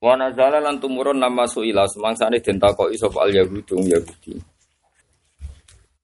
[0.00, 4.32] Wa nazala lan tumurun nama suila semangsane den takoki sapa al yahudung yahudi.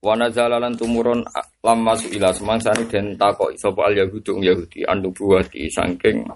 [0.05, 1.25] Wa nazala lan tumurun
[1.65, 6.29] lamma suila semangsane den takoki sapa al yahudi andu buati saking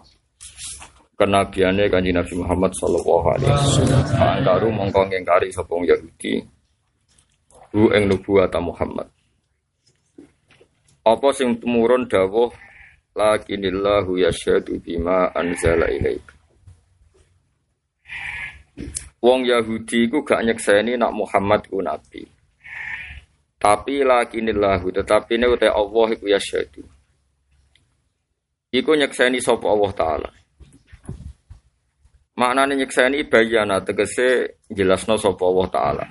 [1.20, 4.02] kenabiane kanjeng Nabi Muhammad sallallahu alaihi wasallam.
[4.16, 6.40] Angkaru mongko ngingkari sapa Yahudi
[7.76, 9.04] hu ing nubuwat Muhammad.
[11.04, 12.48] Apa sing tumurun dawuh
[13.12, 16.39] lakinillahu yasyhadu bima anzala ilaika.
[19.20, 22.24] Wong Yahudi ku gak nyekseni nak Muhammad ku nabi.
[23.60, 26.80] Tapi lakinillahu tetapi ini utai Allah iku yasyhadu.
[28.72, 30.30] Iku nyekseni sapa Allah taala.
[32.40, 36.06] Maknane nyekseni bayana tegese jelasno sapa Allah taala.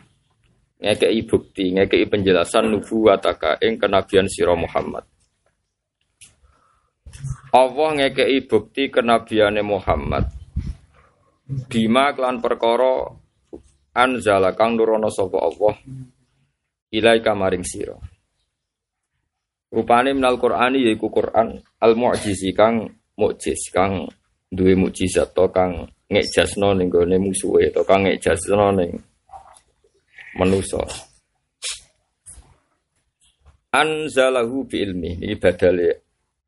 [0.80, 5.04] Ngekei bukti, ngekei penjelasan nubuwataka ing kenabian sira Muhammad.
[7.50, 10.39] Allah ngekei bukti kenabiane Muhammad
[11.50, 13.10] Bima klan perkara
[13.98, 15.74] anzala kang nurono sapa Allah
[16.94, 17.98] ilaika maring sira.
[19.74, 22.86] Rupane minal Qur'ani yaiku Qur'an al mu'jizi kang
[23.18, 24.06] mukjiz kang
[24.50, 28.94] duwe mukjizat to kang ngejasno ning gone musuhe to kang ngejasno ning
[30.38, 30.86] manusa.
[33.74, 35.90] Anzalahu bi ilmi ini badale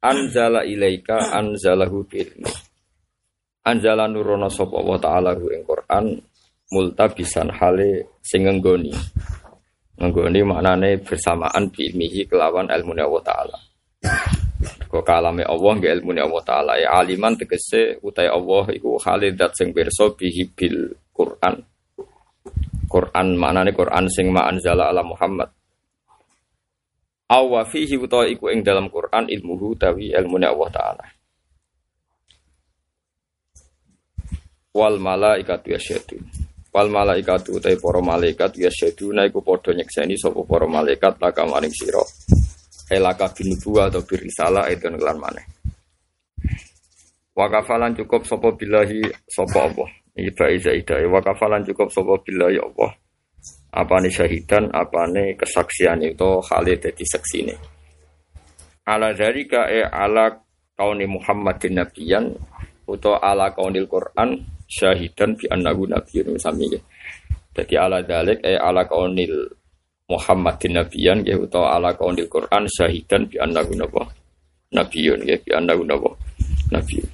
[0.01, 2.70] anzala ilaika anzalahu bi ilmi.
[3.61, 6.17] Anjala nurono sapa Allah taala hu ing Quran
[6.73, 8.89] multabisan hale sing ngenggoni.
[10.01, 13.57] Ngenggoni maknane bersamaan bi ilmihi kelawan ilmu Allah taala.
[14.89, 19.53] Kok kalame Allah nggih ilmu Allah taala ya aliman tegese utai Allah iku hale dat
[19.53, 21.61] sing pirsa bihi bil Quran.
[22.89, 25.53] Quran maknane Quran sing ma anzala ala Muhammad.
[27.29, 31.05] Awa fihi utawa iku ing dalam Quran ilmuhu tawi ilmu Allah taala.
[34.71, 36.17] Wal malaikatu yasyadu
[36.71, 42.03] wal malaikatu utai para malaikat yasyadu iku padha nyekseni sapa para malaikat laka maring sira.
[42.91, 45.47] Elaka binubuwa atau birisalah itu kelan maneh.
[47.31, 49.89] Wakafalan cukup sapa billahi sapa Allah.
[50.11, 50.99] Iki bae zaidah.
[51.07, 52.91] Wakafalan cukup sapa billahi Allah.
[53.71, 57.55] Apane syahidan apane kesaksian itu khalid dadi saksine
[58.85, 60.33] ala dzalika e ala
[60.73, 62.33] kauni Muhammadin nabiyan
[62.89, 66.79] utawa ala kaunil Quran syahidan bi annahu nabiyyun sami nggih.
[67.51, 69.51] Dadi ala dalik eh ala kaunil
[70.07, 74.07] Muhammadin nabiyan nggih utawa ala kaunil Quran syahidan bi annahu napa
[74.71, 76.09] nabiyyun nggih bi annahu napa
[76.71, 77.11] nabiyyun.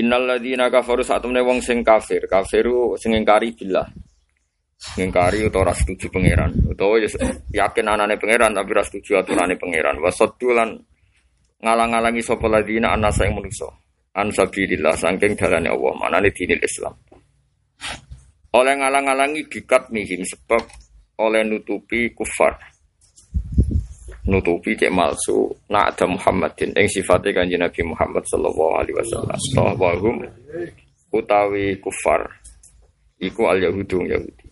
[0.00, 3.84] Innal ladzina kafaru satemene wong sing kafir, kafiru sing ingkari billah.
[4.96, 6.96] Ngingkari utawa ora setuju pangeran, utawa
[7.52, 10.00] yakin anane pangeran tapi ora setuju aturane pangeran.
[10.00, 10.72] Wasaddulan
[11.60, 13.68] ngalang-alangi sapa ladzina anasa ing manusa
[14.16, 16.94] an sabilillah saking dalane Allah manane dinil Islam.
[18.50, 20.66] Oleh ngalang-alangi bikat mihim sebab
[21.22, 22.58] oleh nutupi kufar.
[24.26, 29.38] Nutupi cek malsu nak ada Muhammadin yang sifatnya kanji Nabi Muhammad sallallahu alaihi wasallam.
[29.54, 30.16] Bahwahum
[31.14, 32.26] utawi kufar.
[33.22, 34.48] Iku al yahudung yahudi.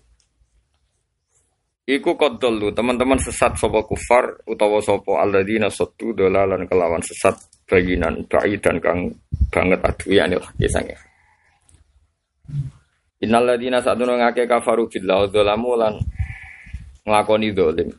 [1.88, 8.76] Iku kodolu teman-teman sesat sopo kufar utawa sopo alladzina satu dolalan kelawan sesat bayinan dan
[8.80, 9.12] kang
[9.52, 10.96] banget adu ya anil haki sange.
[13.20, 15.94] Innalladzina sa'dunu ngake kafaru billah dzalamu lan
[17.04, 17.90] nglakoni dolim.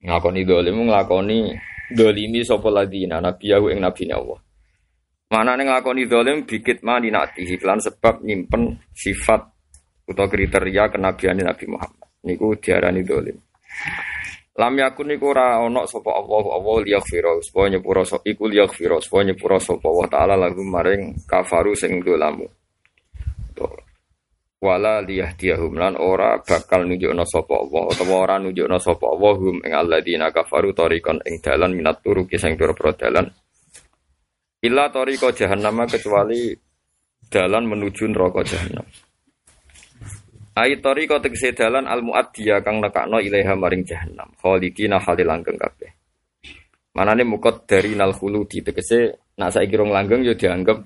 [0.00, 1.38] Nglakoni dolim nglakoni
[1.92, 4.38] dolimi sapa ladina nabiyahu ing nabine Allah.
[5.28, 9.44] Manane nglakoni dolim bikit mani natihi lan sebab nyimpen sifat
[10.08, 12.08] utawa kriteria kenabiane Nabi Muhammad.
[12.24, 13.36] Niku diarani dolim.
[14.58, 19.30] Lam yakun niku ora ana sapa Allah Allah liyaghfira supaya nyepura sapa iku liyaghfira supaya
[19.30, 22.42] nyepura sapa Allah taala lagu maring kafaru sing dolamu.
[24.58, 29.70] Wala liyahdiyahum lan ora bakal nunjukna sapa Allah utawa ora nunjukna sapa Allah hum ing
[29.70, 33.30] alladzina kafaru tariqan ing dalan minat turuki sing pira-pira dalan.
[34.58, 36.50] Illa tariqa jahannam kecuali
[37.30, 38.82] dalan menuju neraka jahannam.
[40.58, 44.34] Ai tariqa tegese dalan al muaddiya kang nekakno ilaiha maring jahannam.
[44.42, 45.90] Khalidina khalil langgeng kabeh.
[46.98, 50.82] Manane mukot dari nal khuludi tegese nak saiki rong langgeng ya dianggap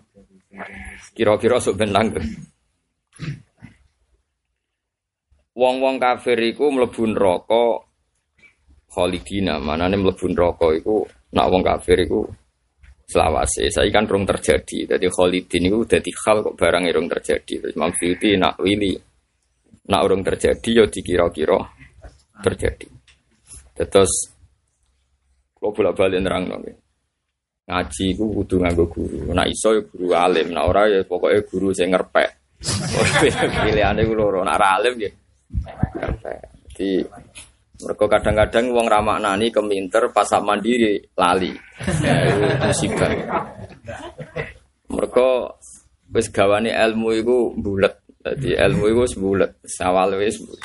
[1.12, 2.28] Kira-kira sok ben langgeng.
[5.52, 7.64] Wong-wong kafir iku mlebu neraka
[8.92, 9.56] khalidina.
[9.56, 12.28] Manane mlebu neraka iku nak wong kafir iku
[13.08, 13.72] selawase.
[13.72, 14.96] Saya kan rung terjadi.
[14.96, 17.72] Jadi khalidin iku dadi hal kok barang rung terjadi.
[17.72, 17.76] Terus
[18.36, 19.11] nak wili
[19.88, 21.58] nak urung terjadi ya dikira-kira
[22.42, 22.86] terjadi.
[23.82, 24.12] Terus
[25.58, 26.76] kalau bolak-balik nerang nggih.
[27.62, 29.30] Ngaji ku kudu nganggo guru.
[29.30, 32.30] Nak iso ya guru alim, nak ora ya pokoknya guru sing ngerpek.
[33.62, 35.10] Pilihane ku loro, nak alim ya
[35.98, 36.38] ngerpek.
[36.74, 36.90] Jadi
[37.82, 38.86] mereka kadang-kadang wong
[39.22, 41.54] nani keminter pas mandiri lali.
[42.02, 42.14] Ya,
[42.66, 43.10] musibah.
[44.90, 45.28] Mereka
[46.10, 48.01] wis gawane ilmu iku bulet.
[48.22, 50.62] Jadi ilmu iku wis bulet, sawal wis bulet.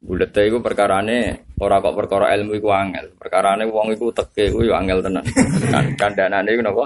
[0.00, 3.12] Bulet iku perkarane ora kok perkara ilmu iku angel.
[3.20, 5.24] Perkarane wong iku teke iku angel tenan.
[5.68, 6.84] Kan kandhanane iku napa?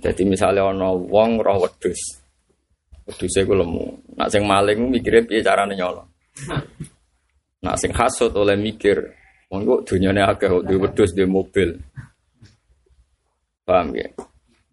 [0.00, 2.20] Jadi misalnya ana wong roh wedhus.
[3.04, 4.16] Wedhuse iku lemu.
[4.16, 6.08] Nak sing maling mikire piye carane nyolong.
[7.64, 9.02] Nak sing hasud oleh mikir,
[9.50, 11.74] wong kok dunyane akeh kok duwe wedhus duwe mobil.
[13.66, 14.06] Paham ya?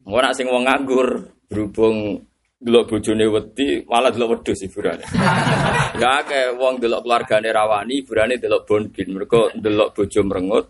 [0.03, 2.27] Mau nak sing wong nganggur berhubung
[2.63, 5.03] delok bojone wedi malah delok wedhus hiburane.
[6.01, 9.15] Ya kayak wong delok keluargane rawani hiburane delok bonbin.
[9.15, 10.65] Mergo delok bojo merengut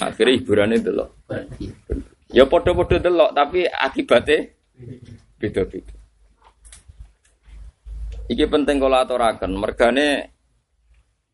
[0.00, 1.10] akhirnya hiburane delok.
[2.32, 4.48] Ya padha-padha delok tapi akibatnya
[5.36, 5.94] beda-beda.
[8.32, 10.32] Iki penting kalau aturaken mergane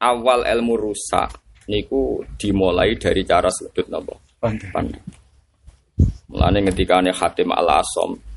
[0.03, 1.31] awal ilmu rusak
[1.71, 4.17] niku dimulai dari cara sudut napa?
[4.41, 5.18] Pandang.
[6.29, 8.29] Mulane ngendikane Hatim Al-Asom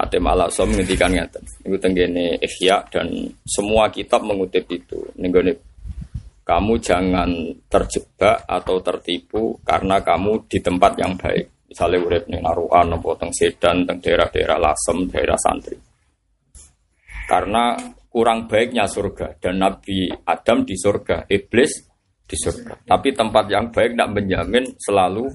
[0.00, 1.44] Hatim al asom ngendikan ngeten.
[1.60, 3.12] Itu tenggene Ihya dan
[3.44, 4.96] semua kitab mengutip itu.
[5.20, 5.52] Nenggone
[6.40, 7.30] kamu jangan
[7.68, 11.68] terjebak atau tertipu karena kamu di tempat yang baik.
[11.68, 15.76] Misalnya urip ning Naruan atau teng Sedan, teng daerah-daerah Lasem, daerah santri.
[17.28, 17.78] Karena
[18.10, 21.72] kurang baiknya surga dan Nabi Adam di surga, iblis
[22.26, 22.88] di surga.
[22.88, 25.30] Tapi tempat yang baik tidak menjamin selalu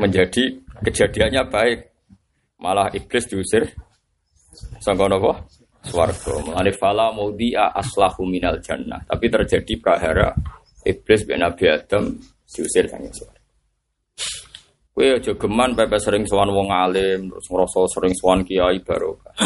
[0.00, 1.80] menjadi kejadiannya baik.
[2.56, 3.68] Malah iblis diusir
[4.80, 5.44] Sangka napa?
[5.84, 6.40] Swarga.
[6.42, 8.98] Mulane fala maudhi'a aslahu minal jannah.
[9.04, 10.32] Tapi terjadi prahara
[10.82, 12.16] iblis ben Nabi Adam
[12.48, 13.40] diusir sang swarga.
[14.96, 19.36] Kowe aja geman pepe sering sowan wong alim, terus ngrasa sering sowan kiai barokah.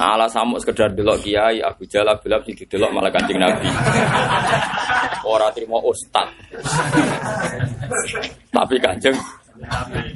[0.00, 3.68] Nah, ala samuk sekedar delok kiai Abu Jalal Bilal sing didelok malah Kanjeng Nabi.
[5.28, 6.30] Ora trimo ustad.
[8.48, 9.18] Tapi Kanjeng
[9.58, 10.14] Nabi.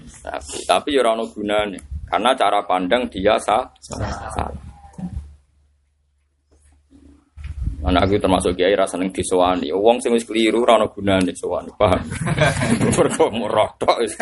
[0.64, 1.78] Tapi ya ora gunane.
[2.06, 4.52] Karena cara pandang dia sah, salah.
[7.82, 9.74] Mana aku termasuk kiai rasa neng disowani.
[9.74, 11.98] Wong sing wis keliru ora ono gunane sowani, paham?
[12.94, 14.14] Mergo merotok wis.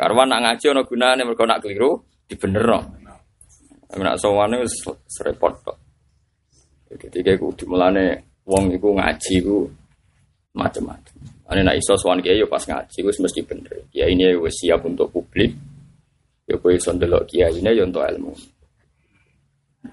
[0.00, 2.80] Karena nak ngaji ono gunane mergo nak keliru dibenerno.
[3.84, 4.74] Tapi nak sowani wis
[5.20, 5.78] repot kok.
[6.88, 9.68] Jadi kayak kudu mulane wong iku ngaji ku
[10.56, 11.13] macam-macam.
[11.44, 13.84] Ane nak iso sowan kiai yo pas ngaji wis mesti bener.
[13.92, 15.52] Ya ini wis siap untuk publik
[16.44, 18.32] Ya kowe iso ndelok kiainya ya untuk ilmu.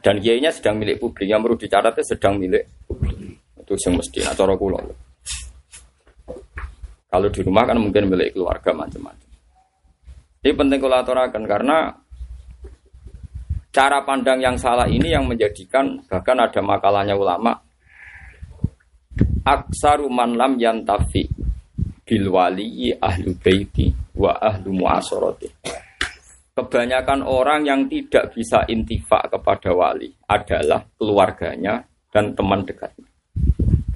[0.04, 3.40] Dan kiainya sedang milik publik, yang perlu dicatatnya sedang milik publik.
[3.60, 4.80] Itu yang mesti nah cara kula.
[7.12, 9.30] Kalau di rumah kan mungkin milik keluarga macam-macam.
[10.42, 11.78] Ini penting aturakan karena
[13.72, 17.56] cara pandang yang salah ini yang menjadikan bahkan ada makalahnya ulama
[19.46, 21.26] aksaru man lam yantafi
[22.06, 25.50] bil wali ahlu baiti wa ahlu muasarati
[26.52, 33.08] kebanyakan orang yang tidak bisa intifak kepada wali adalah keluarganya dan teman dekatnya.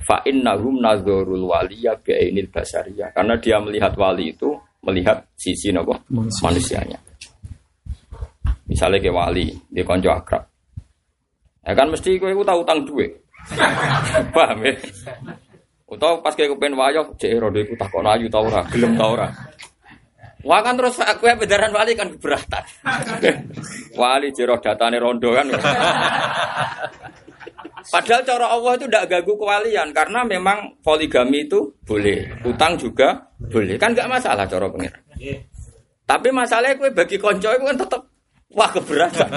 [0.06, 3.12] Fa'in nahum nazarul waliya bi'ainil basariyah.
[3.12, 4.54] Karena dia melihat wali itu
[4.86, 5.98] melihat sisi nopo
[6.42, 6.98] manusianya.
[8.66, 10.44] Misalnya ke wali, dia konco akrab.
[11.66, 13.25] Ya kan mesti kowe tahu utang duit.
[14.36, 14.74] Paham ya?
[15.86, 19.28] Utawa pas kowe kepen wayo, cek rodo iku takon ayu ta ora, gelem ta ora.
[20.46, 22.64] Wah kan terus aku ya bedaran wali kan keberatan.
[24.00, 25.50] wali jero datane rondo kan.
[27.86, 33.78] Padahal cara Allah itu tidak gagu kewalian karena memang poligami itu boleh, utang juga boleh,
[33.78, 34.94] kan nggak masalah cara pengir.
[36.06, 38.02] Tapi masalahnya kue bagi konco itu kan tetap
[38.54, 39.30] wah keberatan.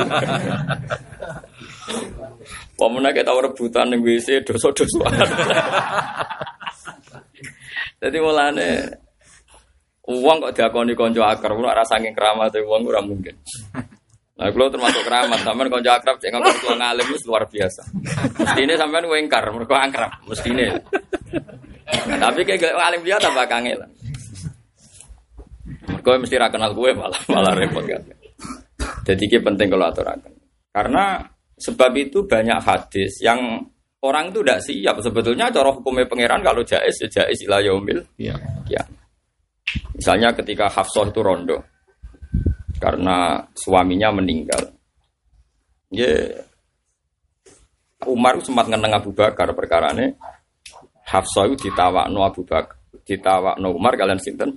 [2.78, 5.10] Pemenang kita rebutan yang WC dosa-dosa.
[7.98, 8.70] Jadi mulane
[10.08, 13.36] Uang kok diakoni konco akrab, ora saking keramat uang ora mungkin.
[14.40, 17.84] Nah, kalau termasuk keramat, sampean konco akrab cek ngomong tua ngalim itu luar biasa.
[18.56, 20.48] Ini sampean wengkar, mereka akrab, mesti.
[22.08, 23.84] Nah, tapi kayak ngalim dia tambah kangen.
[26.00, 28.00] Kowe mesti ra kenal gue malah malah repot kan.
[29.04, 30.32] Jadi ini penting kalau aturakan.
[30.72, 31.20] Karena
[31.58, 33.66] sebab itu banyak hadis yang
[34.02, 34.96] orang itu tidak siap.
[35.02, 38.00] Sebetulnya cara hukumnya pangeran kalau jais ya jais ilah yaumil.
[38.18, 38.34] Iya.
[38.70, 38.82] Ya.
[39.92, 41.58] Misalnya ketika Hafsah itu rondo
[42.78, 44.72] karena suaminya meninggal.
[45.90, 46.44] Ya
[48.06, 50.14] Umar sempat ngeneng Abu Bakar perkara ini
[51.08, 54.54] Hafsah itu ditawakno Abu Bakar ditawakno Umar kalian sinten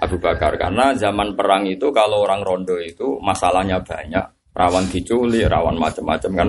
[0.00, 5.76] Abu Bakar karena zaman perang itu kalau orang rondo itu masalahnya banyak rawan diculik rawan
[5.76, 6.48] macam-macam kan.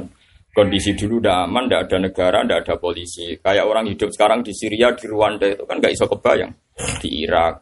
[0.52, 3.40] Kondisi dulu udah aman tidak ada negara tidak ada polisi.
[3.40, 6.52] Kayak orang hidup sekarang di Syria di Rwanda itu kan nggak iso kebayang.
[7.00, 7.56] Di Irak.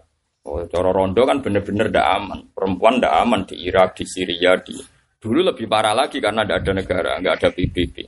[0.50, 2.40] Oh, coro rondo kan bener-bener tidak aman.
[2.50, 4.74] Perempuan tidak aman di Irak di Syria di
[5.20, 8.08] dulu lebih parah lagi karena tidak ada negara nggak ada PBB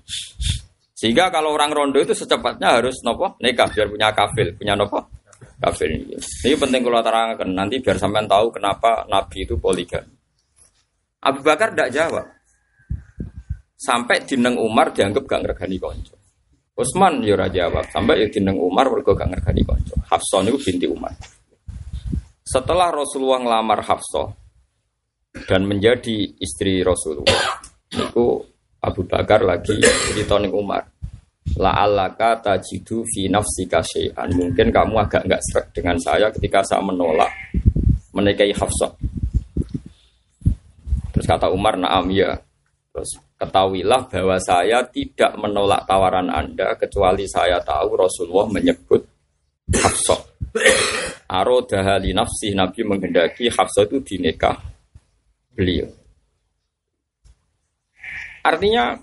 [0.96, 5.22] sehingga kalau orang rondo itu secepatnya harus nopo nikah biar punya kafil punya nopo?
[5.62, 5.94] Kafir.
[5.94, 6.18] Ini.
[6.18, 7.50] Ini penting kalau terangkan.
[7.54, 10.21] Nanti biar sampean tahu kenapa Nabi itu poligami.
[11.22, 12.26] Abu Bakar tidak jawab.
[13.78, 16.18] Sampai dineng Umar dianggap gak ngergani konco.
[16.78, 17.86] Utsman ya ora jawab.
[17.90, 19.98] Sampai ya dineng Umar mergo gak ngergani konco.
[20.06, 21.14] Hafsah itu binti Umar.
[22.46, 24.34] Setelah Rasulullah ngelamar Hafsah
[25.48, 28.44] dan menjadi istri Rasulullah, itu
[28.82, 29.80] Abu Bakar lagi
[30.12, 30.84] cerita Umar
[31.58, 34.30] la'allaka tajidu fi nafsika syai'an.
[34.34, 37.30] Mungkin kamu agak enggak serak dengan saya ketika saya menolak
[38.14, 38.92] menikahi Hafsah.
[41.12, 42.40] Terus kata Umar, "Na'am ya."
[42.92, 49.02] Terus ketahuilah bahwa saya tidak menolak tawaran Anda kecuali saya tahu Rasulullah menyebut
[49.72, 50.20] Hafsah.
[51.32, 54.60] Arodahali nafsi Nabi menghendaki Hafsah itu dinikah
[55.56, 55.88] beliau.
[58.44, 59.00] Artinya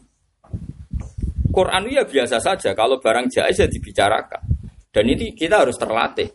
[1.48, 2.76] Quran itu ya biasa saja.
[2.76, 4.42] Kalau barang jais ya dibicarakan.
[4.92, 6.28] Dan ini kita harus terlatih.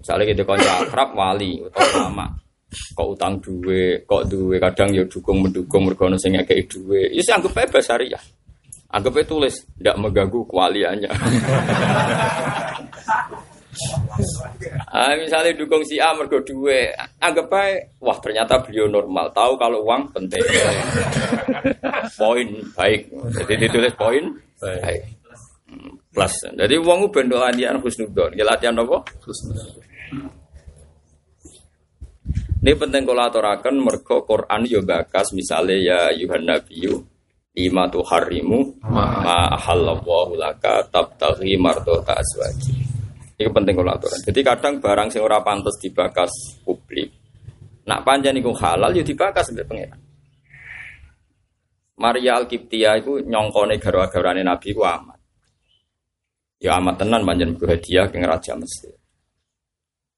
[0.00, 2.26] Misalnya kita konco akrab wali atau lama.
[2.68, 7.08] Kok utang duwe, kok duwe kadang ya dukung mendukung mergono sing ngekei duwe.
[7.16, 8.20] Ya anggap aja bahasa ya.
[8.92, 11.08] Anggap aja tulis, tidak mengganggu kewaliannya.
[14.92, 16.92] ah, misalnya dukung si A mergo duwe,
[17.24, 20.44] anggap aja, wah ternyata beliau normal, tahu kalau uang penting.
[22.20, 23.08] poin baik,
[23.44, 24.28] jadi ditulis poin
[24.60, 25.16] baik.
[26.12, 29.00] Plus, jadi uang ben latihan husnudon, ya latihan apa?
[32.58, 36.98] Ini penting kalau aturakan mergo Quran yo bakas misalnya ya Yuhan Nabiyu
[37.54, 42.74] lima tu harimu ma ahallallahu laka tabtaghi mardota aswaji.
[43.38, 44.18] Ini penting kalau aturan.
[44.26, 47.14] Jadi kadang barang sing ora pantas dibakas publik.
[47.86, 50.00] Nak panjang iku halal yo dibakas sampai pangeran.
[51.98, 55.18] Maria Al-Qibtiyah itu nyongkone garwa-garwane Nabi ku amat.
[56.58, 58.98] Ya amat tenan panjen mergo hadiah ke raja Mesir.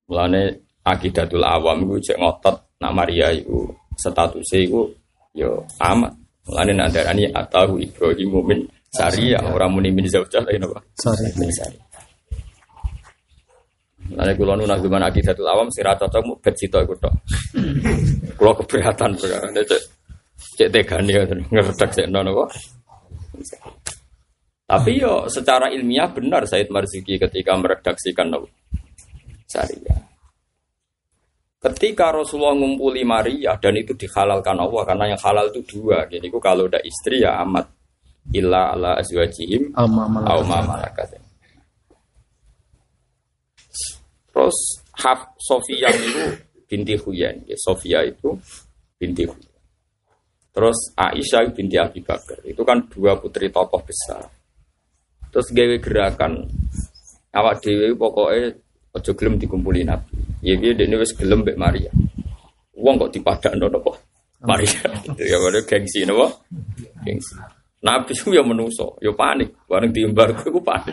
[0.08, 4.88] Mulane akidatul awam iku cek ngotot nak Maria iku statusnya iku
[5.36, 6.12] yo amat.
[6.48, 8.60] Mulane nak darani atahu Ibrahim min
[8.90, 10.82] Saria orang muni min zaujah lain apa?
[10.98, 11.30] Sorry.
[11.38, 11.84] Min Saria.
[14.10, 17.14] Mulane kula nu nak gimana akidatul awam sira cocok mu bet sito iku tok.
[18.34, 19.82] Kula keberatan perkara cek
[20.58, 21.12] cek tegane
[21.52, 22.50] ngertek sik nono kok.
[24.70, 28.30] Tapi yo secara ilmiah benar Said Marzuki ketika meredaksikan
[29.50, 30.09] Syariah.
[31.60, 36.08] Ketika Rasulullah ngumpuli Maria dan itu dihalalkan Allah karena yang halal itu dua.
[36.08, 37.68] Jadi kalau udah istri ya amat
[38.32, 41.20] illa ala azwajihim au ma malakat.
[44.32, 44.56] Terus
[45.04, 46.32] Haf Sofia itu
[46.64, 47.44] binti Huyan.
[47.44, 48.40] Ya, Sofia itu
[48.96, 49.60] binti Huyan.
[50.56, 52.40] Terus Aisyah binti Abi Bakar.
[52.48, 54.24] Itu kan dua putri tokoh besar.
[55.28, 56.48] Terus gawe gerakan
[57.36, 58.56] awak dewi pokoknya
[58.94, 60.14] ojo gelem dikumpulin Nabi.
[60.42, 61.90] Ya dia dene wis gelem mbek Maria.
[62.74, 63.92] Wong kok dipadakno napa?
[64.42, 64.80] Maria.
[65.20, 66.32] ya ada gengsi napa?
[67.04, 67.36] Gengsi.
[67.80, 69.56] Nabi itu ya menuso, ya panik.
[69.64, 70.92] Bareng diembar kowe ku panik.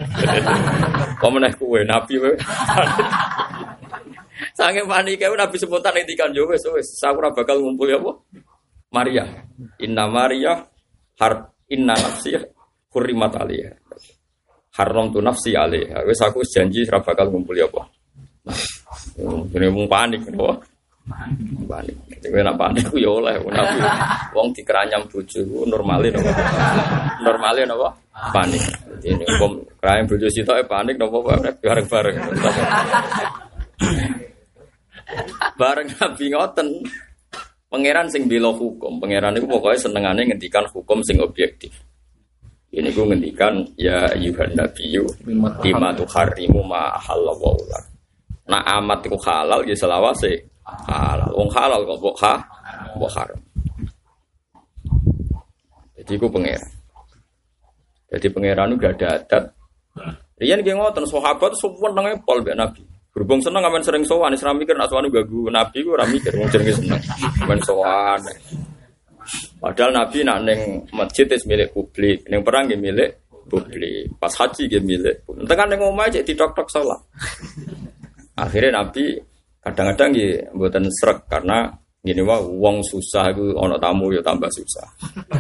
[1.19, 2.31] Kok meneh kowe Nabi kowe.
[4.55, 8.11] Sange panik Nabi spontan ngendikan yo wis wis aku ora bakal ngumpul apa?
[8.95, 9.27] Maria.
[9.83, 10.63] Inna Maria
[11.19, 12.39] har inna nafsi
[12.95, 13.75] hurrimat alaiha.
[14.77, 16.05] Haram tu nafsi alaiha.
[16.05, 17.81] Wis aku janji ora bakal ngumpul apa?
[19.57, 20.61] Ini mau panik, kenapa?
[21.67, 21.95] Panik.
[22.21, 23.79] Kowe nak panik ku ya oleh nabi.
[24.37, 26.31] Wong dikeranyam bojo ku normale napa?
[27.25, 27.89] Normale napa?
[28.35, 28.61] Panik.
[29.01, 31.17] Ini hukum keranyam bojo sitoke panik napa
[31.63, 32.15] bareng-bareng.
[35.57, 36.67] Bareng nabi ngoten.
[37.67, 41.67] Pangeran sing bela hukum, pangeran itu pokoknya senengane ngendikan hukum sing objektif.
[42.67, 45.07] Ini gue ngendikan ya Yuhan Nabiyu
[45.63, 47.83] lima tu harimu ma halallahu lak.
[48.51, 51.31] Nah amat itu halal ya selawase halal.
[51.31, 52.33] Wong halal kok mbok ha,
[53.15, 53.39] haram.
[55.95, 56.71] Jadi ku pangeran.
[58.11, 59.43] Jadi pangeran gak ada adat.
[60.37, 62.83] Rian nggih ngoten sahabat seneng pol mbek Nabi.
[63.15, 66.37] Berhubung seneng aman sering sowan, wis ra mikir nek sowan ganggu Nabi ku ora mikir
[66.37, 67.01] wong jenenge seneng.
[67.41, 68.21] Aman sowan.
[69.57, 74.77] Padahal Nabi nak neng masjid itu milik publik, neng perang milik publik, pas haji itu
[74.83, 75.25] milik.
[75.25, 76.99] Tengah neng omah aja tok salah.
[78.37, 79.17] Akhirnya Nabi
[79.65, 81.67] kadang-kadang gitu buatan serak karena
[82.05, 84.87] gini wah uang susah itu ono tamu ya tambah susah.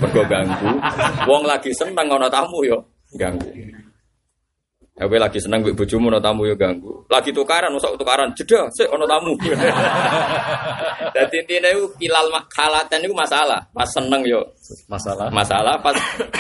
[0.01, 0.71] Mergo ganggu.
[1.29, 2.81] Wong lagi seneng ono tamu yo
[3.13, 3.47] ya ganggu.
[4.97, 7.05] Ya lagi seneng mbek bojomu ono tamu yo ya ganggu.
[7.05, 9.37] Lagi tukaran, usah tukaran jeda sik ono tamu.
[11.15, 13.61] Dadi intine iku kilal khalatan iku masalah.
[13.69, 14.41] Pas seneng yo
[14.89, 15.29] masalah.
[15.29, 15.93] Masalah pas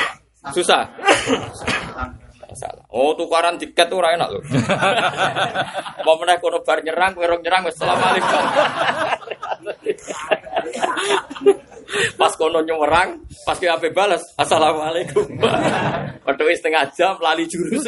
[0.57, 0.89] susah.
[2.47, 2.79] Masalah.
[2.95, 4.39] Oh tukaran tiket tuh enak loh.
[6.07, 8.39] Mau menaik kono bar nyerang, kowe nyerang wis asalamualaikum.
[12.19, 13.15] Pas kono nyerang,
[13.47, 15.23] pas ke ape balas, assalamualaikum.
[16.19, 17.87] Padahal setengah jam lali jurus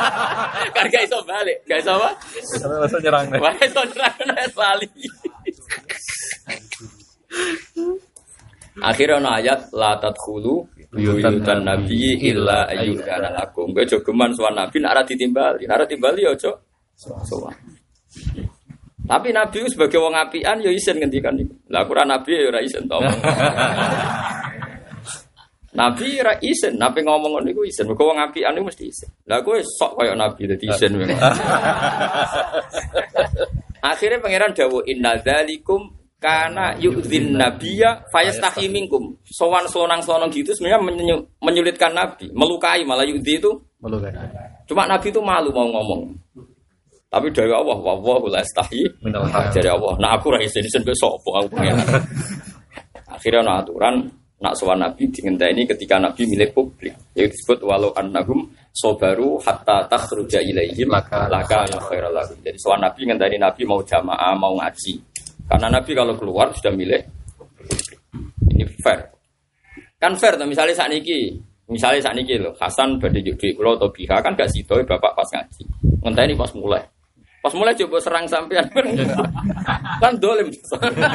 [0.74, 2.18] kan gak iso balik, gak iso apa?
[2.58, 3.24] Karena iso nyerang.
[3.38, 4.14] Wah iso nyerang
[4.58, 4.88] lali.
[8.82, 13.72] Akhirnya ana ayat la tadkhulu buyutan nabi illa ayyukana lakum.
[13.76, 16.52] Kowe jogeman sowan nabi ora ditimbali, nek ora timbali ya aja
[16.98, 17.54] sowan.
[19.08, 21.56] Tapi Nabi sebagai wong apian ya isin ngendikan niku.
[21.72, 23.00] Lah aku Nabi ya ora isin to.
[25.80, 27.88] Nabi ora isin, nabi ngomong ngono niku isin.
[27.88, 29.08] Mergo wong apian niku mesti isin.
[29.24, 30.92] Lah kowe sok kaya Nabi dadi isin
[33.88, 39.14] Akhirnya pangeran dawuh inna dzalikum karena yu'dzin nabiyya fayastahi minkum.
[39.22, 40.82] Sowan sonang sonong gitu sebenarnya
[41.38, 44.10] menyulitkan nabi, melukai malah yu'dzi itu melukai.
[44.66, 46.12] Cuma nabi itu malu mau ngomong.
[47.08, 48.84] Tapi dari Allah, wallahu la istahi
[49.54, 49.96] dari Allah.
[49.96, 51.80] Nah aku ra isin isin sapa aku pengen.
[53.16, 54.04] Akhirnya ana aturan
[54.38, 56.92] nak sowan nabi ini ketika nabi milik publik.
[57.16, 62.36] Yaitu disebut walau annahum sobaru hatta takhruja ilaihim laka laka khairal lahum.
[62.44, 65.00] Jadi sowan nabi ngenteni nabi mau jamaah, mau ngaji.
[65.48, 67.08] Karena nabi kalau keluar sudah milik
[68.54, 69.08] ini fair.
[69.98, 73.92] Kan fair tuh misalnya saat ini Misalnya saat ini loh, Hasan badai duit pulau atau
[73.92, 75.68] biha kan gak situ bapak pas ngaji.
[76.00, 76.80] Ngenteni pas mulai.
[77.44, 78.64] Pas mulai coba serang sampean
[80.02, 80.48] kan dolim.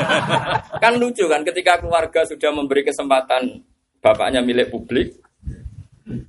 [0.83, 3.65] kan lucu kan ketika keluarga sudah memberi kesempatan
[3.97, 5.17] bapaknya milik publik.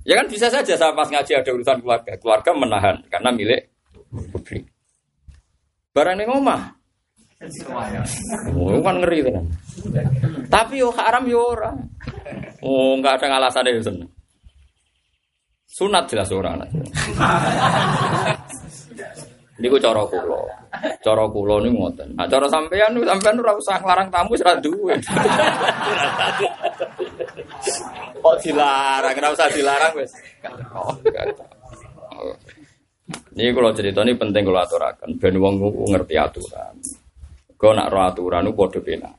[0.01, 2.17] Ya kan bisa saja saya pas ngaji ada urusan keluarga.
[2.17, 3.69] Keluarga menahan karena milik
[4.33, 4.65] publik.
[5.93, 6.75] Barang yang.
[8.55, 9.45] Oh, kan ngeri kan.
[10.47, 11.75] Tapi yo haram yo ora.
[12.63, 14.09] Oh, enggak ada alasan itu seneng.
[15.67, 16.63] Sunat jelas orang.
[19.55, 20.43] Ini gue coro kulo,
[20.99, 22.11] coro kulo nih ngoten.
[22.15, 24.95] Nah coro sampean nih sampean ora usah nglarang tamu serat duwe.
[28.19, 29.15] Kok dilarang?
[29.15, 30.11] Ora usah dilarang wes.
[33.35, 35.15] Ini kalau cerita ini penting kalau aturakan.
[35.19, 35.55] Ben wong
[35.91, 36.75] ngerti aturan.
[37.55, 39.09] Kau nak roh aturan itu kode pena.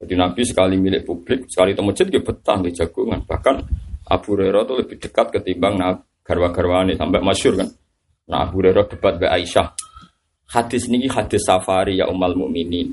[0.00, 3.24] Jadi Nabi sekali milik publik, sekali temu masjid dia betah di jagungan.
[3.24, 3.56] Bahkan
[4.10, 5.80] Abu Hurairah itu lebih dekat ketimbang
[6.24, 7.68] garwa ini sampai masyur kan.
[8.28, 9.72] Nah Abu Hurairah debat be Aisyah.
[10.44, 12.92] Hadis ini hadis safari ya umal mukminin.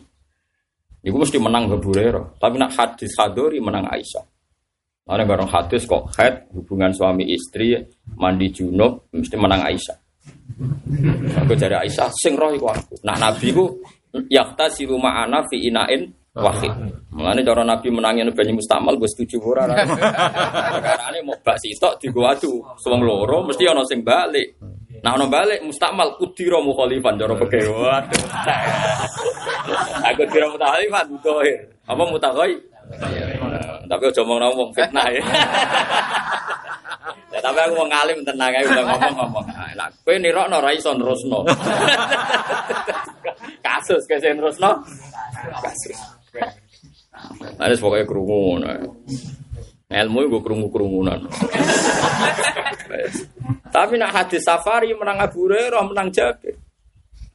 [1.03, 2.39] Iku mesti menang Abu Hurairah.
[2.39, 4.23] Tapi nak hadis hadori menang Aisyah.
[5.01, 7.75] Mana barang hadis kok head hubungan suami istri
[8.15, 9.97] mandi junub mesti menang Aisyah.
[11.43, 12.95] Aku cari Aisyah sing roh aku.
[13.03, 13.81] Nah Nabi ku
[14.31, 16.71] yakta si rumah anak fi inain wahid.
[17.11, 19.67] Mengenai cara Nabi menangin banyak mustamal gue setuju ora.
[19.67, 24.55] Karena ini mau bak sitok di gua tuh, suang loro mesti ono sing balik.
[25.03, 28.03] Nah ono balik mustakmal kudiro mukhalifan cara pekewan.
[30.07, 31.57] Aku kira mukhalifan mutohir.
[31.89, 32.53] Apa mutakhoi?
[33.91, 35.23] Tapi aja ngomong ngomong fitnah ya.
[37.31, 39.45] Ya tapi aku mau ngalim tenang aja udah ngomong-ngomong.
[39.75, 41.43] Lah kowe nirokno ra iso nerusno.
[43.71, 44.83] Kasus kesen nerusno.
[45.63, 45.99] Kasus.
[47.55, 48.79] Ada pokoknya kerumunan.
[49.91, 51.19] Ilmu gue kerungu kerumunan.
[53.71, 56.55] Tapi nak hadis safari menang Abu Hurairah menang Jabir.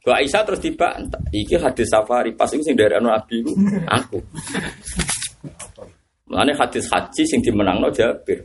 [0.01, 0.95] Gua Aisyah terus tiba,
[1.35, 3.43] iki hadis safari pas itu sing dari anu Abi
[3.91, 4.21] aku.
[6.31, 8.39] Mulane hadis haji sing dimenangno Jabir.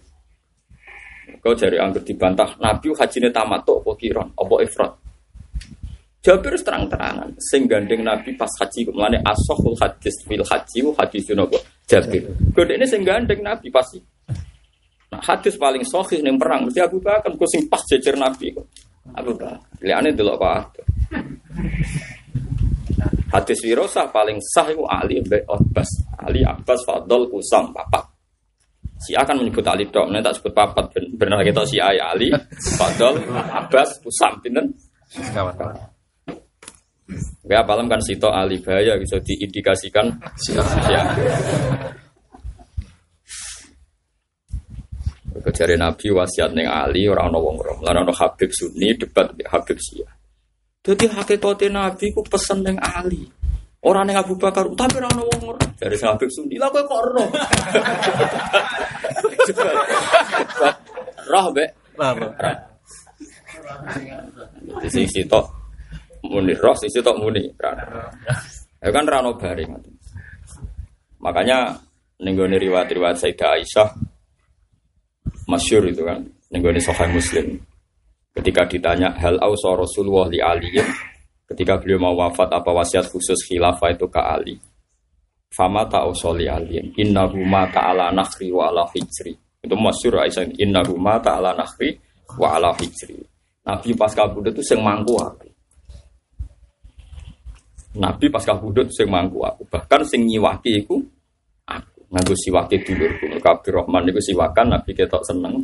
[1.39, 4.93] Kau cari anggur dibantah Nabi hajine tamat apa kiron apa ifrat.
[6.23, 11.59] Jabir terang-terangan sing gandeng Nabi pas haji mulane asohul hadis fil haji hadis nopo
[11.91, 12.31] Jabir.
[12.55, 13.99] Kode ini sing gandeng Nabi pasti.
[15.11, 18.63] Nah, hadis paling sohih nih perang mesti Abu Bakar kok sing pas jejer Nabi kok.
[19.19, 19.59] Abu Bakar.
[19.83, 20.87] Liane delok kok
[23.33, 25.91] Hadis wirosah paling sah itu Ali Mbak Abbas.
[26.23, 28.05] Ali Abbas Fadl Usam papat.
[29.03, 30.87] Si akan menyebut Ali dok, nanti tak sebut papat.
[31.19, 32.29] Benar kita si Ay Ali
[32.79, 34.71] Fadl Abbas Usam, pinten?
[37.45, 40.07] Ya apalem kan Sito Ali Bahaya bisa diindikasikan
[40.89, 41.03] ya.
[45.43, 47.79] Kejari Nabi wasiat neng Ali orang ono wong rom.
[47.83, 50.13] Lan ono Habib Sunni debat Habib Syiah.
[50.83, 53.27] Jadi hakikatnya Nabi ku pesen neng Ali.
[53.83, 55.71] Orang neng Abu Bakar, tapi orang ono wong rom.
[55.75, 57.29] Dari Habib Sunni, lah kok roh.
[61.27, 61.65] Roh be.
[64.79, 65.62] Di sini Sito
[66.27, 67.43] muni roh, sisi tok muni.
[68.83, 69.79] Ya kan rano bareng.
[71.23, 71.79] Makanya
[72.19, 73.89] nenggone riwayat-riwayat Sayyidah Aisyah
[75.47, 77.59] masyur itu kan nenggone Sahih Muslim.
[78.33, 80.73] Ketika ditanya hal ausa Rasulullah li Ali
[81.53, 84.57] ketika beliau mau wafat apa wasiat khusus khilafah itu ke Ali.
[85.53, 86.81] Fama ta'usoli Ali.
[86.97, 89.37] Innahu ma ta'ala nakhri wa ala hijri.
[89.61, 90.49] Itu masyur Aisyah.
[90.57, 91.93] Innahu ma ta'ala nakhri
[92.41, 93.21] wa ala hijri.
[93.63, 95.13] Nabi pas kabudut itu sing mangku.
[97.93, 99.69] Nabi pas kabudut sing mangku aku.
[99.69, 100.97] Bahkan sing nyiwaki iku
[101.69, 102.01] aku.
[102.09, 103.27] Nganggo siwake dulurku.
[103.41, 105.61] Kabir Rahman iku siwakan Nabi ketok seneng.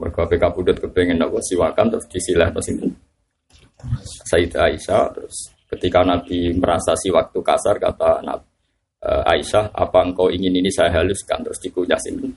[0.00, 2.88] Mergo ape kabudut kepengen apa siwakan terus disilah terus ini.
[4.28, 8.48] Sayyidah Aisyah terus ketika Nabi merasa siwak itu kasar kata Nabi
[9.00, 12.28] Aisyah, apa engkau ingin ini saya haluskan terus dikunyah sini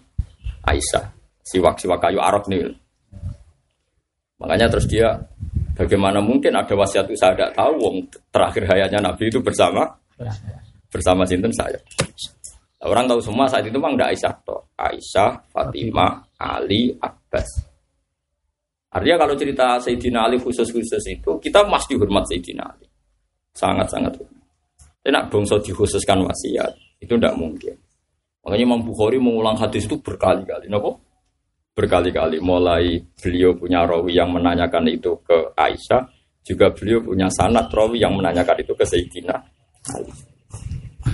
[0.63, 1.03] Aisyah,
[1.43, 2.71] siwak-siwak kayu Arab nih.
[4.39, 5.11] Makanya terus dia
[5.73, 7.95] bagaimana mungkin ada wasiat itu saya tidak tahu wong
[8.29, 9.89] terakhir hayatnya Nabi itu bersama
[10.93, 11.77] bersama sinten saya.
[12.83, 14.61] Orang tahu semua saat itu memang tidak Aisyah toh.
[14.75, 17.47] Aisyah, Fatimah, Ali, Abbas.
[18.93, 22.85] Artinya kalau cerita Sayyidina Ali khusus-khusus itu kita mesti hormat Sayyidina Ali.
[23.55, 24.45] Sangat-sangat hormat.
[25.03, 27.75] Enak bangsa dikhususkan wasiat itu tidak mungkin.
[28.43, 30.67] Makanya Imam Bukhari mengulang hadis itu berkali-kali.
[30.67, 30.99] Kenapa?
[31.73, 32.37] Berkali-kali.
[32.37, 36.05] Mulai beliau punya rawi yang menanyakan itu ke Aisyah,
[36.45, 39.35] juga beliau punya sanat rawi yang menanyakan itu ke Sayyidina
[39.93, 40.13] Ali.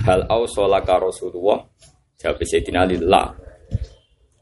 [0.04, 1.64] Hal ausolaka Rasulullah
[2.20, 3.32] jawab Sayyidina Ali lah.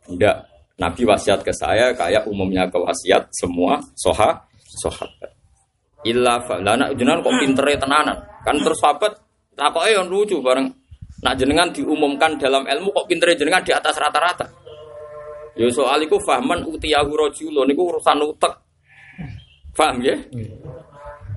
[0.09, 0.37] Tidak.
[0.78, 4.46] Nabi wasiat ke saya kayak umumnya ke wasiat semua soha
[4.78, 5.35] sahabat.
[6.07, 8.14] Illa lana jenengan kok pintere tenanan.
[8.46, 9.18] Kan terus sahabat
[9.59, 10.70] Takoknya yang lucu bareng.
[11.18, 14.46] Nak jenengan diumumkan dalam ilmu kok pintere jenengan di atas rata-rata.
[15.59, 18.55] Ya soal iku fahman utiyahu rajulun niku urusan utek.
[19.75, 20.14] Paham ya?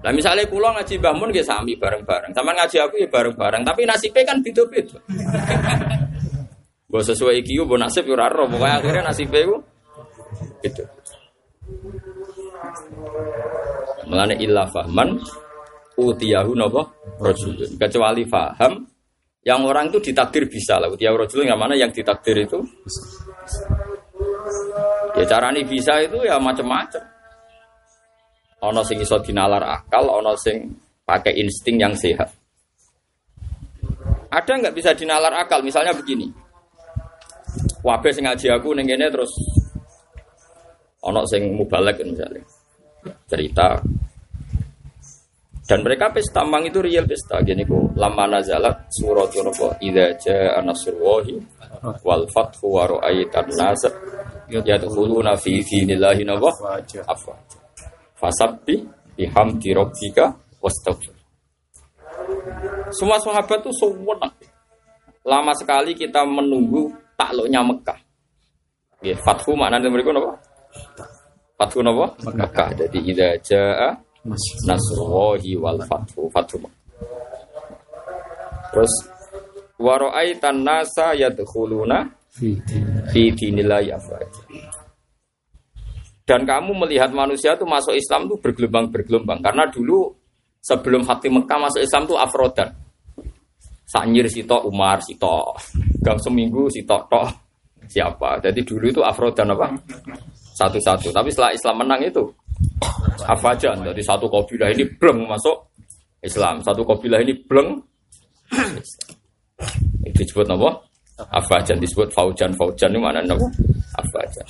[0.01, 2.34] Lah misalnya pulau ngaji Mbah Mun nggih sami bareng-bareng.
[2.34, 4.97] Sama ngaji aku ya bareng-bareng, tapi nasibnya kan beda-beda.
[6.89, 9.57] Mbok sesuai iki yo nasib yo ora ero, pokoke akhirnya nasibnya iku
[10.62, 10.84] gitu.
[14.12, 15.17] Melane illa fahman
[15.97, 16.81] utiyahu napa
[17.21, 17.79] rajulun.
[17.79, 18.86] Kecuali faham
[19.41, 20.91] yang orang itu ditakdir bisa lah.
[20.91, 22.60] Utiyahu rajulun yang mana yang ditakdir itu
[25.17, 27.03] Ya cara ini bisa itu ya macam-macam.
[28.61, 30.69] Ono sing iso dinalar akal, ono sing
[31.01, 32.29] pakai insting yang sehat.
[34.31, 35.65] Ada nggak bisa dinalar akal?
[35.65, 36.29] Misalnya begini.
[37.81, 39.33] Wabe sing ngaji aku ning terus
[41.01, 42.45] ono sing mubalek misalnya.
[43.25, 43.81] Cerita
[45.71, 50.59] dan mereka pesta mang itu real pesta gini kok lama nazalat surat apa idza jaa
[50.59, 51.39] nasrullahi
[52.03, 52.99] wal fathu wa
[54.59, 56.51] yadkhuluna fi dinillahi nawa
[57.07, 57.39] afwa
[58.19, 58.83] fasabbi
[59.15, 61.15] bihamdi rabbika wastaghfir.
[62.91, 64.35] Semua sahabat tuh sewenang.
[65.23, 67.99] Lama sekali kita menunggu takluknya Mekah.
[69.01, 70.33] Ya fathu maknanya mereka apa?
[71.57, 72.69] Fathu apa Mekah.
[72.77, 73.89] Jadi idza jaa
[74.67, 76.29] nasrullahi wal fathu.
[76.29, 76.61] Fathu
[78.71, 78.93] terus
[79.75, 84.41] waro'aitan nasa yadkhuluna fi dinillahi afwaja
[86.31, 89.43] dan kamu melihat manusia itu masuk Islam itu bergelombang-bergelombang.
[89.43, 90.15] Karena dulu
[90.63, 92.71] sebelum hati Mekah masuk Islam itu afrodan.
[93.83, 95.51] Sanyir sito Umar sito
[95.99, 97.27] gam seminggu sito tok.
[97.91, 98.39] Siapa?
[98.39, 99.75] Jadi dulu itu afrodan apa?
[100.55, 101.11] Satu-satu.
[101.11, 102.23] Tapi setelah Islam menang itu
[103.27, 105.75] Afajan dari satu kabilah ini bleng masuk
[106.23, 106.63] Islam.
[106.63, 107.75] Satu kabilah ini bleng.
[110.07, 110.90] Itu disebut apa
[111.29, 113.47] Afajan disebut faujan faujan ini mana apa
[114.01, 114.47] Afajan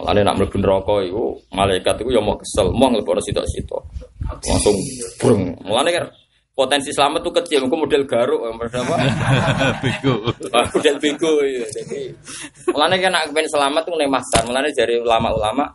[0.00, 3.76] Makanya nak mlebu neraka itu malaikat itu yang mau kesel, mau ngelipor situ-situ.
[4.48, 4.76] Langsung
[5.20, 5.52] brung.
[5.60, 6.04] Mulane kan
[6.56, 8.96] potensi selamat tuh kecil, aku model garuk, model apa?
[9.84, 10.14] Bego.
[10.56, 11.68] Ah, model bego ya.
[11.68, 12.16] Jadi
[12.72, 14.40] mulane kan nak pengen selamat tuh ning masar.
[14.48, 15.68] Mulane dari ulama-ulama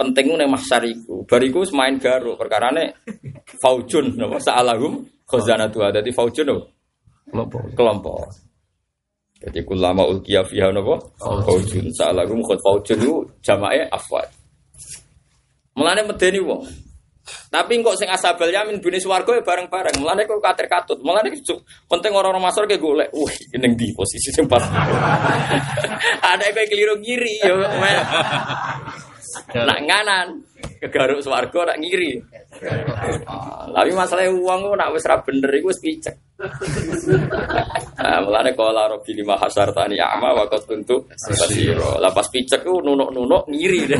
[0.00, 1.28] penting ning mahsyar iku.
[1.28, 3.04] Bariku main garuk perkarane
[3.60, 5.84] faujun napa sa'alahum khazanatu.
[5.92, 6.48] Dadi faujun?
[7.28, 7.62] Kelompok.
[7.76, 8.51] kelompok.
[9.42, 11.02] Jadi kulama ulkiya fiha napa?
[11.18, 14.30] Faujun sa'alahum khad faujun itu jamae afwad.
[15.74, 16.62] Mulane medeni wong.
[17.22, 19.98] Tapi kok sing asabal yamin bune swarga ya bareng-bareng.
[19.98, 20.98] Mulane kok katir katut.
[21.02, 21.34] Mulane
[21.90, 23.10] penting orang-orang masuk ke golek.
[23.10, 24.62] Wih, ini ning di posisi sing pas.
[26.30, 27.54] Ada yang keliru ngiri ya.
[29.58, 30.26] Nak nganan
[30.82, 32.18] kegaruk swarga nak ngiri.
[33.72, 36.16] Tapi masalah uang nak wis ra bener iku wis picek.
[38.02, 42.02] Nah, mulane kala rabbi lima hasartani a'ma wa qad kuntu basira.
[42.02, 43.94] Lah pas picek ku nunuk-nunuk ngiri.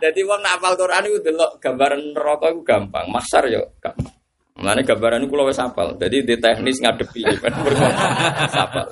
[0.00, 4.16] Jadi wong nak hafal Quran iku delok gambaran neraka iku gampang, maksar yo gampang.
[4.56, 6.00] Mulane gambaran iku wis hafal.
[6.00, 7.22] Jadi di teknis ngadepi
[8.56, 8.88] hafal.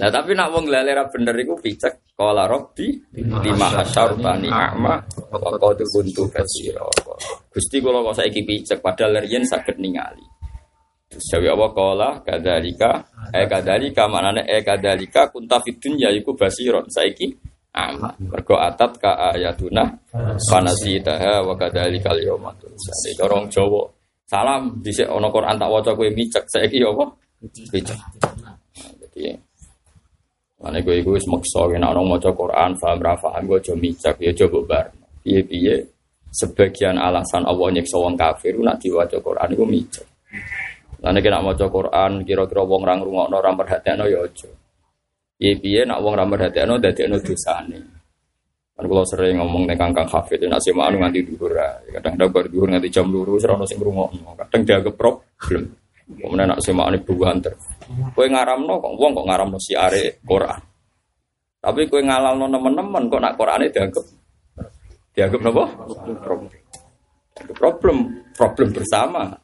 [0.00, 4.94] Nah tapi nak wong lali ra bener iku picek kala rabbi lima hasartani a'ma
[5.30, 6.82] wa qad kuntu basira.
[7.52, 10.24] Gusti kula kok saiki picek padahal riyen saged ningali.
[11.10, 12.90] Terus jawi apa kala kadzalika
[13.30, 17.30] eh kadzalika maknane eh kadzalika kunta fid dunya iku basiron saiki
[17.74, 19.82] ama mergo atat ka ayatuna
[20.50, 23.14] fanasitaha wa kadzalika al-yawma tunsa.
[23.22, 23.86] Orang Jawa
[24.26, 27.04] salam dhisik ana Quran tak waca kowe micek saiki apa?
[27.70, 27.98] Picek.
[29.14, 29.38] Jadi
[30.64, 34.16] Mana gue gue wis maksa nek ana maca Quran paham ra paham gue aja micek
[34.16, 34.86] ya coba bar.
[35.20, 35.76] Piye-piye
[36.32, 40.08] sebagian alasan Allah nyiksa wong kafir nak diwaca Quran iku micek.
[41.04, 44.48] Lan nek nak maca Quran kira-kira wong ra ngrungokno ra perhatekno ya aja.
[45.36, 47.80] Piye-piye nak wong ra perhatekno dadekno dosane.
[48.74, 51.92] Kan kula sering ngomong nek Kangkang Hafid nek semaan nganti dhuwur ae.
[51.92, 54.32] Kadang-kadang bar dhuwur nganti jam 2 ora ono sing ngrungokno.
[54.32, 55.62] Kadang dianggap problem.
[56.04, 57.52] Kemudian nak semaan buanter.
[57.88, 60.60] Kowe ngaramno kok wong kok ngaramno siare Quran.
[61.60, 64.04] Tapi kowe ngalalno nemen-nemen kok nak Qurane dianggap
[65.14, 65.64] dianggap napa?
[66.20, 66.52] Problem.
[67.34, 67.96] Problem,
[68.36, 69.34] problem bersama.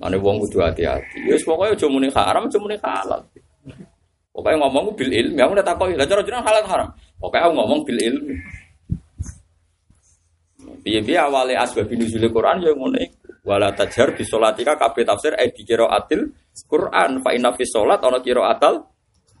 [0.00, 1.28] Ane wong kudu hati-hati.
[1.28, 3.20] Ya wis pokoke aja muni haram, aja muni halal.
[4.34, 6.88] Pokoknya ngomong bil ilmi, aku udah takoki, lah cara jenengan halal haram.
[7.22, 8.34] Pokoknya aku ngomong bil ilmi.
[10.84, 13.23] Piye-piye awale asbab nuzul Quran ya iku.
[13.44, 16.32] Wala tajhar bi sholatika kabeh tafsir eh dikira atil
[16.64, 18.88] Quran fa inna fi sholat ana kira atal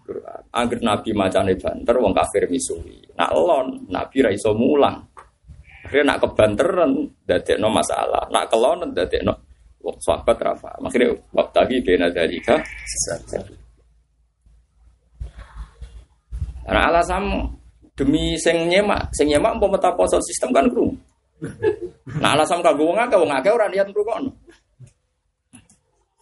[0.04, 0.40] Quran.
[0.52, 3.16] Angger nabi macane banter wong kafir misuwi.
[3.16, 5.00] Nak elon, nabi ra iso mulang.
[5.84, 6.90] Akhirnya nak kebanteran
[7.24, 8.28] dadekno masalah.
[8.28, 9.32] Nak kelon dadekno
[9.80, 10.70] wong sahabat rafa.
[10.84, 12.56] Akhirnya waktu lagi bena dalika
[16.64, 17.44] Nah alasan
[17.92, 20.88] demi sing nyemak, sing nyemak umpama poso sistem kan kru.
[22.20, 24.30] Nah alasan kanggo wong akeh wong akeh ora niat ngrungokno.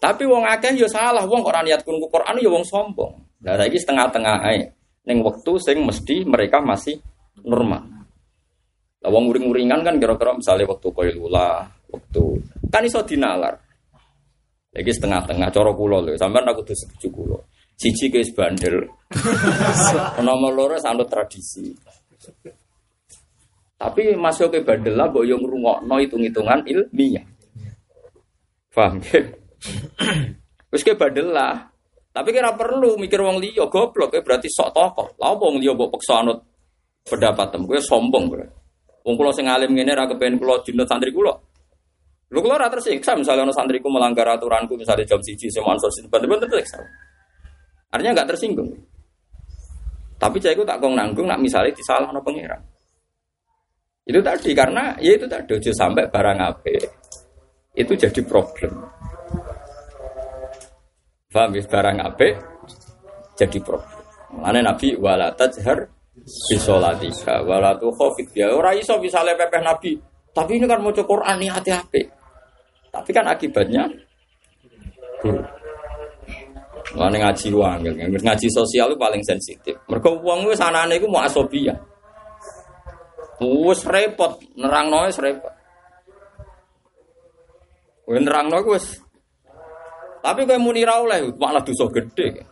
[0.02, 3.14] Tapi wong akeh yo salah, wong ora niat krungu Quran yo wong sombong.
[3.46, 4.66] Lah saiki setengah-tengah ae.
[5.06, 6.98] Ning wektu sing mesti mereka masih
[7.46, 7.86] normal.
[9.02, 12.22] Lah wong uring-uringan kan kira-kira misalnya waktu koilula, waktu
[12.70, 13.54] kan iso dinalar.
[14.72, 17.38] Lagi setengah-tengah cara kula lho, sampean aku kudu setuju kula.
[17.78, 18.88] Siji guys bandel.
[20.26, 21.70] Nomor loro sanut tradisi.
[23.82, 27.26] Tapi masuk ke bandel lah, mbok yo ngrungokno hitung-hitungan ilmiah.
[28.70, 29.26] Paham ya?
[30.70, 31.66] Wis ke bandel lah.
[32.14, 35.18] Tapi kira perlu mikir wong liya goblok, eh berarti sok tokoh.
[35.18, 36.38] Lah apa wong liya mbok peksa anut
[37.02, 38.54] pendapat tem, kowe sombong berarti.
[39.02, 41.34] Wong kula sing alim ngene ra kepen kula jinut santri kula.
[42.30, 46.46] Lho kula ora tersiksa misalnya ana santriku melanggar aturanku misalnya jam 1 semaan sosial bener-bener
[46.46, 46.78] tersiksa.
[47.90, 48.70] Artinya nggak tersinggung.
[50.22, 52.62] Tapi saya itu tak kong nanggung, nak misalnya disalah no pengiran.
[54.02, 56.74] Itu tadi karena ya itu tadi ojo sampai barang apa
[57.78, 58.82] itu jadi problem.
[61.30, 62.28] Paham ya barang apa
[63.38, 64.02] jadi problem.
[64.42, 65.86] Mana Nabi wala tajhar
[66.50, 69.92] bisolatika wala tu khofit ya ora iso misalnya pepeh Nabi.
[70.32, 72.02] Tapi ini kan mau Quran nih hati-hati.
[72.88, 73.84] Tapi kan akibatnya.
[76.92, 77.88] Mana ngaji uang,
[78.20, 79.76] ngaji sosial itu paling sensitif.
[79.88, 81.72] Mereka uang itu sana itu mau asobia.
[83.40, 85.54] Wes repot, nerang noy repot.
[88.10, 89.00] Wes nerang noy wes.
[90.22, 92.46] Tapi kayak muni ra oleh, malah dosa gede.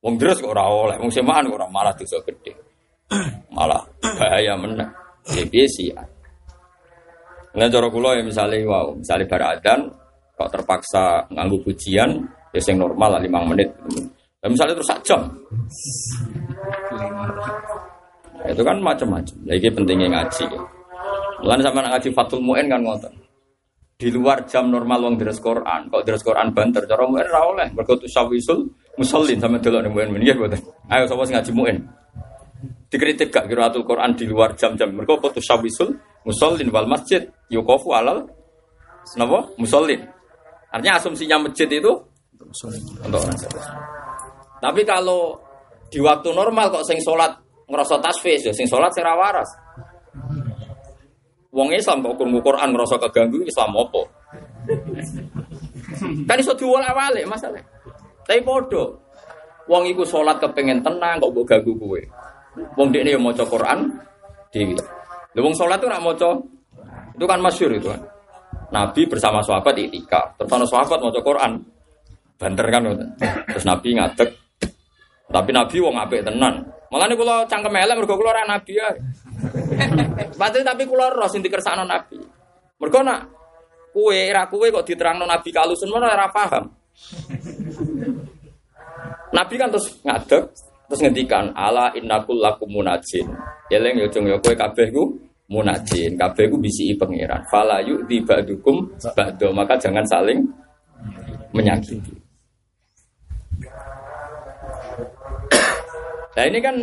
[0.00, 2.52] Wong deres kok ora oleh, wong semaan kok ora malah dosa gede.
[3.56, 4.88] Malah bahaya meneh.
[5.28, 5.92] Ya piye sih?
[7.54, 9.80] Nah cara kula ya misalnya wow, misalnya bar adzan
[10.34, 12.10] kok terpaksa nganggu pujian
[12.50, 13.70] ya yang normal lah lima menit.
[14.40, 15.22] Dan misalnya terus sak jam.
[18.34, 19.36] Nah, itu kan macam-macam.
[19.46, 20.44] Lagi pentingnya ngaji.
[21.44, 23.14] Mulane sama ngaji Fatul Muin kan ngoten.
[23.94, 27.70] Di luar jam normal wong deres Quran, kok deres Quran banter cara muin ra oleh.
[27.70, 28.66] Mergo tu sawisul
[28.98, 30.60] musallin sama delok muin nggih mboten.
[30.90, 31.78] Ayo sapa ngaji muin.
[32.90, 34.90] Dikritik gak kiraatul Quran di luar jam-jam.
[34.90, 35.94] Mereka apa tuh syawisul
[36.26, 38.26] musallin wal masjid yukofu alal
[39.14, 40.02] napa musallin.
[40.74, 41.92] Artinya asumsinya masjid itu.
[44.58, 45.38] Tapi kalau
[45.86, 47.30] di waktu normal kok sing sholat
[47.68, 49.50] ngerasa tasfis ya sing sholat sing ra waras.
[51.54, 54.02] Wong Islam kok krungu Quran ngerasa keganggu Islam apa?
[56.26, 57.62] kan iso diwolak-walik masalah.
[58.26, 59.04] Tapi podo.
[59.70, 62.00] Wong iku sholat kepengen tenang kok mbok ganggu kowe.
[62.74, 63.86] Wong dekne ya maca Quran
[64.50, 64.74] dhewe.
[65.34, 66.30] Lha wong sholat tuh ora maca
[67.14, 68.02] itu kan masyhur itu kan.
[68.74, 70.34] Nabi bersama sahabat itikaf.
[70.34, 71.52] Terus ana sahabat maca Quran.
[72.34, 72.82] Banter kan.
[73.54, 74.28] Terus Nabi ngadeg.
[75.30, 76.73] Tapi Nabi wong apik tenan.
[76.94, 78.86] Malah nih kalau cangkem elek mergo kula ora nabi ya.
[80.38, 82.22] Pasti tapi kula roh sing dikersakno nabi.
[82.78, 83.26] Mergo nak
[83.90, 86.70] kue ra kue kok diterangno nabi kalusun mana ora paham.
[89.34, 90.54] Nabi kan terus ngadeg
[90.86, 93.26] terus ngendikan ala innakul lakum munajin.
[93.74, 95.18] Eleng yo cung yo kowe kabeh ku
[95.50, 97.42] munajin, kabeh ku bisi pangeran.
[97.50, 100.46] Fala yu di ba'dukum ba'do, maka jangan saling
[101.50, 102.23] menyakiti.
[106.34, 106.76] Nah ini kan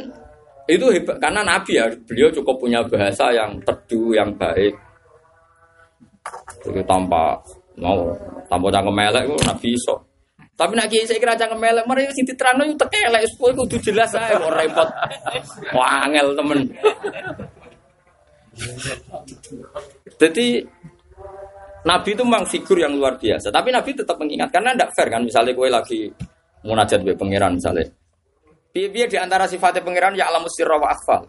[0.69, 4.73] itu hebat karena Nabi ya beliau cukup punya bahasa yang teduh yang baik.
[6.63, 7.35] Itu tanpa
[7.75, 8.13] mau
[8.47, 9.95] tanpa cangkem melek itu Nabi iso.
[10.55, 14.13] Tapi nak kiai saya kira cangkem melek, mari sing diterangno itu tekelek, itu kudu jelas
[14.13, 14.89] ae kok repot.
[15.75, 16.59] Wah angel temen.
[20.21, 20.47] Jadi
[21.81, 25.25] Nabi itu memang figur yang luar biasa, tapi Nabi tetap mengingat karena tidak fair kan,
[25.25, 26.05] misalnya kue lagi
[26.61, 27.89] munajat be pangeran misalnya,
[28.71, 31.27] Biar di antara sifatnya pangeran ya alam sirra wa akhfal.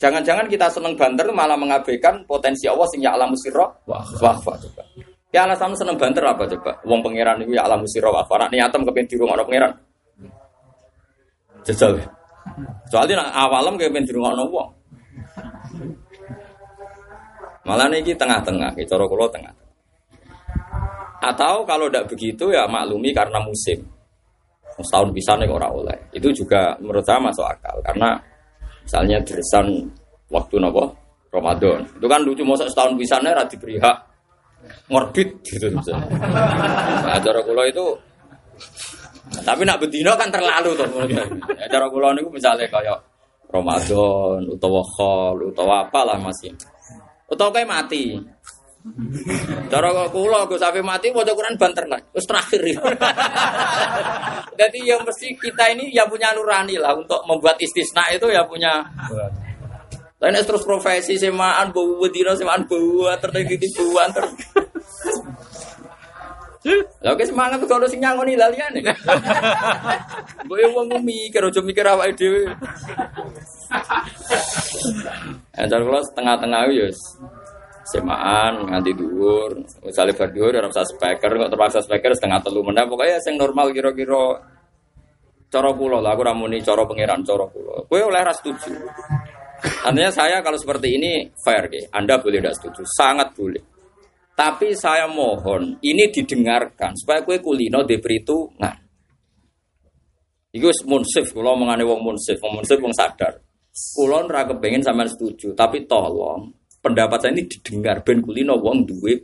[0.00, 4.56] Jangan-jangan kita seneng banter malah mengabaikan potensi Allah sing ya alam sirra wa akhfal.
[4.56, 4.82] Coba.
[5.28, 6.80] Ya alasan seneng banter apa coba?
[6.88, 8.48] Wong pangeran itu ya alam sirra wa akhfal.
[8.48, 9.72] Nek niatem kepen dirungokno pangeran.
[11.68, 12.00] Jajal.
[12.88, 14.70] Soalnya awalem kepen dirungokno wong.
[17.64, 19.54] Malah ini tengah-tengah, cara kula tengah.
[21.24, 23.80] Atau kalau tidak begitu ya maklumi karena musim
[24.82, 25.98] setahun bisa nih orang oleh.
[26.10, 28.18] Itu juga menurut saya masuk akal karena
[28.82, 29.66] misalnya dresan
[30.32, 30.84] waktu nopo?
[31.34, 31.82] Ramadan.
[31.98, 33.98] Itu kan lucu masa setahun bisa nih rati diberi hak
[34.88, 36.08] ngorbit gitu misalnya
[37.04, 37.84] nah, cara kulo itu
[39.44, 41.20] tapi nak bedino kan terlalu tuh ya,
[41.68, 42.96] cara kulo itu misalnya kayak
[43.54, 46.50] Ramadan utawa khol utawa apalah masih.
[47.30, 48.18] Utawa kayak mati
[49.72, 52.00] Cara kok kula Gus Safi mati maca Quran banter lah.
[52.12, 52.60] Terus terakhir.
[54.60, 58.84] Jadi yang mesti kita ini ya punya nurani lah untuk membuat istisna itu ya punya.
[60.20, 64.24] Lain terus profesi semaan bau bedino semaan bau terus gitu bau antar.
[67.04, 68.80] Lah oke semangat tuh kalau sing nyangoni laliane.
[70.48, 72.52] Mbok yo wong mikir aja mikir awake dhewe.
[75.56, 76.88] Entar kula setengah-tengah yo
[77.84, 79.60] semaan nganti dhuwur.
[79.84, 81.28] Misalnya bar dhuwur ora usah speaker.
[81.28, 84.40] Kok terpaksa speaker setengah telu mendah pokoknya sing normal kira-kira
[85.52, 86.16] cara kula lah.
[86.16, 87.84] Aku ramuni cara pangeran cara kula.
[87.86, 88.72] Kowe oleh ras setuju?
[89.64, 92.82] Artinya saya kalau seperti ini fair ke Anda boleh tidak setuju?
[92.84, 93.62] Sangat boleh.
[94.34, 98.74] Tapi saya mohon ini didengarkan supaya kue kulino itu nah
[100.54, 103.42] Iku munsif, kalau mengani wong munsif, wong munsif wong sadar.
[103.74, 106.46] Kulon ra kepengen sampean setuju, tapi tolong
[106.84, 109.16] pendapat saya ini didengar ben kulino wong duwe.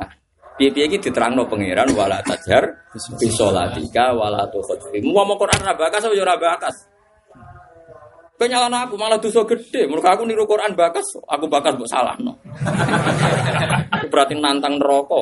[0.00, 0.08] Nah,
[0.56, 2.88] piye-piye iki diterangno pangeran wala tajar
[3.20, 5.04] bisolatika wala tukhfi.
[5.04, 6.76] Mu mau Quran ra bakas apa ora bakas?
[8.36, 9.88] Penyalan aku malah dosa gede.
[9.88, 12.36] Menurut aku niru Quran bakas, aku bakas mbok salahno.
[14.12, 15.20] Berarti nantang neraka.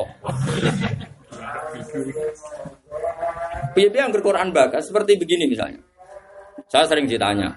[3.75, 5.79] Piye-piye yang Quran bakas seperti begini misalnya.
[6.67, 7.55] Saya sering ditanya,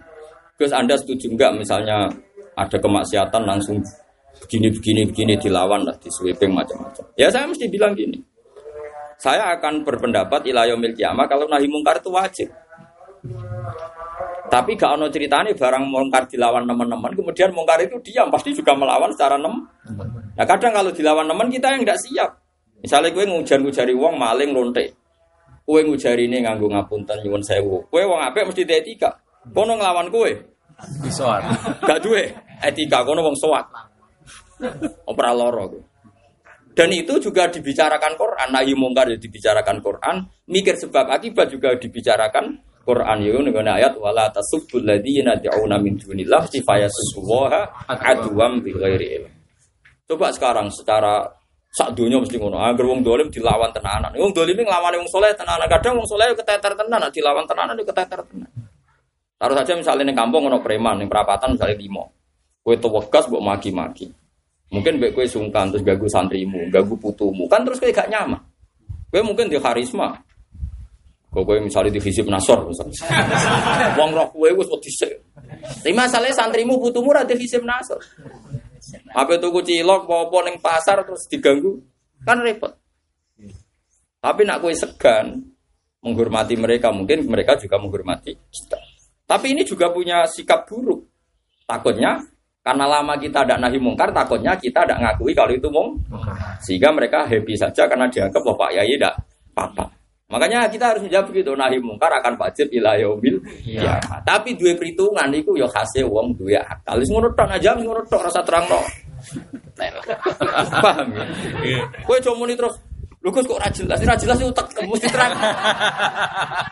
[0.55, 2.07] Gus Anda setuju enggak misalnya
[2.59, 3.79] ada kemaksiatan langsung
[4.45, 7.05] begini begini begini dilawan lah di sweeping macam-macam.
[7.19, 8.19] Ya saya mesti bilang gini.
[9.19, 12.49] Saya akan berpendapat ilayomil kiamah kalau nahi mungkar itu wajib.
[14.49, 19.13] Tapi gak ono ceritanya barang mungkar dilawan teman-teman, kemudian mungkar itu diam, pasti juga melawan
[19.13, 19.61] secara nem.
[20.33, 22.31] Nah kadang kalau dilawan teman kita yang tidak siap.
[22.81, 24.97] Misalnya gue ngujar ngujari uang maling lonte,
[25.67, 29.19] gue ngujari ini nganggu ngapunten nyuwun sewu, gue uang apa mesti etika.
[29.53, 30.31] Kono ngelawan gue,
[31.85, 32.33] gak duwe
[32.65, 33.67] etika, kono wong soat.
[35.07, 35.71] Opera loro.
[36.75, 38.49] Dan itu juga dibicarakan Quran.
[38.55, 40.17] Nahi mungkar ya dibicarakan Quran.
[40.47, 42.55] Mikir sebab akibat juga dibicarakan
[42.87, 43.19] Quran.
[43.27, 49.27] Ya dengan ayat wala tasubbul ladzina yad'una min dunillah sifayasubuha aduwam bi ghairi.
[50.07, 51.27] Coba sekarang secara
[51.69, 52.63] sak dunia mesti ngono.
[52.63, 54.15] Angger wong dolim dilawan tenanan.
[54.15, 55.67] Wong dolim nglawan wong soleh tenanan.
[55.67, 58.55] Kadang wong soleh keteter tenanan, dilawan tenanan keteter tenanan.
[59.39, 62.05] Taruh saja misalnya di kampung ono preman, di perapatan misalnya limo.
[62.59, 64.11] Kue tewegas buat maki-maki.
[64.69, 68.41] Mungkin baik kue sungkan terus gagu santrimu, gagu putumu, kan terus kue gak nyaman.
[69.09, 70.13] Kue mungkin di karisma.
[71.33, 73.01] Kue kue misalnya di fisip nasor misalnya.
[73.97, 75.13] Wong roh kue wedi sik.
[75.81, 78.01] Tapi masalahnya santrimu putumu ra di fisip nasor.
[79.17, 81.81] Apa tuku cilok apa ning pasar terus diganggu
[82.25, 82.77] kan repot.
[84.21, 85.41] Tapi nak kue segan
[86.05, 88.79] menghormati mereka, mungkin mereka juga menghormati kita.
[89.25, 91.05] Tapi ini juga punya sikap buruk.
[91.69, 92.21] Takutnya
[92.63, 95.97] karena lama kita tidak nahi mungkar, takutnya kita tidak ngakui kalau itu mung.
[96.61, 99.15] Sehingga mereka happy saja karena dianggap bahwa Pak Yai tidak
[99.57, 99.85] apa-apa.
[100.29, 103.97] Makanya kita harus menjawab begitu, nahi mungkar akan wajib ila yaumil ya.
[104.29, 107.01] Tapi dua perhitungan itu ya khasnya wong dua akal.
[107.01, 108.81] Wis ngono tok aja ngono tok rasa terang no.
[110.85, 111.09] Paham
[111.65, 111.81] ya?
[112.05, 112.77] Kowe cuma muni terus
[113.29, 115.37] Lho kok ora jelas, ora jelas itu tak mesti terang.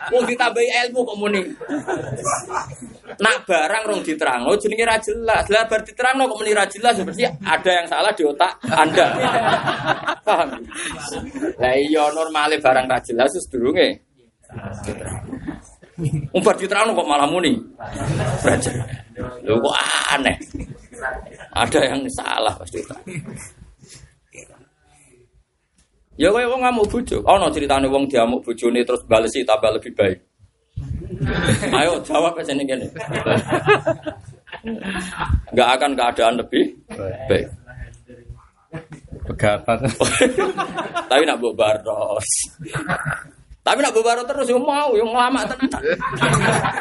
[0.09, 1.45] Wong ditambahi ilmu kok muni.
[3.21, 5.45] Nak barang rong diterang, oh jenenge ra jelas.
[5.53, 9.05] Lah bar diterangno kok muni ra jelas berarti ada yang salah di otak Anda.
[10.25, 10.49] Paham?
[11.61, 14.01] Lah iya normale barang ra jelas wis durunge.
[16.33, 17.53] Umbar diterangno kok malah muni.
[19.45, 19.75] Lho kok
[20.09, 20.37] aneh.
[21.53, 22.81] Ada yang salah pasti.
[26.17, 27.21] Ya kaya wong ngamuk bojo.
[27.21, 30.17] Ono ceritane wong diamuk bojone terus balesi tambah lebih baik.
[31.77, 32.87] Ayo jawab aja nih gini.
[35.53, 36.73] Gak akan keadaan lebih
[37.29, 37.47] baik.
[39.29, 39.77] Pegapan.
[41.09, 42.27] Tapi nak mbok baros.
[43.61, 45.81] Tapi nak mbok baros terus yo mau, yo lama tenan.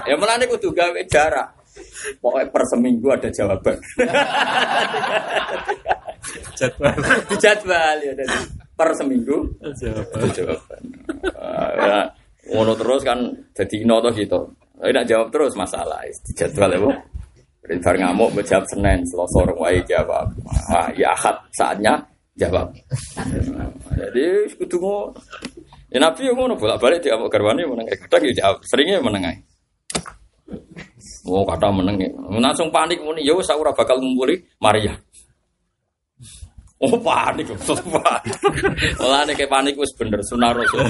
[0.09, 1.53] Ya melane kudu gawe jarak.
[2.25, 3.77] Pokoknya per seminggu ada jawaban.
[6.57, 6.97] Jadwal.
[7.29, 8.13] Dijadwal ya.
[8.17, 9.49] Jadi per seminggu
[9.81, 10.29] Jawaban.
[10.37, 10.83] jawaban.
[11.81, 12.13] Ya,
[12.53, 13.19] Ngono terus kan
[13.57, 14.39] jadi noto gitu.
[14.77, 16.91] Tapi nak jawab terus masalah dijadwal ya bu.
[17.83, 20.31] Bar ngamuk menjawab Senin, Selasa orang wae jawab.
[20.71, 21.99] Ah, ya akad saatnya
[22.39, 22.71] jawab.
[23.91, 25.11] Jadi kudu ngono.
[25.91, 29.37] Ya Nabi yang ngono bolak-balik dia mau garwane meneng kadang ya jawab, seringnya meneng ae.
[31.27, 32.11] Oh kata meneng ya.
[32.39, 34.95] langsung panik muni ya wis ora bakal ngumpuli Maria.
[36.77, 38.37] Oh panik, terus panik.
[39.01, 40.85] Malah kayak panik wis bener sunah rasul.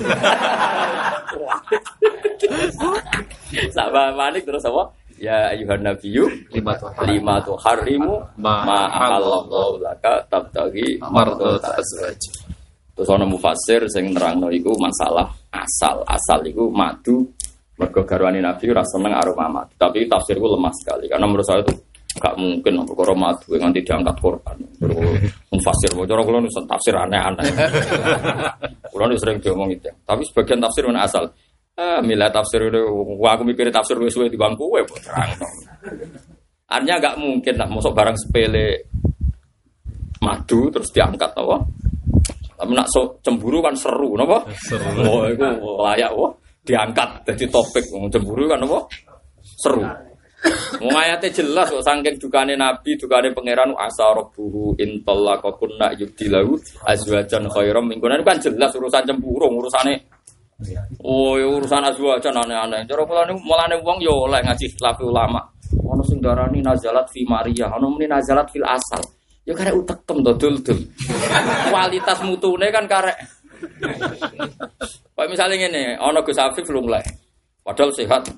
[3.70, 4.82] Sama panik terus apa?
[5.16, 6.92] Ya ayuhan nabiyyu Lima tuh.
[7.08, 12.20] lima tuh harimu Ma- ahallallahu laka tabtagi mardot azwaj.
[12.92, 16.04] Terus ana mufasir sing nerangno iku masalah asal.
[16.04, 17.24] Asal iku madu
[17.80, 19.72] mergo garwane Nabi ora seneng aroma madu.
[19.80, 21.72] Tapi tafsirku lemah sekali karena menurut saya itu
[22.16, 24.56] gak mungkin perkara madu yang nanti diangkat korban.
[25.52, 27.46] Mufasir cara kula nu tafsir aneh-aneh.
[28.92, 29.92] Kula nu sering diomong itu.
[30.04, 31.28] Tapi sebagian tafsir mana asal.
[31.76, 32.80] Ah, milah tafsir itu,
[33.20, 35.28] wah aku mikir tafsir wis suwe di bangku kowe terang.
[36.72, 38.88] Artinya gak mungkin lah, masuk barang sepele
[40.24, 41.56] madu terus diangkat apa?
[42.56, 44.40] Tapi nak so, cemburu kan seru, napa?
[44.56, 44.88] Seru.
[45.04, 45.44] Oh, itu
[45.84, 46.32] layak, wah
[46.64, 47.84] diangkat jadi topik.
[48.08, 48.78] Cemburu kan apa?
[49.44, 49.84] Seru.
[50.82, 57.48] Wong ayatnya jelas kok saking dukane Nabi, dukane pangeran asa rabbuhu in talaqakunna yubdilahu azwajan
[57.50, 60.06] khairam mingkunan kan jelas urusan cemburu, urusane
[61.04, 62.88] Oh, ya urusan azwajan aneh-aneh.
[62.88, 65.44] Cara kula niku mulane wong yo oleh ngaji khilaf ulama.
[65.84, 69.04] Ono sing darani nazalat fi Maria, ono muni nazalat fil asal.
[69.44, 70.80] Ya karek utekem to dul-dul.
[71.68, 73.16] Kualitas mutune kan karek
[75.16, 77.04] Kayak misalnya ngene, ono Gus Afif lunglai.
[77.60, 78.28] Padahal sehat.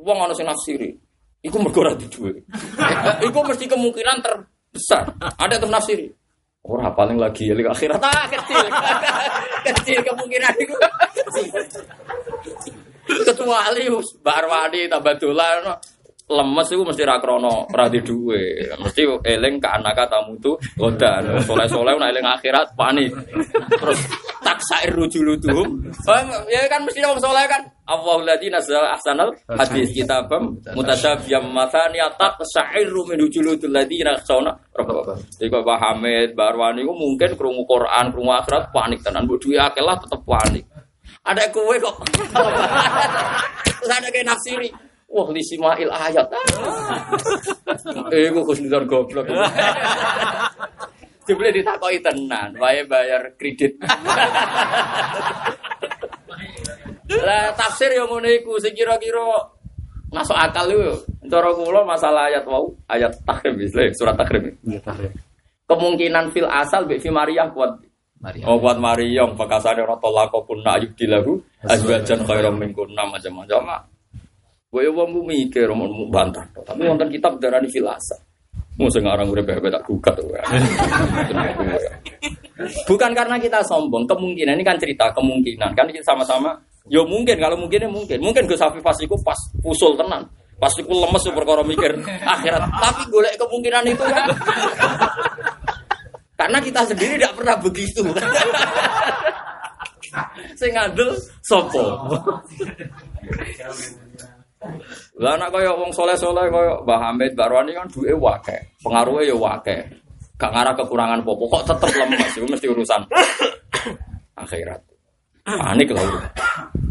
[0.00, 1.09] Wong ono sing nafsiri.
[1.40, 2.36] Iku mergo ora duwe.
[3.26, 5.08] Iku mesti kemungkinan terbesar.
[5.40, 6.06] Ada tuh nafsiri.
[6.60, 8.66] Ora paling lagi ya akhirat ah kecil.
[9.72, 10.76] kecil kemungkinan itu.
[13.24, 15.80] Kecuali Mbak Arwani tambah dolan
[16.30, 18.70] lemes itu mesti ra krono ra di duwe.
[18.78, 21.42] Mesti eling ke anak tamu tu godan.
[21.42, 23.10] Soleh-soleh nek eling akhirat panik.
[23.80, 24.00] Terus
[24.44, 25.68] tak sair rujulutuhum.
[26.10, 27.62] Oh, ya kan mesti wong soleh kan.
[27.90, 35.18] Allahul ladzi nazzala ahsanal hadis kitabam mutasyabiyan mathani tak sa'iru min rujulutul ladzina khashawna rabbahum.
[35.34, 39.26] Jadi Pak Hamid, Mbak Arwani ku mungkin krungu Quran, krungu akhirat panik tenan.
[39.26, 40.64] Mbok duwe akeh lah tetep panik.
[41.26, 41.96] Ada kue kok.
[43.80, 44.68] Terus ada kayak nafsiri.
[45.10, 46.28] Wah, li simail ayat.
[48.14, 49.26] Eh, gue kusnudon goblok.
[51.26, 53.78] Jebule ditakoki tenan, wae bayar kredit.
[57.18, 59.22] Lah tafsir yang ngono iku sing kira-kira
[60.14, 60.94] masuk akal yo.
[61.26, 64.54] Cara kula masalah ayat wau, ayat takhrim Islam, surat takhrim.
[64.66, 65.14] Iya, tahrif.
[65.70, 67.78] Kemungkinan fil asal bi fi Maryam kuat.
[68.20, 68.44] Maria.
[68.44, 73.88] Oh buat Maryam, pakasane ora talaqo kunna yubdilahu azwajan khairam min kunna macam-macam.
[74.70, 78.14] Gue ya wong mikir mau bantah, tapi wonten kitab darani filasa.
[78.76, 80.14] Mau sekarang udah bebe tak gugat.
[82.88, 86.52] Bukan karena kita sombong, kemungkinan ini kan cerita kemungkinan kan kita sama-sama.
[86.88, 90.24] Yo mungkin kalau mungkinnya mungkin, mungkin Gus Hafiz pas iku pas usul tenan,
[90.56, 92.62] pas iku lemes super perkara mikir akhirat.
[92.64, 94.28] Tapi golek kemungkinan itu kan.
[96.40, 98.00] karena kita sendiri tidak pernah begitu.
[100.60, 101.12] Sing ngandel
[101.44, 101.84] sopo.
[105.20, 109.36] Lah anak kaya wong soleh-soleh kaya Mbah Hamid, Mbah Rwani kan duwe wake, pengaruhnya ya
[109.36, 109.76] wake.
[110.36, 113.00] Gak ngarah kekurangan popo, kok tetep lemes, itu mesti urusan
[114.44, 114.80] akhirat.
[115.58, 116.24] Panik lah udah.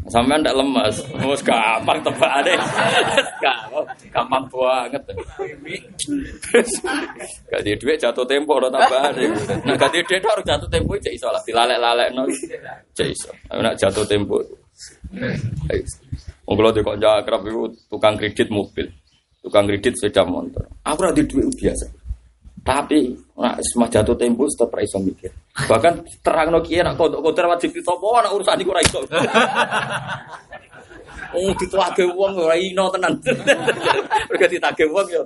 [0.09, 2.57] Sampai ndak lemes, mus gampang tebak deh.
[3.37, 5.03] Gampang, gampang banget.
[7.45, 9.29] Gak di duit jatuh tempo udah tambah deh.
[9.69, 12.25] Nah gak di duit harus jatuh tempo cek iso lah, dilalek-lalek no.
[12.97, 13.29] Iso.
[13.53, 14.41] Nak jatuh tempo.
[16.49, 18.89] Oh, kalau di kok kerap itu tukang kredit mobil,
[19.45, 20.65] tukang kredit sepeda motor.
[20.89, 21.85] Aku ada duit biasa.
[22.65, 25.31] Tapi nak semua jatuh tempo tetap iso mikir.
[25.55, 28.99] Bahkan terang no kiai nak kodok kodok wajib ditopo anak urusan iku ora iso.
[31.29, 33.13] Oh ditagih wong ora ino tenan.
[34.33, 35.21] Mergo ditagih wong yo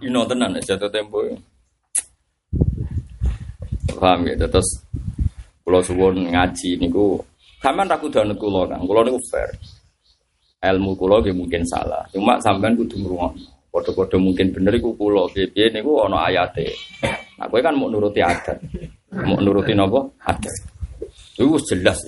[0.00, 1.20] ino tenan jatuh tempo.
[3.92, 4.80] Paham ya terus
[5.62, 7.20] kalau suwun ngaji niku
[7.60, 8.82] sampean ra kudu anut kula Kang.
[8.88, 9.52] Kula niku fair
[10.62, 12.00] ilmu kulo nggih mungkin salah.
[12.10, 13.61] Cuma sampean kudu ngrungokno.
[13.72, 16.76] Padha-padha mungkin bener iku kulo piye niku ana ayate.
[17.40, 18.60] Nah, kowe kan mau nuruti adat.
[19.24, 20.12] Mau nuruti napa?
[20.28, 20.54] Adat.
[21.40, 22.04] Itu jelas.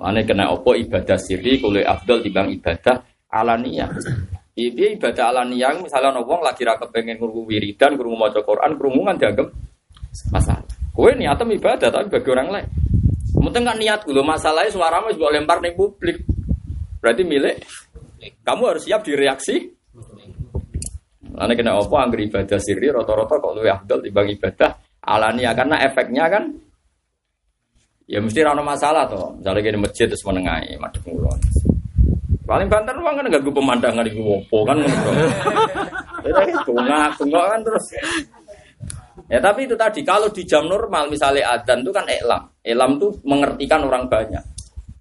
[0.00, 3.92] Ane kena opo ibadah siri kulo afdal dibanding ibadah alaniyah.
[4.56, 9.20] Iya ibadah alaniyah misalnya wong lagi ra kepengin krungu wiridan, krungu maca Quran, krungu kan
[9.20, 9.48] dianggap
[10.32, 10.64] masalah.
[10.96, 12.66] Kowe niatem ibadah tapi bagi orang lain.
[13.36, 16.24] Mungkin kan niat gue masalahnya suaramu juga lempar nih publik.
[17.04, 17.60] Berarti milik
[18.40, 19.68] kamu harus siap direaksi.
[21.34, 24.70] Karena kena apa angger ibadah sirri rata-rata kok lebih afdal dibanding ibadah
[25.04, 26.44] alania karena efeknya kan
[28.06, 29.34] ya mesti rano masalah toh.
[29.36, 31.38] Misalnya gini masjid terus menengahi madhep ngulon.
[32.44, 35.10] Paling banter uang kan ganggu pemandangan di wopo kan ngono.
[36.24, 37.84] Ya bunga, bunga kan terus.
[39.28, 42.48] Ya tapi itu tadi kalau di jam normal misalnya adzan itu kan elam.
[42.64, 44.40] Elam tuh mengertikan orang banyak.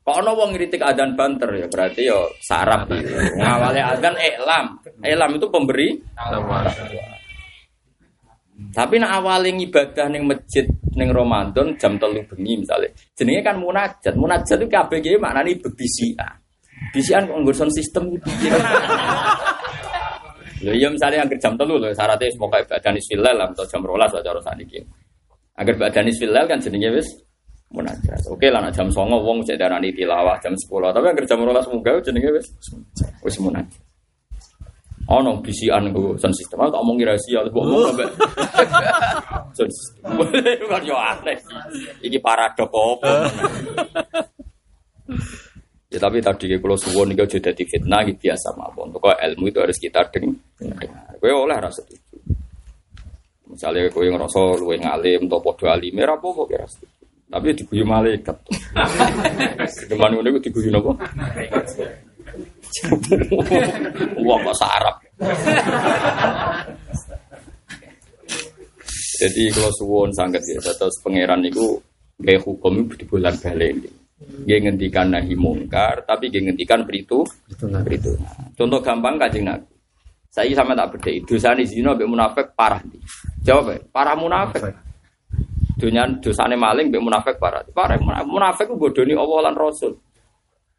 [0.03, 3.07] Kok ono wong ngritik adzan banter ya berarti yo sarap gitu.
[3.39, 4.75] Ngawale adzan elam.
[4.99, 5.95] Elam itu pemberi
[8.75, 10.67] Tapi nak awale ibadah ning masjid
[10.99, 12.91] ning Ramadan jam telu bengi misalnya.
[13.15, 14.13] Jenenge kan munajat.
[14.19, 16.35] Munajat itu kabeh ge maknane bebisian.
[16.91, 18.11] Bisian kok ngurson sistem
[20.63, 24.23] Lho iya misalnya yang jam telu lho syaratnya semoga ibadah nisfilal atau jam rolas atau
[24.23, 24.79] cara saniki.
[25.59, 27.07] Agar ibadah nisfilal kan jenenge wis
[27.73, 28.21] munajat.
[28.29, 30.93] Oke lah jam songo wong cek darani tilawah jam sepuluh.
[30.93, 32.47] Tapi yang jam rolas munggah jenenge wis
[33.25, 33.81] wis munajat.
[35.11, 36.63] Ono bisian go sound system.
[36.63, 38.05] Aku tak omong rahasia, mbok ngomong sampe.
[39.57, 40.15] Sound system.
[40.71, 41.35] Kan yo aneh.
[41.99, 43.11] Iki paradok apa?
[45.91, 48.95] Ya tapi tadi kalau suwon ini jadi dadi fitnah gitu biasa mawon.
[48.95, 50.87] Pokok ilmu itu harus kita dengar.
[51.19, 52.17] Kowe oleh rasa itu.
[53.51, 56.65] Misalnya kowe ngerasa luwe ngalim atau podo alim, ora apa-apa kira
[57.33, 58.37] Tapi diguyu malaikat.
[59.89, 60.93] Ke mana ngono iku diguyu napa?
[64.21, 64.95] Wah bahasa Arab.
[69.17, 71.81] Jadi kalau suwon sangat ya, terus pangeran itu
[72.21, 73.81] gaya hukum itu di bulan balik.
[74.45, 77.25] Dia ngendikan nahi mungkar, tapi dia ngendikan beritu,
[77.83, 78.13] beritu.
[78.53, 79.73] Contoh gampang kajing nabi.
[80.33, 81.13] Saya sama tak beda.
[81.29, 83.01] Dosa di zina be munafik parah nih.
[83.45, 84.65] Jawab ya, parah munafik.
[85.83, 87.59] Dunia dosane maling be munafik parah.
[87.75, 89.99] Parah munafik ku bodoni Allah lan Rasul.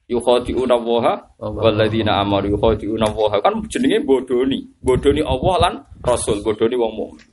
[0.04, 4.64] yukhadi'una waha walladzina amaru yukhadi'una waha kan jenenge bodoni.
[4.80, 7.24] Bodoni Allah lan Rasul bodoni wong mukmin.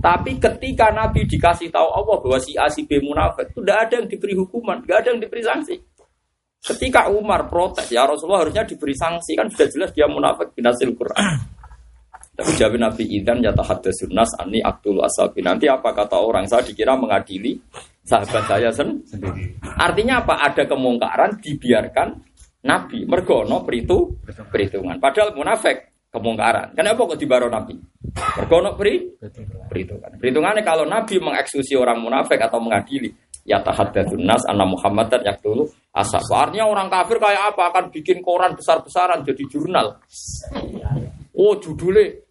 [0.00, 3.94] Tapi ketika Nabi dikasih tahu Allah bahwa si A si B munafik itu tidak ada
[4.00, 5.76] yang diberi hukuman tidak ada yang diberi sanksi.
[6.64, 9.36] Ketika Umar protes ya Rasulullah harusnya diberi sanksi.
[9.36, 11.53] Kan sudah jelas dia munafik binasil Quran
[12.34, 15.38] tapi jawab Nabi Idan ya tahaddatsun nas ani aktul asabi.
[15.38, 16.50] Nanti apa kata orang?
[16.50, 17.54] Saya dikira mengadili
[18.02, 19.54] sahabat saya sendiri.
[19.62, 20.42] Artinya apa?
[20.42, 22.08] Ada kemungkaran dibiarkan
[22.66, 24.18] Nabi mergono peritu
[24.50, 24.98] perhitungan.
[24.98, 26.74] Padahal munafik kemungkaran.
[26.74, 27.78] Kenapa kok dibaro Nabi?
[28.42, 29.14] Mergono peri
[29.70, 30.18] perhitungan.
[30.18, 33.14] Perhitungannya kalau Nabi mengeksekusi orang munafik atau mengadili
[33.46, 36.26] ya tahaddatsun nas anna Muhammadan yaktulu asab.
[36.34, 37.62] Artinya orang kafir kayak apa?
[37.70, 40.02] Akan bikin koran besar-besaran jadi jurnal.
[41.34, 42.23] Oh judulnya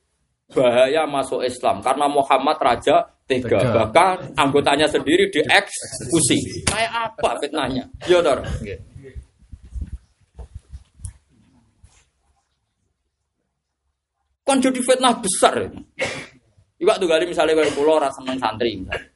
[0.53, 8.21] bahaya masuk Islam karena Muhammad raja tega bahkan anggotanya sendiri dieksekusi kayak apa fitnahnya ya
[8.21, 8.45] dor
[14.43, 15.55] Kon jadi fitnah besar.
[16.75, 19.07] Iwak tuh kali misalnya kalau pulau rasa seneng santri misalnya.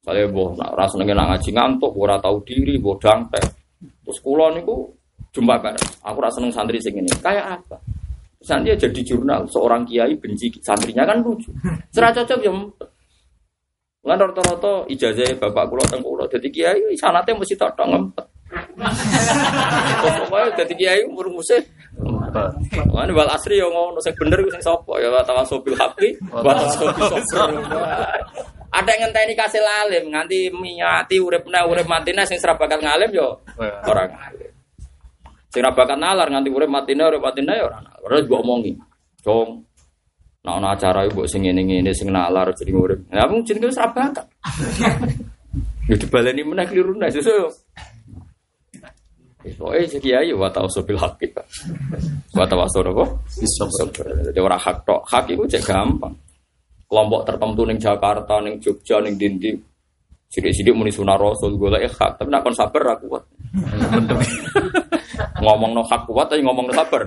[0.00, 3.44] Misalnya boh, rasa seneng ngaji ngantuk, ora tahu diri, boh dangtek.
[3.78, 4.88] Terus kulo niku
[5.28, 7.12] jumpa kan, aku rasa seneng santri sing ini.
[7.20, 7.76] Kayak apa?
[8.38, 11.50] Misalnya dia jadi jurnal, seorang kiai benci santrinya kan lucu.
[11.90, 12.54] Serah cocok ya.
[14.06, 18.26] Lan rata-rata ijazah bapak kulo teng kulo dadi kiai sanate mesti tok ngempet.
[20.00, 21.60] Pokoke dadi kiai umur musih.
[22.94, 26.54] Lan wal asri yo ngono sing bener sing sapa ya wa tawasobil haqi wa.
[28.68, 33.42] Ada yang ngenteni kasil alim nganti miati uripna urip matine sing sira bakat ngalim yo
[33.84, 34.47] ora ngalim.
[35.48, 38.00] Sing ra bakat nalar nganti urip matine urip matine yo ora nalar.
[38.04, 38.72] Terus mbok omongi.
[39.24, 39.68] Jong,
[40.48, 43.10] Nah, ana acara ibu sing ngene-ngene sing nalar jadi murid.
[43.10, 44.24] Lah mung jenenge wis ra bakat.
[45.88, 47.48] Ya dibaleni meneh kliru nek sesuk.
[49.56, 51.32] Pokoknya si kiai wa tawassul bil haqq.
[52.36, 53.04] Wa tawassul apa?
[54.28, 55.04] Jadi ora hak tok.
[55.08, 56.12] Hak iku cek gampang.
[56.88, 59.52] Kelompok tertentu ning Jakarta, ning Jogja, ning Dindi.
[60.28, 63.24] Sidik-sidik muni sunah Rasul golek hak, tapi nek kon sabar ra kuat.
[65.42, 67.02] ngomong no hak kuat tapi ngomong no sabar.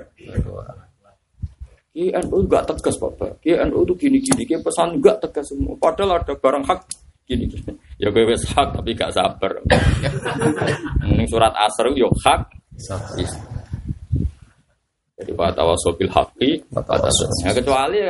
[1.92, 3.44] INU enggak tegas Bapak.
[3.46, 5.78] INU itu gini-gini, kayak pesan enggak tegas semua.
[5.78, 6.80] Padahal ada barang hak
[7.32, 7.72] gini gini.
[8.02, 9.62] Ya gue wes hak tapi gak sabar.
[11.08, 12.42] Ini surat asr yo hak.
[15.22, 16.58] Jadi wa tawasobil haqi
[17.46, 18.02] Ya kecuali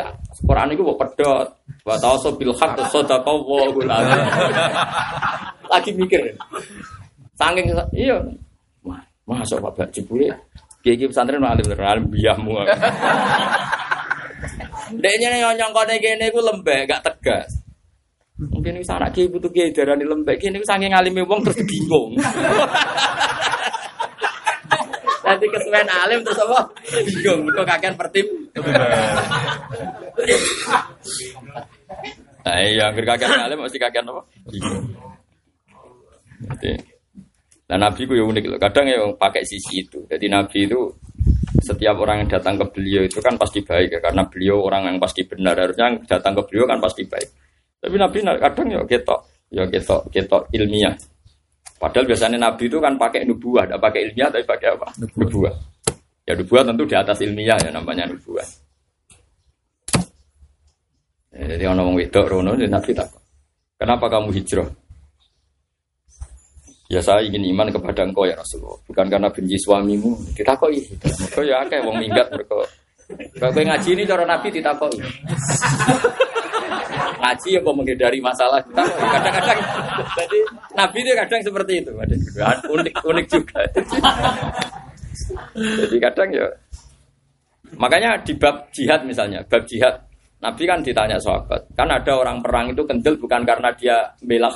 [0.47, 1.47] Quran itu kok pedot.
[1.83, 3.67] Wa tawasobil haq sadaqa wa
[5.71, 6.23] Lagi mikir.
[7.35, 8.15] Saking iya.
[9.27, 10.31] Masuk Bapak jebule
[10.81, 12.57] Kiai pesantren alim alim biahmu.
[14.91, 17.63] Deknya yang nyongkone kene iku lembek, gak tegas.
[18.41, 22.17] Mungkin wis anak kiai butuh kiai darani lembek, kene iku saking ngalime wong terus bingung.
[25.31, 26.59] Nanti kesuwen alim terus apa?
[27.07, 28.27] Bingung, kok kakean pertim.
[32.41, 34.21] Nah, iya, akhir kakean alim mesti kakean apa?
[36.59, 36.75] Jadi,
[37.71, 38.59] Nah Nabi itu ya unik loh.
[38.59, 40.03] Kadang ya pakai sisi itu.
[40.03, 40.91] Jadi Nabi itu
[41.63, 43.99] setiap orang yang datang ke beliau itu kan pasti baik ya.
[44.03, 45.55] Karena beliau orang yang pasti benar.
[45.55, 47.29] Harusnya yang datang ke beliau kan pasti baik.
[47.79, 49.19] Tapi Nabi kadang ya ketok,
[49.55, 50.91] ya ketok, ketok ilmiah.
[51.81, 54.87] Padahal biasanya Nabi itu kan pakai nubuah, tidak pakai ilmiah tapi pakai apa?
[55.01, 55.53] Nubuah.
[56.29, 58.45] Ya nubuah tentu di atas ilmiah ya namanya nubuah.
[61.33, 63.09] Ya, jadi orang ngomong wedok rono Nabi tak.
[63.81, 64.69] Kenapa kamu hijrah?
[66.91, 68.77] Ya saya ingin iman kepada engkau ya Rasulullah.
[68.85, 70.37] Bukan karena benci suamimu.
[70.37, 70.77] Ditakoi.
[71.01, 72.61] Mereka ya kayak wong minggat mereka.
[73.41, 74.99] Kalau ngaji ini cara Nabi ditakoi.
[76.91, 79.59] Ngaji ya kok menghindari masalah Kadang-kadang
[80.17, 80.39] jadi
[80.75, 81.91] Nabi itu kadang seperti itu.
[82.71, 83.59] Unik unik juga.
[85.61, 86.47] jadi kadang ya
[87.79, 89.95] makanya di bab jihad misalnya, bab jihad
[90.41, 94.49] Nabi kan ditanya sahabat, kan ada orang perang itu kendel bukan karena dia bela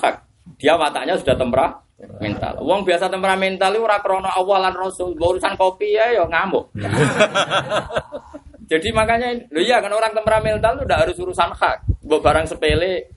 [0.57, 1.71] dia matanya sudah temperah
[2.19, 2.59] mental.
[2.65, 6.73] Wong biasa temperamental itu ora krana awalan Rasul, urusan kopi ya yo ngamuk.
[8.65, 11.85] Jadi makanya lo iya kan orang temperamental itu udah harus urusan hak.
[12.01, 13.13] Mbok barang sepele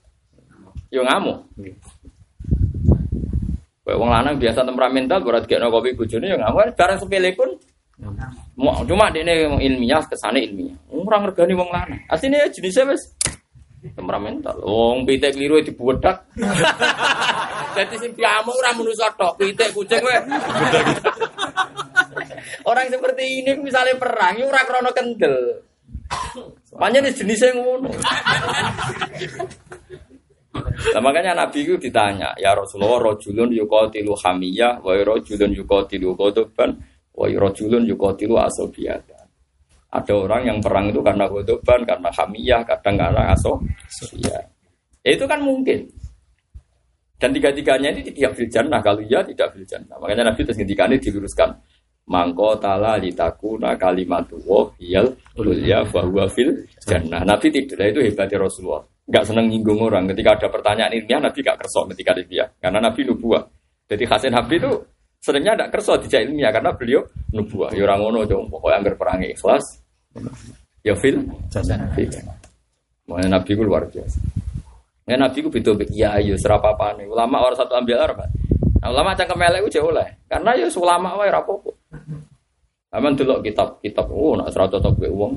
[0.93, 1.49] yo ngamuk.
[3.89, 6.77] Kayak wong lanang biasa temperamental berat gekno kopi bojone yo ngamuk.
[6.77, 7.49] Barang sepele pun
[8.59, 10.75] Mau cuma ini ilmiah ke sana ilmiah.
[10.87, 11.99] Orang regani wong lanang.
[12.07, 13.11] Aslinya jenisnya wes
[13.79, 14.59] temperamental.
[14.63, 16.27] Wong pitik keliru dibuedak.
[17.75, 20.19] Jadi sing diamuk ora manusa tok, pitik kucing kowe.
[22.69, 25.63] Orang seperti ini misalnya perang, ya ora krana kendel.
[26.75, 27.89] Panjang jenisnya ngono.
[30.89, 36.73] Nah, makanya Nabi itu ditanya, ya Rasulullah, rojulun yukotilu hamiyah, wa rojulun yukotilu kodoban,
[37.13, 39.18] wa rojulun yukotilu asobiyata.
[39.89, 44.43] Ada orang yang perang itu karena kodoban, karena hamiyah, kadang karena asobiyah.
[45.01, 45.89] Ya, itu kan mungkin.
[47.19, 48.79] Dan tiga-tiganya ini tidak fil jannah.
[48.79, 49.99] Kalau iya tidak fil jannah.
[49.99, 51.51] Makanya Nabi terus ini diluruskan.
[52.09, 57.27] Mangko tala litakuna kalimatu wa hiyal ulya bahwa fil jannah.
[57.27, 58.81] Nabi tidak itu hebatnya Rasulullah.
[59.09, 60.07] Gak seneng nyinggung orang.
[60.07, 62.45] Ketika ada pertanyaan ilmiah Nabi gak kersok ketika dia.
[62.61, 63.43] Karena Nabi nubuah.
[63.89, 64.71] Jadi khasin Nabi itu
[65.19, 67.01] seringnya tidak kersok tidak ilmiah karena beliau
[67.35, 67.75] nubuah.
[67.75, 68.47] Ya orang ngono dong.
[68.47, 69.63] Pokoknya anggar perang ikhlas.
[70.83, 71.19] Ya fil.
[73.09, 74.19] Makanya Nabi itu luar biasa.
[75.09, 77.09] Ya Nabi ku beda ya ayo serapa apa nih.
[77.09, 78.25] Ulama orang satu ambil arba.
[78.79, 80.07] Nah, ulama cangkem elek ku jauh lah.
[80.29, 81.71] Karena ya ulama wae ra apa-apa.
[82.89, 85.33] Aman delok kitab-kitab oh nak serata cocok be wong.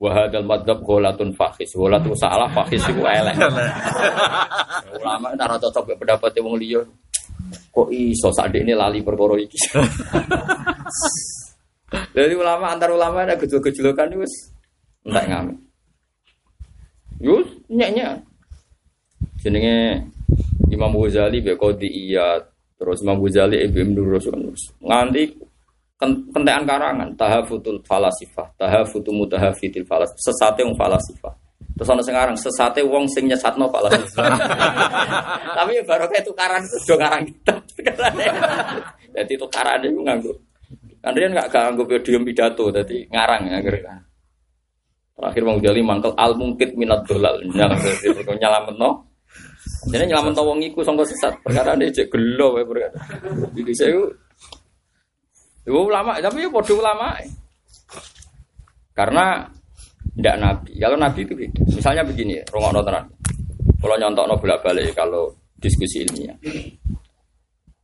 [0.00, 1.76] Wa hadzal madzhab gholatun fakhis.
[1.76, 3.36] Gholatun salah fakhis iku elek.
[5.04, 6.80] ulama ora cocok pendapat wong liya.
[7.70, 9.58] Kok iso ini lali perkara iki.
[12.16, 14.54] Jadi ulama antar ulama ada gejol-gejolokan wis.
[15.06, 15.56] Entek ngamen.
[17.22, 18.22] Yo nyek-nyek.
[19.40, 20.06] Jenenge
[20.70, 21.56] Imam Ghazali be
[21.88, 22.40] iya.
[22.78, 24.26] Terus Imam Ghazali Ibnu Nurus
[24.80, 25.36] nganti
[26.00, 27.12] kentekan karangan.
[27.18, 28.54] Tahafutul falasifah.
[28.56, 34.36] Tahafutu mutahafitil falas sesate wong falasifah terus ana sekarang sesate wong sing nyesatno falasifah
[35.56, 37.54] tapi ya baru kayak tukaran itu do ngarang kita
[39.16, 40.32] jadi tukaran itu nganggo
[41.00, 44.00] kan dia nggak nganggo podium pidato jadi ngarang ya kan
[45.20, 49.10] terakhir Imam Ghazali mangkel al mungkit minat dolal nyalamet no
[49.88, 51.40] jadi nyelamat wong iku sangka sesat.
[51.40, 52.92] Perkara ini cek gelo wae perkara.
[53.56, 53.96] Jadi saya
[55.64, 57.16] itu ulama, tapi ya bodoh ulama.
[58.92, 59.48] Karena
[60.16, 60.70] tidak nabi.
[60.76, 61.60] Kalau nabi itu beda.
[61.70, 63.04] Misalnya begini, rongok tenan.
[63.80, 66.36] Kalau nyontok no bolak balik kalau diskusi ilmiah.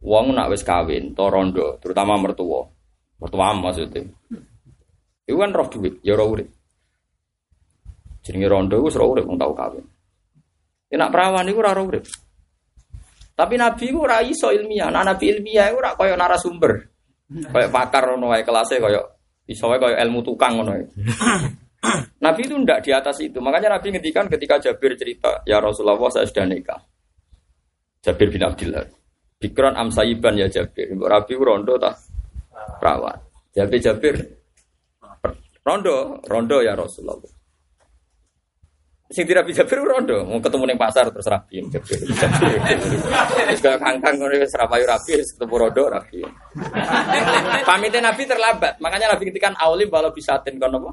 [0.06, 2.62] Wong nak wis kawin, to rondo, terutama mertua.
[3.18, 4.04] Mertua maksudnya.
[5.26, 6.46] Itu kan roh duit, ya roh urip.
[8.22, 9.84] Jenenge rondo wis roh urip tau kawin.
[10.92, 12.06] Ya nak perawan itu ora urip.
[13.36, 14.88] Tapi nabi itu ora iso ilmiah.
[14.88, 16.72] Nah, nabi ilmiah itu ora koyo narasumber.
[17.26, 19.02] Koyo pakar ngono wae kelase koyo
[19.50, 20.72] iso koyo ilmu tukang ngono
[22.24, 23.38] Nabi itu ndak di atas itu.
[23.38, 26.80] Makanya Nabi ngendikan ketika Jabir cerita, "Ya Rasulullah, saya sudah nikah."
[28.02, 28.86] Jabir bin Abdullah.
[29.36, 30.94] Bikron amsayiban ya Jabir.
[30.94, 31.98] Rabi rondo tak
[32.78, 33.18] perawan.
[33.52, 34.14] Jabir Jabir
[35.66, 37.36] rondo, rondo ya Rasulullah.
[39.06, 41.62] Sing tidak bisa biru rondo, mau ketemu neng pasar terus rapi.
[41.70, 42.10] Terus
[43.62, 46.26] kayak kangkang ngono wis rapayu rapi, ketemu rondo rapi.
[47.62, 50.90] Pamitnya Nabi terlambat, makanya Nabi ngetikan aulim walau bisa ten kono apa?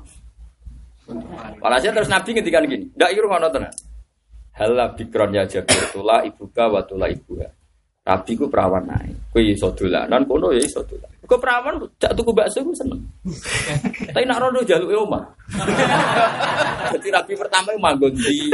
[1.59, 3.73] Walhasil terus Nabi ngetikan gini, ndak iru ngono tenan.
[4.53, 7.49] Hala bikron ya jabir tula ibuka wa tula ibuka.
[8.03, 9.31] Rabi ku perawan naik.
[9.31, 11.07] Kowe iso dolanan kono ya iso dolan.
[11.23, 12.99] Kok perawan jak tuku bakso ku seneng.
[14.11, 15.23] Tapi nak rondo jaluk e omah.
[16.91, 18.51] Jadi rabi pertama manggon di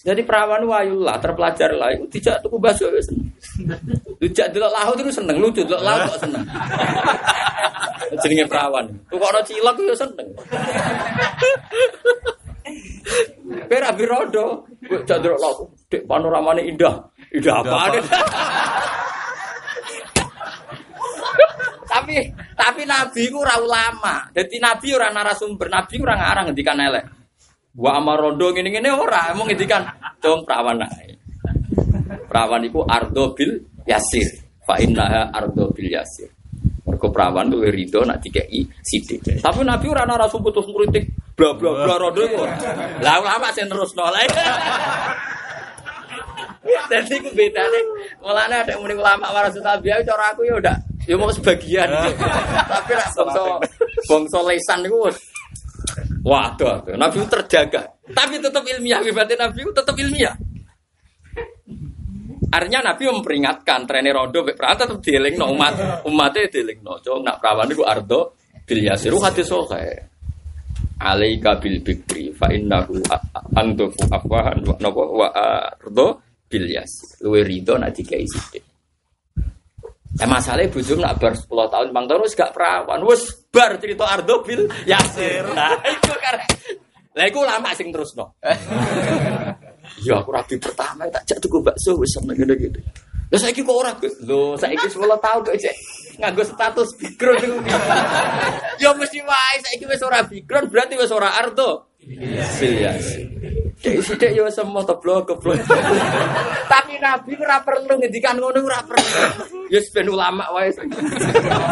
[0.00, 3.30] Jadi perawan wayullah terpelajar lah itu tidak tuku bakso ya seneng.
[4.20, 6.44] Dijak delok laut itu seneng, lucu delok laut kok seneng.
[8.22, 8.86] Jenenge perawan.
[9.08, 10.28] Tukokno cilok yo seneng.
[13.66, 14.66] Pera birodo,
[15.06, 16.94] candro laut, dek panoramanya indah,
[17.34, 17.98] indah apa
[21.90, 22.16] tapi
[22.54, 24.26] tapi nabi ku ora ulama.
[24.30, 27.04] Dadi nabi ora narasumber, nabi ora ngarang ngendikan elek.
[27.76, 29.86] Wa amarondo ngene-ngene ora, emang ngendikan
[30.18, 31.19] dong perawan ae.
[32.30, 33.58] Perawan iku ardo bil
[33.90, 34.46] yasir.
[34.62, 36.30] Fa innaha ardo bil yasir.
[36.86, 39.42] Mergo perawan tuh rido nak dikei sidik.
[39.42, 42.46] Tapi nabi ora narasumber terus ngritik bla bla bla rodo iku.
[43.02, 44.30] Lah ulama sing terus nolak.
[46.86, 47.78] Jadi ku bedane
[48.22, 50.76] mulane ada muni ulama warasul tabi'ah cara aku ya udah
[51.10, 51.90] ya mau sebagian.
[51.90, 53.42] Tapi nak bangsa
[54.06, 55.18] bangsa lesan wis
[56.20, 57.96] Waduh, Nabi itu terjaga.
[58.12, 60.36] Tapi tetap ilmiah, berarti Nabi itu tetap ilmiah.
[62.50, 66.98] Artinya Nabi memperingatkan trainer rondo perang tetap dieling no umat umatnya dieling no.
[66.98, 68.20] Coba nak perawan itu ardo
[68.66, 70.10] bil yasiru hati sokai
[71.00, 72.98] alaika bil bikri fa innahu
[73.54, 76.06] antufu afwahan wa napa wa ardo
[76.50, 78.66] bil yas luwe rido nak dikai sithik.
[80.18, 84.42] Ya masalahnya bujum nak bar 10 tahun bang terus gak perawan wes bar cerita ardo
[84.42, 86.44] bil yasir nah itu karena
[87.14, 88.10] lah iku lama sing terus
[89.98, 92.80] no ya aku rapi pertama tak jak tuku bakso wis seneng ngene gitu
[93.30, 93.94] lah saiki kok ora
[94.26, 95.76] lho saiki 10 tahun kok cek
[96.18, 97.56] nganggo status background itu.
[98.82, 101.94] ya mesti wae saiki wis ora background berarti wis ora arto.
[102.02, 102.98] Iya.
[103.80, 105.56] Dek sithik ya semua teblok keblok.
[106.68, 109.70] Tapi Nabi ora perlu ngendikan ngono ora perlu.
[109.72, 110.74] Ya ben ulama wae.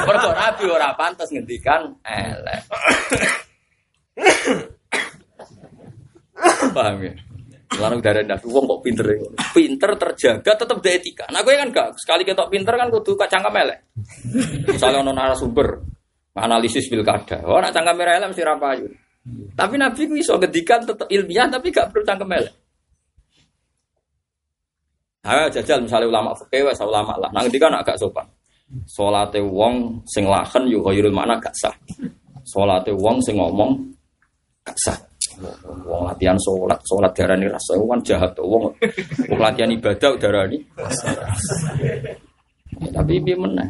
[0.09, 2.63] Mergo Nabi ora pantas ngendikan elek.
[6.73, 7.13] Paham ya?
[7.77, 9.29] Larang darah ndak wong kok pinter ya.
[9.53, 11.29] Pinter terjaga tetap ada etika.
[11.29, 13.93] Nah gue kan gak sekali ketok pinter kan kudu kacang elek.
[14.65, 15.77] Misalnya ono narasumber
[16.33, 17.45] analisis pilkada.
[17.45, 18.89] Oh nak cangkem elek mesti rapayu.
[19.53, 22.33] Tapi Nabi ku iso ngedikan tetap ilmiah tapi gak perlu cangkem.
[25.29, 27.29] Ayo jajal misalnya ulama fikih wes ulama lah.
[27.37, 28.25] Nang kan agak sopan.
[28.89, 31.73] Salate wong sing lahen yo khairul makna gak sah.
[32.49, 33.77] Salate wong sing ngomong
[34.65, 35.08] gak sah.
[35.87, 38.47] Wong latihan sholat, sholat darani rasa kan jahat tuh.
[38.47, 38.65] Wong,
[39.31, 40.59] wong latihan ibadah darani.
[42.79, 43.69] Ya, tapi piye meneh?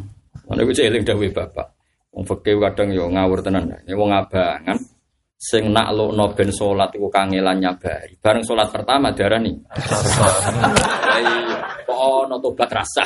[0.48, 1.68] Mana gue celing dawuh bapak.
[2.12, 3.68] Wong fakir kadang yo ngawur tenan.
[3.84, 4.80] Ya wong abangan
[5.38, 8.18] sing nak lo no ben sholat iku kangelan nyabari.
[8.18, 9.54] Bareng sholat pertama darani.
[11.18, 13.04] Iya, kok ono rasa.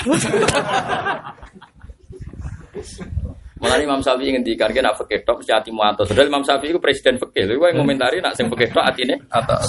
[3.62, 6.10] Malah Imam Syafi'i ngendikan kan nak fikih tok mesti atimu atos.
[6.10, 7.46] Padahal Imam Syafi'i itu presiden fikih.
[7.46, 9.64] Lha yang ngomentari nak sing fikih tok atine atas.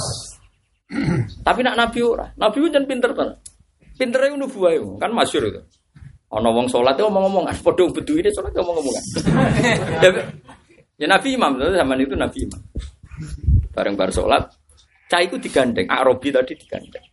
[1.46, 2.26] Tapi nak Nabi ora.
[2.34, 3.38] Nabi ku jan pinter tenan.
[3.94, 5.62] Pintere buahe kan masyhur itu.
[6.34, 9.04] Ana wong salat itu omong-omongan, padha bedu ini salat omong-omongan.
[10.02, 10.10] ya,
[10.98, 12.58] ya Nabi Imam, zaman itu Nabi Imam.
[13.70, 14.50] Bareng-bareng salat,
[15.06, 17.06] cah itu digandeng, Arabi tadi digandeng.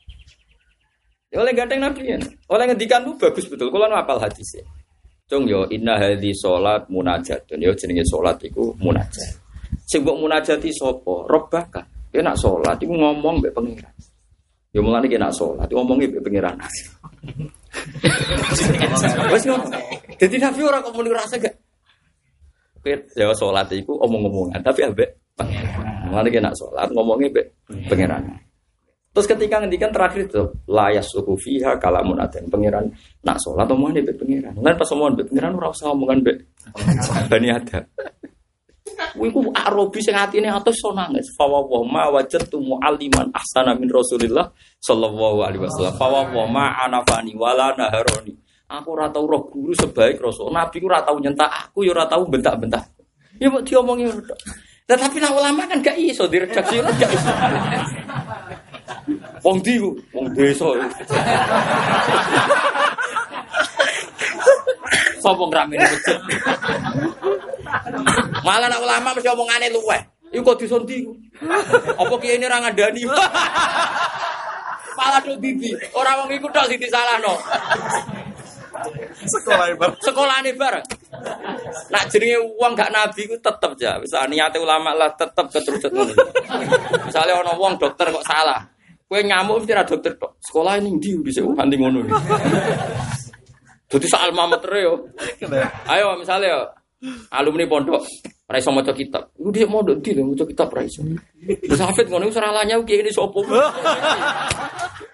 [1.29, 2.19] Ya oleh gandeng Nabi ya.
[2.49, 3.71] Oleh ngendikan tuh bagus betul.
[3.71, 4.65] Kalau apal hadis ya.
[5.31, 7.63] Cung yo inna hadhi salat munajatun.
[7.63, 9.39] Yo jenenge salat iku munajat.
[9.87, 11.31] Sing mbok munajati sapa?
[11.31, 11.87] Robbaka.
[12.11, 13.95] Dia nak salat iku ngomong mbek pengiran.
[14.75, 16.59] Yo mulane ki nak salat ngomongi mbek pengiran.
[19.31, 19.71] Wes ngono.
[20.19, 21.55] Dadi Nabi ora kok muni rasa gak.
[23.15, 26.11] Ya salat iku omong-omongan tapi ambek pengiran.
[26.11, 27.47] Mulane ki nak salat ngomongi mbek
[27.87, 28.50] pengiran.
[29.11, 32.95] Terus ketika ngendikan terakhir itu layas suku fiha kalamun aden pangeran
[33.27, 34.55] nak sholat omongan be pangeran.
[34.55, 36.33] Kan pas omongan be pangeran ora usah omongan be
[37.31, 37.91] bani ada.
[39.19, 41.27] Wiku arobi sing atine atus so nangis.
[41.35, 44.47] Fa wa ma wajadtu mualliman ahsana min Rasulillah
[44.79, 45.95] sallallahu alaihi wasallam.
[45.99, 48.39] Fa wa ma anafani wala naharoni.
[48.71, 50.55] Aku ora tau roh guru sebaik Rasul.
[50.55, 52.87] Nabi ku ora tau nyentak aku ya ora tau bentak-bentak.
[53.43, 54.07] Ya mau diomongi
[54.87, 57.31] Tetapi nak ulama kan gak iso diredaksi gak iso.
[59.41, 60.69] Wong di wong desa.
[65.21, 66.19] Sopo ngramene masjid.
[68.41, 70.01] Malah nak ulama mesti omongane luweh.
[70.31, 71.05] Iku kok disondi.
[71.97, 73.03] Apa kiai ini ra ngandani?
[74.97, 75.73] Malah do bibi.
[75.97, 77.37] Ora wong iku tok sing disalahno.
[79.21, 79.93] Sekolah ibar.
[80.01, 80.87] Sekolah ini bareng.
[81.93, 84.01] Nak jenenge uang gak nabi ku tetep ya.
[84.01, 86.15] Bisa niate ulama lah tetep keterucut ngono.
[87.05, 88.65] Misalnya ono wong dokter kok salah.
[89.11, 90.39] Kue ngamuk mesti ada dokter tok.
[90.39, 92.07] Sekolah ini di di sini nanti ngono.
[93.91, 95.11] Jadi soal mamat yo.
[95.91, 96.63] Ayo misalnya yo,
[97.35, 98.07] alumni pondok
[98.47, 99.35] raiso maca kitab.
[99.35, 101.03] Iku dia mau di lho maca kitab raiso.
[101.43, 103.43] Terus hafid ngono seralanya ki ini sopo.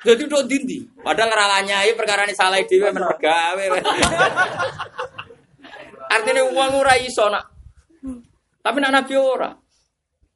[0.05, 0.85] Jadi udah dindi.
[1.01, 3.65] Padahal ngeralanya ini perkara ini salah dhewe men pegawe.
[6.13, 7.49] Artinya uang ora iso nak.
[8.61, 9.57] Tapi nak nabi ora.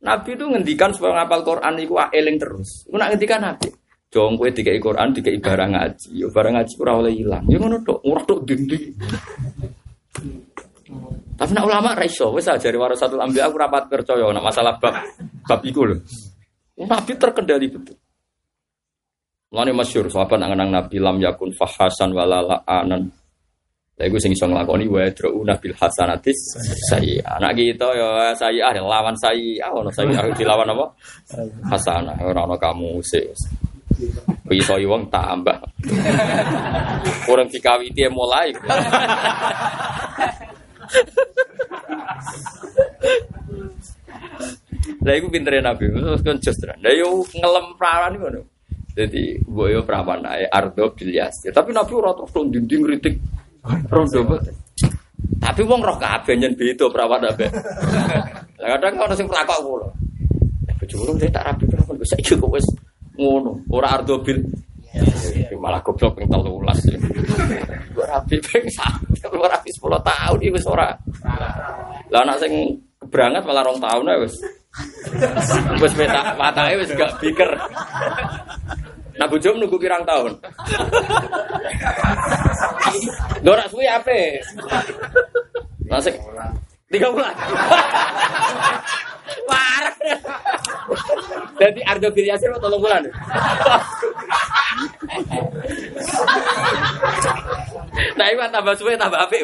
[0.00, 2.88] Nabi itu ngendikan supaya ngapal Quran itu eling terus.
[2.88, 3.68] Iku nak ngendikan Nabi.
[4.10, 6.08] Jong kowe dikai Quran, dikai barang ngaji.
[6.18, 7.44] Yo barang ngaji ora oleh ilang.
[7.46, 8.78] Yo ngono tok, ora tok dindi.
[11.40, 14.92] Tapi nak ulama ra iso, wis ajari warasatul anbiya aku rapat percaya nak masalah bab
[15.46, 15.96] bab iku lho.
[16.80, 17.96] Nabi terkendali betul.
[19.50, 23.10] Mulane masyhur sahabat nang Nabi lam yakun fahasan walala anan
[24.00, 26.56] Lha iku sing iso nglakoni wa drauna bil hasanatis
[26.88, 27.20] sayyi.
[27.20, 29.60] Anak kita ya sayyi ah lawan sayyi.
[29.60, 30.88] Ah ono sayyi ah dilawan apa?
[31.68, 33.28] Hasanah ora ono kamu sih.
[34.56, 35.60] Iso wong tambah.
[37.28, 38.56] Orang dikawiti mulai.
[45.00, 48.40] Lah iku pintere Nabi, terus kan just Lah yo ngelem perawan ngono.
[48.96, 51.52] Jadi boyo perawan ae ardo bilyas.
[51.52, 53.20] Tapi Nabi ora terus dinding kritik
[53.64, 54.20] rondo
[55.40, 57.48] Tapi wong roh kabeh nyen beda perawan ape.
[58.60, 59.88] Lah kadang ono sing takok kula.
[60.80, 62.64] Bojomu dia tak rapi perawan wis saiki kok wis
[63.20, 64.40] ngono, ora ardo bil
[65.60, 66.40] malah goblok ping 13.
[67.92, 70.88] Ora rapi ping 1, ora rapi 10 tahun iki wis ora.
[72.08, 72.52] Lah anak sing
[72.96, 74.34] keberangat malah rong tahun ya wis.
[75.84, 77.50] Wis petak patake wis gak biker.
[79.18, 80.38] Nah bujum nunggu pirang tahun.
[83.44, 84.38] Dorak suwi apa?
[85.88, 86.14] Masih
[86.92, 87.34] tiga bulan.
[89.48, 89.94] Parah.
[91.58, 93.02] Jadi Ardo Giryasir mau tolong bulan.
[98.16, 99.38] nah ini tambah suwe tambah api.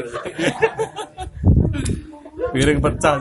[2.54, 3.14] Piring pecah.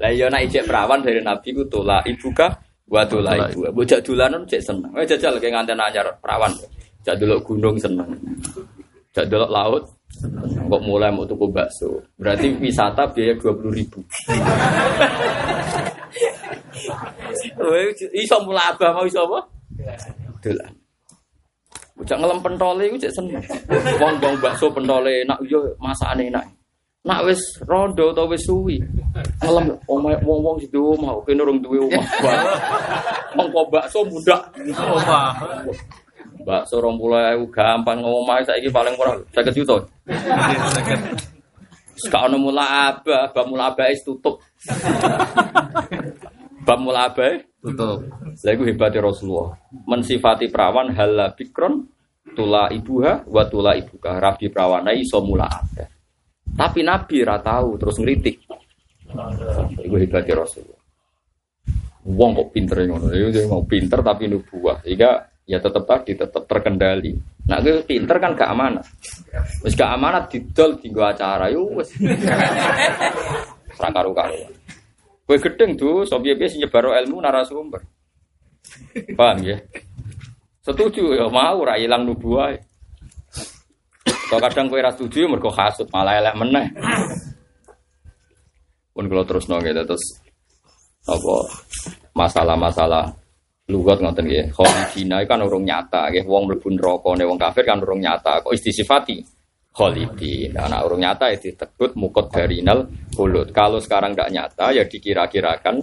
[0.00, 3.70] Lah iya nak ijek perawan dari Nabi ku tola ibuka tola ibu.
[3.70, 4.90] Bocah dolanan cek seneng.
[4.98, 6.50] Eh jajal kayak nganten anyar perawan.
[7.06, 8.10] Jak delok gunung seneng.
[9.14, 9.84] Jak delok laut
[10.70, 12.02] kok mulai mau tuku bakso.
[12.18, 14.02] Berarti wisata biaya dua puluh ribu.
[18.14, 19.38] iso mulai abah mau iso apa?
[20.42, 20.72] Dolan.
[21.94, 23.42] Bocah ngelem pentole iku cek seneng.
[24.02, 26.44] Wong wong bakso pentole enak yo masakane enak.
[27.00, 28.76] Nak wis rondo atau wis suwi.
[29.40, 32.04] Ngelem omah wong-wong situ mau kene urung duwe omah.
[33.40, 34.52] Mengko bakso mudak.
[34.76, 35.32] Omah.
[36.44, 39.80] Bakso 20.000 gampang ngomah saiki paling murah 50 juta.
[42.00, 44.40] Sekarang ono mula abah, bab mula abah tutup.
[46.64, 48.08] Bab mula abah Tutup.
[48.40, 49.52] Lha iku hebatnya Rasulullah.
[49.88, 51.84] Mensifati perawan hala bikron
[52.32, 54.16] tula ibuha wa tula ibuka.
[54.16, 55.99] Rabi perawana iso mula abah.
[56.56, 58.36] Tapi Nabi ra tahu terus ngritik.
[59.80, 60.80] Iku hebatnya Rasulullah.
[62.06, 63.12] Wong kok pinter ngono.
[63.12, 64.80] Ya dia mau pinter tapi nubuah.
[64.86, 67.18] Sehingga ya tetap tadi tetap terkendali.
[67.50, 68.86] Nah, itu pinter kan gak amanah.
[69.66, 71.90] Wis gak amanah didol tinggo acara yo wis.
[73.80, 74.38] Ora karu-karu.
[75.26, 77.82] Kowe gedeng tuh, piye sing nyebar ilmu narasumber.
[79.14, 79.58] Paham ya?
[80.62, 82.54] Setuju ya mau ra ilang nubuah.
[84.30, 86.66] Kalau kadang kowe ra setuju mergo hasud malah elek meneh.
[88.94, 90.04] Pun kalau terus nongol terus
[91.02, 91.34] apa
[92.14, 93.10] masalah-masalah
[93.66, 94.54] lugat ngoten nggih.
[94.54, 96.22] Khalidina kan urung nyata nggih.
[96.30, 98.38] Wong mlebu neraka wong kafir kan urung nyata.
[98.46, 99.18] Kok istisifati
[99.74, 100.54] khalidin.
[100.54, 103.50] Nah, urung nyata ya disebut mukot darinal hulut.
[103.50, 105.82] Kalau sekarang tidak nyata ya dikira-kirakan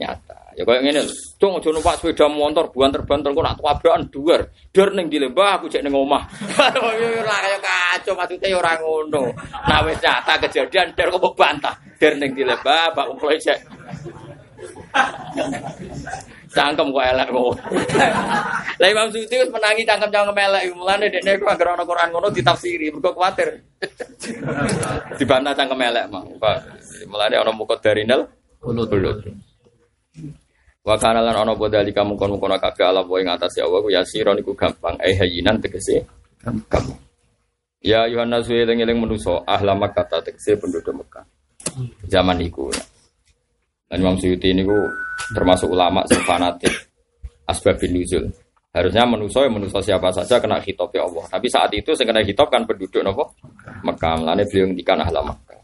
[0.00, 0.33] nyata.
[0.54, 1.02] Ya kayak ngene,
[1.42, 4.40] cung aja numpak sepeda motor banter-banter kok nak tabrakan duar.
[4.70, 6.22] Dur ning di lembah aku cek ning omah.
[6.78, 9.34] Ora kaya kacau maksudnya ya ora ngono.
[9.66, 11.74] Nah wis nyata kejadian der kok bantah.
[11.98, 13.58] Der ning di lembah bak wong cek.
[16.54, 17.50] Cangkem kok elek kok.
[18.80, 22.94] Lah Imam Suyuti wis menangi cangkem-cangkem elek mulane dekne ku anggere ana Quran ngono ditafsiri
[22.94, 23.58] mergo kuwatir.
[25.18, 26.22] Dibantah cangkem elek mah.
[27.10, 28.30] Mulane ana mukot darinal
[28.62, 29.18] bulut.
[30.84, 34.36] Wa kana lan ana apa dalika mungkon-mungkon kabeh ala wa ing atase Allah ku yasiron
[34.36, 36.04] iku gampang eh hayinan tegese
[36.44, 36.84] gampang.
[37.80, 41.24] Ya Yohanes eling-eling manusa ahla Makkah tegese penduduk Mekah.
[42.04, 42.68] Zaman iku.
[43.88, 44.76] Dan Imam Suyuti ini ku
[45.32, 46.72] termasuk ulama sing fanatik
[47.48, 48.28] asbabun nuzul.
[48.76, 51.24] Harusnya manusia yang manusia siapa saja kena hitop ya Allah.
[51.32, 53.32] Tapi saat itu saya kena hitop kan penduduk nopo
[53.88, 54.20] Mekah.
[54.20, 55.60] Melane beliau ngendikan ahla Mekah.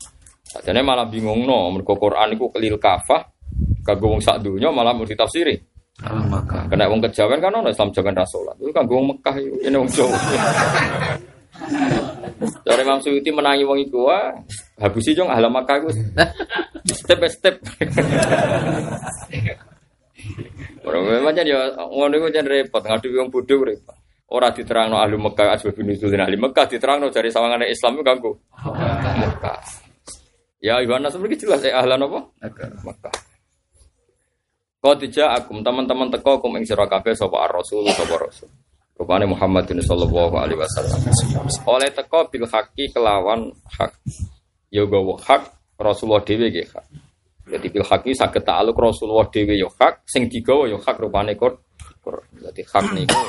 [0.49, 3.21] Sajane malah bingung no, mergo Quran iku kelil kafah
[3.85, 5.57] kanggo wong sak donya malah mesti tafsiri.
[6.01, 8.57] Maka Kena wong kejawen kan ono Islam jaman rasolat.
[8.57, 10.17] Itu kanggo wong Mekah iku ini wong Jawa.
[12.65, 14.33] Dari Imam Suyuti menangi wong iku wah
[14.81, 15.93] habusi jong ahla Mekah iku
[16.89, 17.61] step by step.
[20.89, 23.97] Orang memang jadi ngono iku jan repot ngadepi wong bodho repot.
[24.31, 28.33] Ora diterangno ahli Mekah asbabun nuzul ahli Mekah diterangno dari sawangane Islam iku kanggo
[29.21, 29.61] Mekah.
[30.65, 32.21] Ya Yohanes seperti jelas eh ahlan apa?
[32.89, 33.30] Mekah.
[34.81, 38.49] Kau tidak akum teman-teman teko kum ing sira kabeh sapa ar-rasul sapa rasul.
[38.97, 41.05] Rupane Muhammadin sallallahu alaihi wasallam.
[41.69, 43.93] Oleh teko bil haqi kelawan hak.
[44.73, 46.87] Ya gawa hak Rasulullah dhewe nggih hak.
[47.53, 51.61] Jadi bil haqi saged ta'aluk Rasulullah dhewe ya hak, sing digawa ya hak rupane kor.
[52.41, 53.21] Jadi hak niku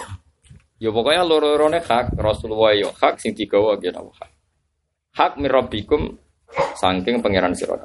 [0.80, 4.32] Ya pokoknya loro-lorone hak Rasulullah ya hak sing digawa napa hak.
[5.20, 6.16] Hak mirabbikum
[6.80, 7.76] saking pangeran sira.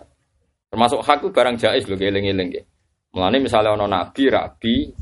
[0.71, 2.65] Termasuk hak itu barang jais lho eling-eling nggih.
[3.17, 4.93] Mulane misalnya ono nabi, rabi,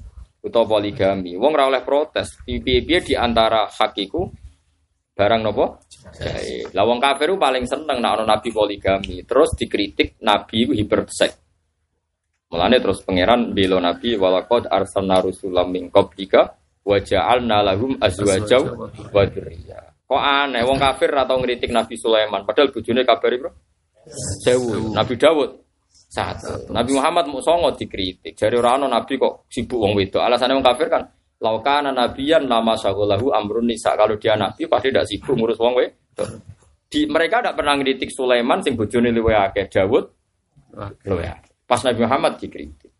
[0.46, 2.38] utawa poligami, wong ora oleh protes.
[2.46, 4.22] Piye-piye di antara hak iku
[5.10, 5.82] barang nopo?
[6.14, 6.70] Jae.
[6.70, 11.32] Lah wong kafir paling seneng nek ono nabi poligami, terus dikritik nabi ku hipersek.
[12.54, 16.54] Mulane terus pangeran belo nabi walaqad arsalna rusulam min qablika
[16.86, 18.62] wa ja'alna lahum azwajaw
[19.10, 20.06] wa dzurriyyah.
[20.06, 23.50] Kok aneh wong kafir atau ngritik Nabi Sulaiman padahal bojone kabari, Bro.
[24.44, 24.92] Sewu.
[24.92, 25.63] Nabi Dawud
[26.14, 26.70] satu.
[26.70, 28.38] Nabi Muhammad mau songo dikritik.
[28.38, 30.22] Jadi orang nabi kok sibuk wong wedok.
[30.22, 31.02] Alasannya wong kafir kan
[31.42, 33.98] laukana nabiyan nama sagolahu amrun nisa.
[33.98, 36.28] Kalau dia nabi pasti tidak sibuk ngurus wong wedok.
[36.86, 40.04] Di mereka tidak pernah ngritik Sulaiman sing bojone luwe akeh Dawud
[41.10, 41.26] luwe.
[41.66, 42.92] Pas Nabi Muhammad dikritik.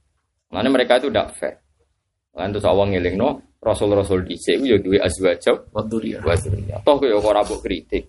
[0.51, 1.55] Makanya mereka itu tidak fair.
[2.35, 6.83] Lan terus awang ngelingno Rasul-rasul dhisik yo duwe azwaja wa dzurriyyah.
[6.85, 8.05] Toh kowe ora kritik.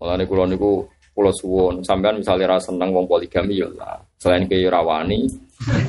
[0.00, 4.00] Mulane kula niku kula suwun sampean misalnya ra seneng wong poligami ya lah.
[4.16, 5.28] Selain kowe ora wani,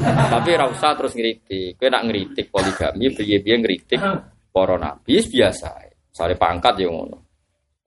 [0.04, 1.80] tapi ra usah terus ngritik.
[1.80, 4.00] Kowe nak ngritik poligami piye-piye ngritik
[4.52, 5.70] para nabi biasa.
[6.14, 7.18] Sare pangkat ya ngono.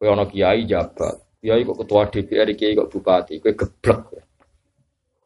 [0.00, 4.00] Kowe ana kiai jabat, kiai kok ketua DPR, kiai kok bupati, kowe geblek.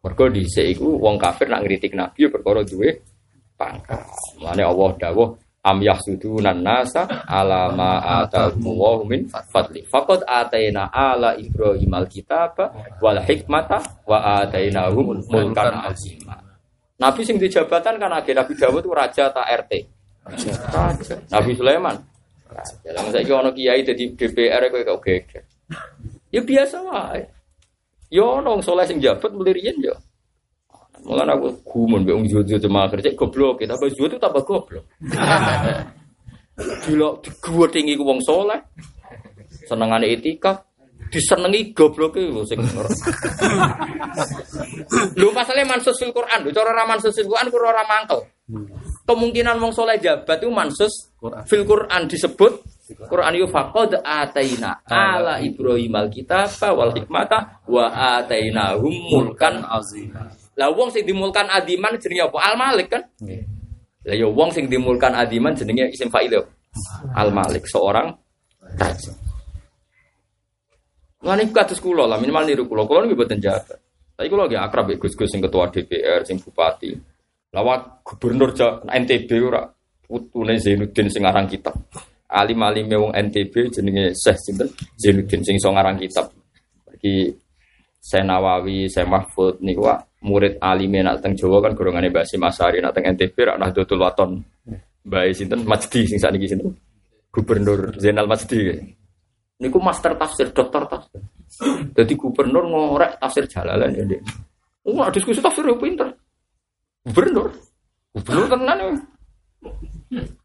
[0.00, 2.88] Mergo dhisik iku wong kafir nak ngritik nabi ya perkara duwe
[3.54, 4.08] pangkat.
[4.40, 5.28] Mulane Allah dawuh
[5.60, 9.84] am yahsudunan nasa ala ma atahumullahu min fadli.
[9.84, 16.40] Faqad ataina ala ibrahim alkitaba wal hikmata wa atainahum mulkan azima.
[17.00, 19.72] Nabi sing di jabatan kan agen Nabi Dawud raja tak RT
[20.28, 21.16] raja.
[21.32, 21.96] Nabi Sulaiman.
[22.50, 22.92] Raja.
[22.92, 25.44] Lah masa iki ono kiai dadi DPR kowe kok geger
[26.28, 27.22] ya biasa wae.
[28.10, 29.96] Ya ono saleh sing jabat mulirian ya
[31.06, 34.84] Mulane aku gumun mbek wong jojo jemaah kerja goblok, kita tambah jojo itu tambah goblok.
[36.84, 37.08] Gila
[37.40, 38.60] gua tinggi ku wong soleh.
[39.64, 40.60] Senengane etika,
[41.10, 42.62] disenengi gobloke lho sing
[45.18, 48.20] Lho pasale mansus fil Quran, lho cara ra mansus fil Quran ora ora mangkel.
[49.06, 51.10] Kemungkinan wong soleh jabat itu mansus
[51.50, 52.62] fil Quran disebut
[53.06, 57.86] Quran yo faqad ataina ala Ibrahim alkitab wal hikmata wa
[58.18, 60.10] atainahum mulkan azim.
[60.58, 62.38] Lah wong sing dimulkan adiman jenenge apa?
[62.42, 63.02] Al Malik kan?
[64.06, 66.42] Lah ya wong sing dimulkan adiman jenenge isim fa'il yo.
[67.14, 68.10] Al Malik seorang
[68.78, 69.12] raja.
[71.20, 72.88] Lah niku kados kula lah minimal niru kula.
[72.88, 73.78] Kula niku mboten jabat.
[74.16, 76.92] Tapi kula lagi akrab ya Gus-gus sing ketua DPR, sing bupati.
[77.50, 78.52] Lawat gubernur
[78.88, 79.64] NTB ora
[80.04, 81.76] putune Zainuddin sing aran kitab.
[82.30, 84.68] Alim-alime wong NTB jenenge Syekh sinten?
[84.98, 86.30] Zainuddin sing iso kitab.
[87.00, 87.48] Iki
[88.00, 92.44] Saya Nawawi, saya Mahfud niku Wak, murid alime nak teng Jawa kan golongane Mbak Sim
[92.44, 94.30] Asari nak teng NTB rak Nahdlatul Waton.
[95.08, 96.76] Mbak sinten Majdi sing sakniki sinten?
[97.32, 98.76] Gubernur Zainal Majdi.
[99.60, 101.20] Niku master tafsir, dokter tafsir.
[101.92, 104.20] Jadi gubernur ngorek tafsir jalalan ya dia.
[104.88, 106.08] Oh, diskusi tafsir ya pinter.
[107.04, 107.52] Gubernur,
[108.16, 108.92] gubernur tenan ya.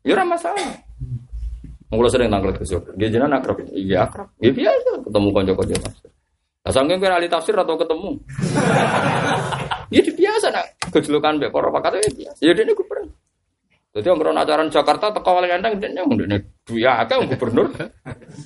[0.03, 0.67] Ya ora masalah.
[1.95, 2.67] Mula sering tanggal ke
[2.99, 3.63] Dia jenengan akrab.
[3.71, 4.27] Iya akrab.
[4.43, 6.11] Ya biasa ketemu konco-konco tafsir.
[6.65, 8.09] Lah sangking kowe ahli tafsir atau ketemu.
[9.95, 12.39] Ya biasa nak kejulukan mbek para pakate ya biasa.
[12.43, 13.15] Ya dene gubernur.
[13.95, 16.37] Jadi orang ajaran Jakarta teko wali kandang dene ndene
[16.67, 17.71] duya akeh gubernur.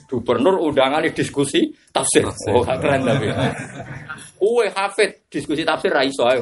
[0.05, 2.29] Gubernur undangan di diskusi tafsir.
[2.53, 3.33] Oh, keren tapi.
[4.37, 6.37] Kue hafid diskusi tafsir ra iso ae.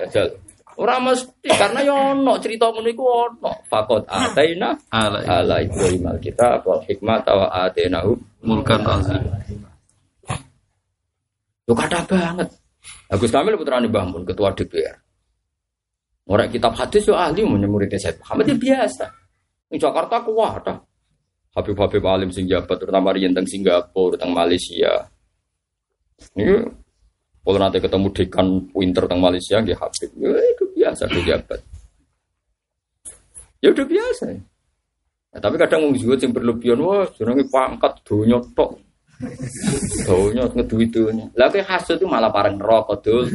[0.00, 0.32] Jajal.
[0.80, 3.52] Ora mesti karena yo ono cerita ngono iku ono.
[3.68, 8.16] Fakot ataina Ala Ibrahim alkitab wal hikmah wa atainahu
[8.48, 9.20] mulkan azim.
[11.70, 12.50] Lu kata banget.
[13.06, 14.98] Agus Kamil putrane Mbah Mun, ketua DPR.
[16.26, 19.06] Orang kitab hadis yo ahli mau muridnya Said Muhammad ya biasa.
[19.70, 20.78] Di Jakarta kuat dah.
[21.54, 25.10] Habib-habib alim sing jabat terutama riyen teng Singapura, teng Malaysia.
[26.38, 26.62] Ini
[27.42, 30.10] kalau nanti ketemu dekan winter teng Malaysia nggih Habib.
[30.18, 31.60] Ya itu biasa dia jabat.
[33.62, 34.24] Ya udah biasa.
[35.30, 38.89] Ya, tapi kadang wong zuhud sing berlebihan wah jenenge pangkat donya tok.
[40.08, 41.26] Donya ngeduwi donya.
[41.36, 43.28] Lah kowe hasud itu malah pareng neraka dul.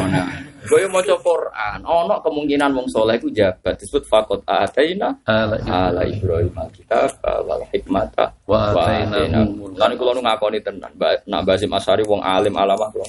[0.00, 0.22] Ono.
[0.62, 7.18] Kowe maca Quran, ono kemungkinan wong saleh iku jabat disebut faqat ataina Ala Ibrahim alkitab
[7.44, 9.74] wal hikmata Wa atainahum.
[9.74, 10.94] Lan kula ngakoni tenan,
[11.26, 13.04] nak Mbak Hasim Asyari wong alim alamah kula.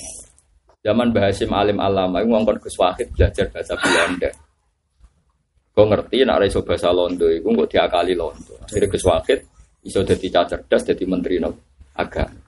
[0.83, 4.29] Zaman Hasim alim alamah iku ngongkon Gus Wahid belajar bahasa Belanda.
[5.73, 8.59] Kau ngerti nak iso bahasa Londo iku kok diakali Londo.
[8.65, 9.39] Akhirnya Gus Wahid
[9.83, 11.51] iso cah cerdas menteri no
[11.99, 12.43] agama.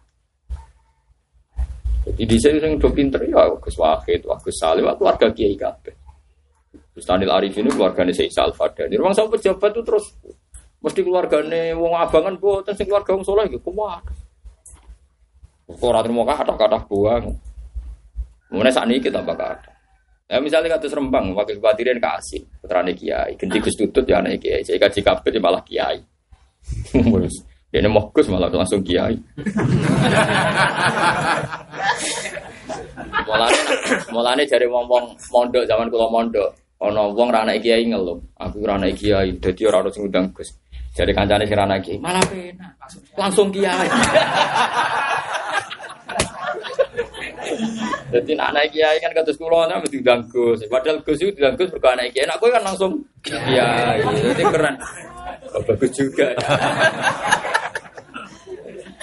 [2.06, 5.96] Jadi di sini yang do pinter ya Gus Wahid, Wah Gus Salim, keluarga Kiai kabeh.
[6.94, 8.86] Gus Tanil Arif ini keluarganya Syekh Salvadar.
[8.88, 10.06] Di ruang sama pejabat itu terus
[10.80, 14.06] mesti keluargane wong abangan boten sing keluarga wong saleh iku kuat.
[15.66, 17.34] Kok ora terima kata-kata buang.
[18.54, 19.74] Mulai saat ini kita bakal ada.
[20.26, 24.66] Ya misalnya kata Rembang, wakil bupati kasih putrane kiai, ganti Gus Tutut ya anak kiai,
[24.66, 26.02] saya kaji kabeh malah kiai.
[27.76, 29.20] Dia mau Gus malah langsung kiai.
[33.26, 33.60] Mulane
[34.16, 38.80] mulane jare wong-wong mondok zaman kula mondok, ana wong ra anak kiai ngeluh, aku ora
[38.80, 40.56] anak kiai, dadi ora ono sing undang Gus.
[40.96, 42.72] Jare kancane sing ra anak kiai, malah penak.
[43.20, 43.88] Langsung kiai.
[48.16, 50.64] Jadi nak anak kiai kan kados kula ana mesti diundang Gus.
[50.72, 52.24] Padahal Gus itu diundang Gus mergo anak kiai.
[52.24, 54.00] Nak kan langsung kiai.
[54.00, 54.76] Jadi keren.
[55.54, 56.34] Oh, bagus juga.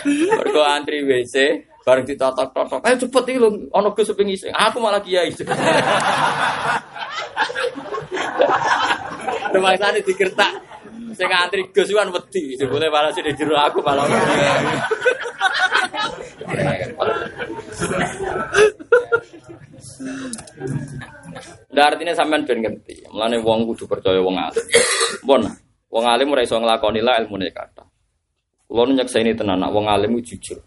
[0.03, 2.83] Mergo antri WC, bareng ditotok-totok.
[2.83, 4.51] Ayo cepet iki lho, ana Gus seping isi.
[4.51, 5.31] Aku malah kiai.
[9.53, 10.53] Rumah sana dikertak.
[11.15, 14.09] Sing antri Gus kan wedi, sebule malah sing jero aku malah.
[21.73, 23.09] Nah, artinya sampean ben ngerti.
[23.09, 24.65] Mulane wong kudu percaya wong alim.
[25.25, 25.41] Pun,
[25.93, 27.85] wong alim ora iso nglakoni la ilmune kata.
[28.65, 30.59] Kulo nu nyekseni tenan nak wong alim jujur.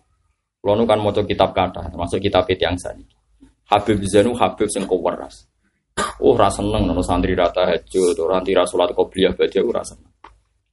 [0.61, 3.01] Kulo nu kan maca kitab kata, termasuk kitab yang sani.
[3.65, 5.49] Habib Zainu Habib sing keweras.
[6.21, 10.11] Oh, ora seneng nono santri rata tahajud, ora anti salat qobliyah badhe ora seneng.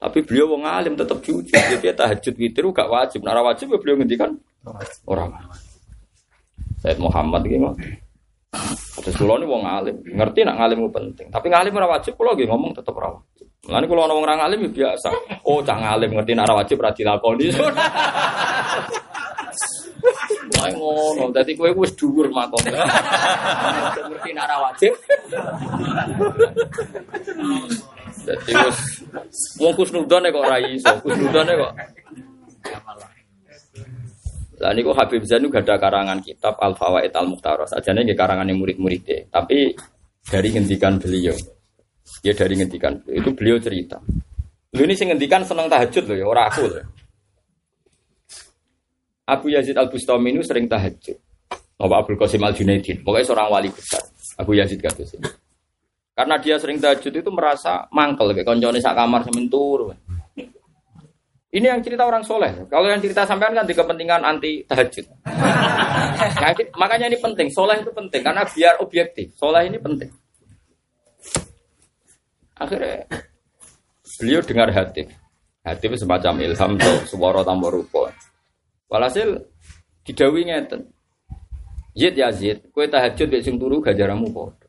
[0.02, 1.54] Tapi beliau wong alim tetap jujur.
[1.54, 3.22] Jadi tahajud witir gak wajib.
[3.22, 4.34] Nara wajib ya beliau ngendikan
[5.06, 5.30] orang.
[6.82, 7.70] Said Muhammad gitu.
[9.02, 11.26] Terus kulo ini wong alim, ngerti nak ngalim penting.
[11.32, 13.10] Tapi ngalim ora wajib kulo nggih ngomong tetep ora.
[13.64, 15.08] Mulane kulo ana wong ora ngalim ya biasa.
[15.48, 17.46] Oh, cak ngalim ngerti nak ora wajib ora dilakoni.
[20.52, 22.70] Wah ngono, dadi kowe wis dhuwur makome.
[24.12, 24.92] Ngerti nak ora wajib.
[28.22, 28.78] Dadi wis
[29.58, 31.72] wong kusnudone kok ora iso, kusnudone kok.
[34.62, 37.74] Lah niku Habib Zainu gak ada karangan kitab Al Fawaid Al Mukhtaros.
[37.74, 39.74] Ajane nggih karangan murid-muridnya, tapi
[40.22, 41.34] dari ngendikan beliau.
[42.22, 43.18] Ya dari ngendikan beliau.
[43.18, 43.98] Itu beliau cerita.
[44.72, 46.86] Lho ini sing ngendikan seneng tahajud loh ya, ora aku loh.
[49.26, 51.18] Abu Yazid Al Bustami ini sering tahajud.
[51.82, 53.98] Bapak Abdul Qasim Al Junaidin, pokoknya seorang wali besar.
[54.38, 55.26] Abu Yazid sini.
[56.14, 59.96] Karena dia sering tahajud itu merasa mangkel kayak koncone sak kamar sementur.
[61.52, 62.64] Ini yang cerita orang soleh.
[62.64, 65.04] Kalau yang cerita sampean kan di kepentingan anti tahajud.
[65.28, 67.52] Nah, makanya ini penting.
[67.52, 69.36] Soleh itu penting karena biar objektif.
[69.36, 70.08] Soleh ini penting.
[72.56, 73.04] Akhirnya
[74.16, 75.04] beliau dengar hati.
[75.60, 78.08] Hati itu semacam ilham tuh suara tambah rupa.
[78.88, 79.36] Walhasil
[80.08, 80.88] didawi ngeten.
[81.92, 84.64] Zid ya Zid, kue tahajud besok sing turu gajaramu kok.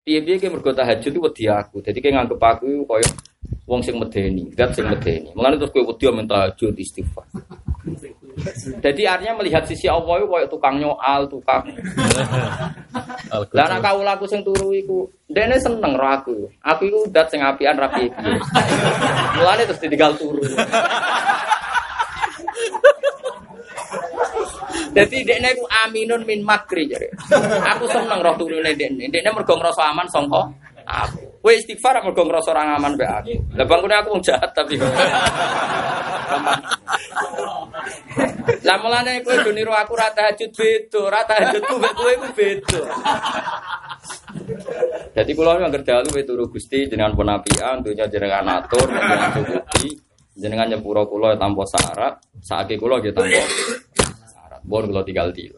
[0.00, 1.84] Piye-piye ke mergo tahajud itu wedi aku.
[1.84, 3.04] Jadi kayak nganggep aku koyo
[3.66, 5.30] wong sing medeni, dat sing medeni.
[5.34, 7.26] Mulane terus kowe wedi men tahajud istighfar.
[8.82, 11.64] Jadi artinya melihat sisi Allah itu koyo tukang nyoal, tukang.
[13.54, 16.36] Lah nek kawula aku sing turu iku, dene seneng ro aku.
[16.62, 18.38] Aku iku dat sing apian rapi piye.
[19.40, 20.42] Mulane terus ditinggal turu.
[24.96, 27.12] Jadi dekne ku aminun min makri jare.
[27.76, 29.12] Aku seneng roh turune dekne.
[29.12, 30.48] Dekne mergo ngrasa aman sangka
[30.86, 31.42] aku.
[31.42, 33.34] Kowe istighfar mergo ngrasa ora aman mbek aku.
[33.58, 34.78] Lah bangkune aku wong jahat tapi.
[38.62, 42.80] Lah mulane kowe do niru aku ra tahajud beda, ra tahajudku mbek kowe iku beda.
[45.16, 49.88] Jadi kula yang kerja lu turu Gusti jenengan pun apian, dunya jenengan atur, jenengan cukupi,
[50.36, 52.14] jenengan nyepuro kula tanpa syarat,
[52.44, 53.42] saiki kula nggih tanpa
[54.30, 54.60] syarat.
[54.62, 55.50] Bon kula tinggal di.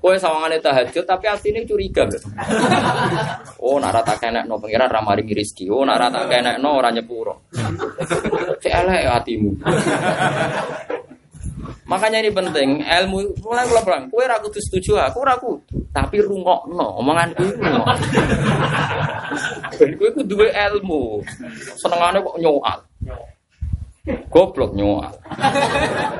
[0.00, 2.16] Kowe sawangane tahajud tapi asline curiga lho.
[3.60, 5.68] Oh, nak rata kenek no pengiran ra maringi rezeki.
[5.68, 7.52] Oh, nak rata kenek no ora nyepuro.
[8.64, 9.60] Cek elek hatimu.
[11.84, 15.34] Makanya ini penting, ilmu mulai kula bilang, kowe ra kudu setuju aku ora
[15.90, 17.82] tapi rungokno omongan rungokno.
[19.76, 21.20] Ben kowe kudu duwe ilmu.
[21.76, 22.80] Senengane kok nyoal.
[24.32, 25.12] Goblok nyoal.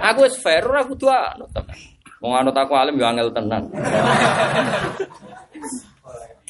[0.05, 1.79] Aku wis fair ora kudu anu tenan.
[2.21, 3.65] Wong anut aku alim yo angel tenan.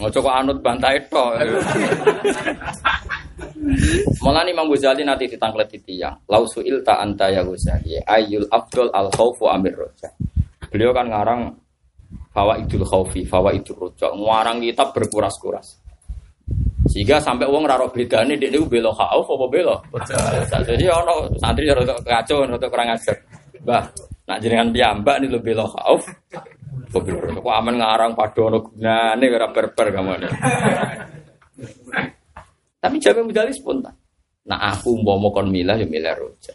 [0.01, 1.38] Ojo kok anut bantai tok.
[4.24, 6.16] Malah Imam Ghazali nanti ditangklet di tiang.
[6.26, 8.01] Lau suil ta anta ya Ghazali.
[8.02, 10.09] Ayul Abdul al khawfu amir roja.
[10.72, 11.52] Beliau kan ngarang
[12.32, 14.10] fawa idul khawfi, fawa idul roja.
[14.10, 15.76] Ngarang kitab berkuras-kuras.
[16.90, 19.80] Sehingga sampai uang raro bedane dia itu belok khauf apa belok.
[20.66, 23.14] Jadi ono santri rada kacau, rada kurang ajar.
[23.62, 23.84] Bah,
[24.31, 26.07] nak jenengan piyambak nih lo belok khauf.
[26.94, 30.28] Kok aman ngarang padono gunane ora berber kamane.
[32.78, 33.94] Tapi jamin medali spontan.
[34.47, 36.55] Nah aku mau kon milah ya milah roja.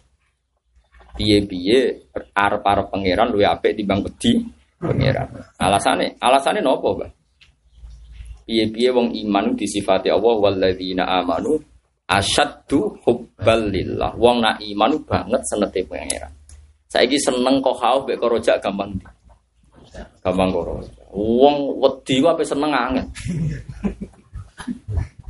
[1.15, 4.43] Piye-piye arep-arep pangeran luwe apik timbang wedi
[4.75, 5.31] pangeran.
[5.55, 7.11] Alasane, alasane nopo, Mbak?
[8.43, 11.55] Piye-piye wong iman disifati Allah walladzina amanu
[12.11, 14.11] asyaddu hubbal lillah.
[14.19, 16.34] Wong nak iman banget senete pangeran.
[16.95, 18.95] Saiki seneng kok haus mek roja gampang.
[20.23, 20.87] Gampang kok.
[21.11, 23.03] Wong wedi wae seneng angin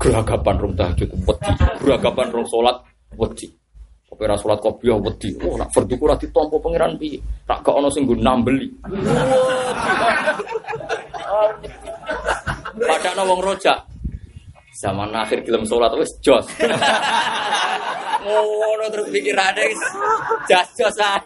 [0.02, 1.52] geragapan rong tahajud wedi,
[1.82, 2.78] geragapan rong salat
[3.18, 3.50] wedi.
[4.06, 5.34] Kowe ora salat kopiah wedi.
[5.42, 7.18] Oh, nak fardu ora ditampa pangeran piye?
[7.50, 8.70] Tak gak ono sing nggo nambeli.
[12.78, 13.82] Padahal wong rojak.
[14.78, 16.46] Zaman akhir gelem salat wis jos.
[18.26, 19.70] Ngono terus pikirane
[20.50, 21.22] jas-josan.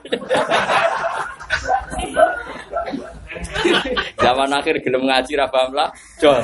[4.19, 5.87] Zaman akhir gelem ngaji ra paham lah,
[6.19, 6.43] jos.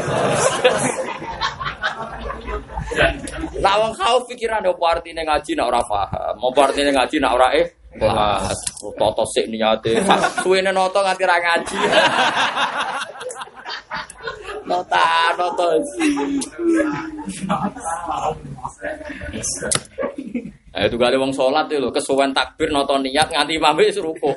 [3.60, 7.52] Lah wong kau pikiran opo artine ngaji nak ora paham, opo artine ngaji nak ora
[7.60, 7.68] eh.
[8.96, 10.04] Toto sik niate.
[10.44, 11.78] Suwene noto nganti ra ngaji.
[14.66, 15.66] Nota, noto
[20.76, 24.36] Eh itu kali wong sholat itu kesuwen takbir nonton niat nganti imam wis rukuk.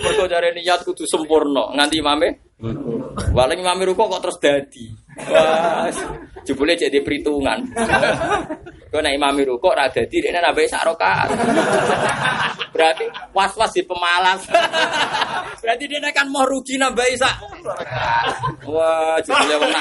[0.00, 2.28] Mergo jare niat kudu sempurna nganti imame.
[3.34, 4.86] Waling imame rukuk kok terus dadi.
[5.28, 5.90] Wah,
[6.46, 7.58] jebule jadi perhitungan.
[8.88, 11.28] Kau nek imame rukuk ra dadi dekne nambahi sak rakaat.
[12.72, 13.04] Berarti
[13.36, 14.48] was-was di pemalas.
[15.60, 17.36] Berarti dia kan mau rugi nambahi sak.
[18.64, 19.72] Wah, jebule wong.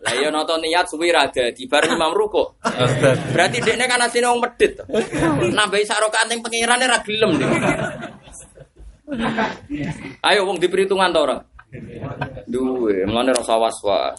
[0.00, 2.58] Lah iya nonton niat suwi ra dadi bareng imam rukuk.
[3.32, 4.76] Berarti dekne kan asline wong medhit.
[5.54, 7.38] Nambahi sak rakaat ning pengirane ra gelem.
[10.26, 11.38] Ayo wong diperhitungan to ora?
[12.50, 14.18] Duwe, mlane rasa was-was.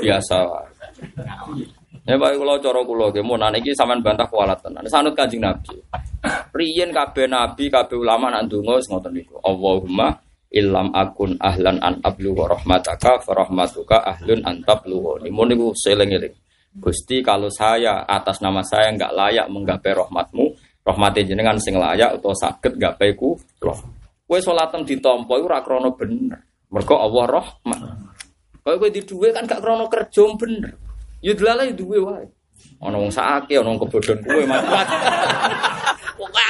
[0.00, 0.68] Biasa wae.
[2.04, 4.84] Ya baik kalau cara kula ge mun iki sampean bantah kualat tenan.
[4.92, 5.80] Sanut Kanjeng Nabi.
[6.52, 9.40] Riyen kabeh nabi, kabeh ulama nak ndonga wis ngoten niku.
[9.40, 10.12] Allahumma
[10.54, 15.18] Ilam akun ahlan an abluwa rahmataka fa rahmatuka ahlun an tabluwa.
[15.26, 16.30] Ini niku seling-eling.
[16.78, 20.54] Gusti kalau saya atas nama saya nggak layak menggapai rahmatmu,
[20.86, 23.34] rahmati jenengan sing layak atau sakit gapai ku
[23.66, 23.78] loh.
[24.24, 26.38] Kue sholatem ditompo ora krana bener.
[26.70, 27.80] Mergo Allah rahmat.
[28.64, 30.72] Kau kowe di duwe kan gak krana kerja bener.
[31.20, 32.26] Delalah ya duwe wae.
[32.80, 34.98] Ana wong sakake, wong kebodhon kowe macam-macam.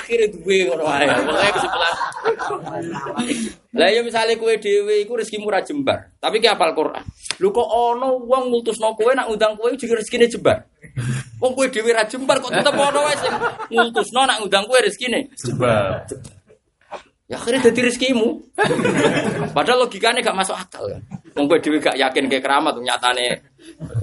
[0.04, 1.08] Akhire duwe ngono wae.
[1.08, 1.94] Pokoke kesimpulan.
[3.72, 7.00] Lah ya misale kowe dhewe iku rezekimu ora jembar, tapi ki hafal Quran.
[7.40, 10.68] Lho kok ana wong ngutusno kowe nak ngundang kowe juga rezekine jembar.
[11.40, 13.32] Wong kowe dhewe ra jembar kok tetep ana wae sing
[13.72, 15.32] ngutusno nak ngundang kowe rezekine.
[15.40, 16.12] Jebak.
[17.24, 18.52] Ya akhirnya jadi rezekimu.
[19.56, 21.00] Padahal logikanya gak masuk akal kan.
[21.32, 23.40] Wong kowe dhewe gak yakin ke keramat nyatane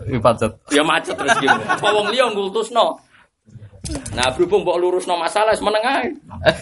[0.10, 0.49] Ini pacet.
[0.73, 1.61] ya macet rezekimu.
[1.86, 2.98] Wong liya ngultusno.
[3.90, 6.14] Nah, berhubung mbok lurusno masalah wis meneng ae.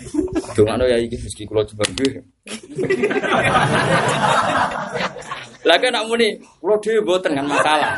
[0.56, 2.16] Dongakno ya iki rezeki kula jembar nggih.
[5.68, 7.92] Lah kan nak muni kula dhewe mboten kan masalah.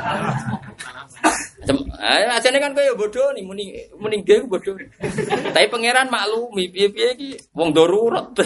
[2.01, 4.73] Eh, ajane kan kowe ya bodoh nih muni muni ku bodoh.
[5.53, 8.25] Tapi pangeran maklumi piye-piye iki wong darurat.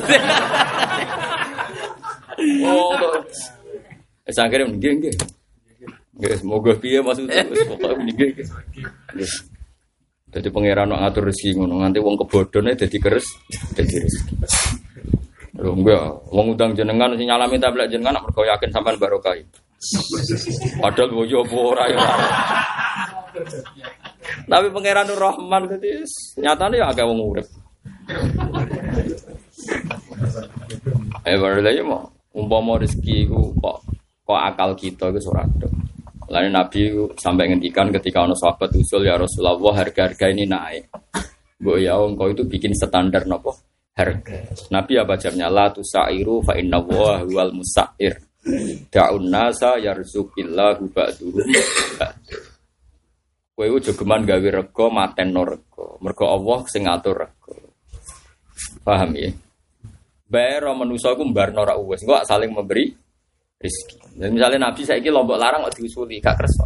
[4.27, 5.15] Akhire muni nggih nggih.
[6.19, 8.43] Nggih, semoga piye maksudnya wis pokoke nggih.
[10.35, 13.23] Jadi pangeran nak ngatur rezeki ngono nganti wong kebodhone dadi keres
[13.71, 14.33] dadi rezeki.
[15.55, 19.31] Lho enggak, wong udang jenengan sing nyalami tablet jenengan mergo yakin sampean barokah.
[20.83, 21.99] Padahal wo yo apa ora ya.
[24.43, 26.03] Tapi pangeran Nur Rahman dadi
[26.43, 27.47] nyatane ya agak wong urip.
[31.23, 35.47] Eh baru lagi mau umpama rezeki iku kok akal kita iku ora
[36.25, 36.79] Lalu Nabi
[37.15, 40.89] sampai ngendikan ketika ono sahabat usul ya Rasulullah harga-harga ini naik.
[41.61, 43.55] Bu ya engkau itu bikin standar nopo
[43.95, 44.51] harga.
[44.73, 48.19] Nabi apa jamnya la tusairu fa inna wa huwal musair.
[48.91, 51.49] Da'un nasa yarzuqillahu ba'duhum
[51.97, 52.37] ba'du.
[53.55, 55.95] Kowe ojo geman gawe rego mateno rego.
[56.03, 57.53] Mergo Allah sing ngatur rego.
[58.83, 59.31] Paham ya?
[60.27, 62.03] Bayar manusa iku mbarno ra uwes.
[62.03, 62.91] Engko saling memberi
[63.59, 63.97] rezeki.
[64.19, 66.65] Dan misalnya Nabi saiki lombok larang kok diusuli gak kersa.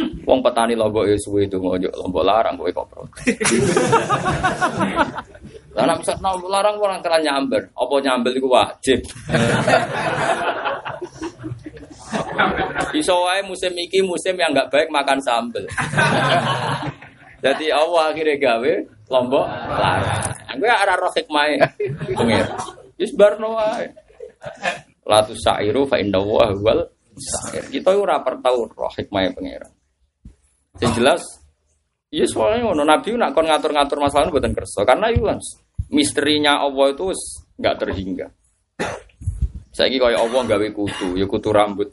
[0.00, 3.36] Wong petani lombok ya suwe itu ngojo lombok larang kowe kok protes.
[5.76, 9.00] Lah nek misal lombok larang orang kena nyamber, apa nyamber iku wajib.
[12.96, 15.62] Iso wae musim iki musim yang nggak baik makan sambel.
[17.44, 18.72] Jadi Allah akhirnya gawe
[19.08, 20.22] lombok larang.
[20.56, 21.68] Gue arah roh hikmahnya.
[22.12, 22.44] Pengen.
[23.00, 23.88] Wis barno wae.
[25.06, 26.84] Latu sa'iru fa inna wa huwal
[27.16, 27.68] sa'ir.
[27.72, 29.72] Kita ora tau roh hikmahnya pengiran.
[30.80, 31.22] Yang jelas,
[32.12, 34.80] iya soalnya ngono Nabi nak kon ngatur-ngatur masalah itu buatan kerso.
[34.86, 35.38] Karena itu kan
[35.92, 37.12] misterinya Allah itu
[37.60, 38.26] nggak terhingga.
[39.70, 41.88] Saiki kaya Allah gawe kutu, ya kutu rambut.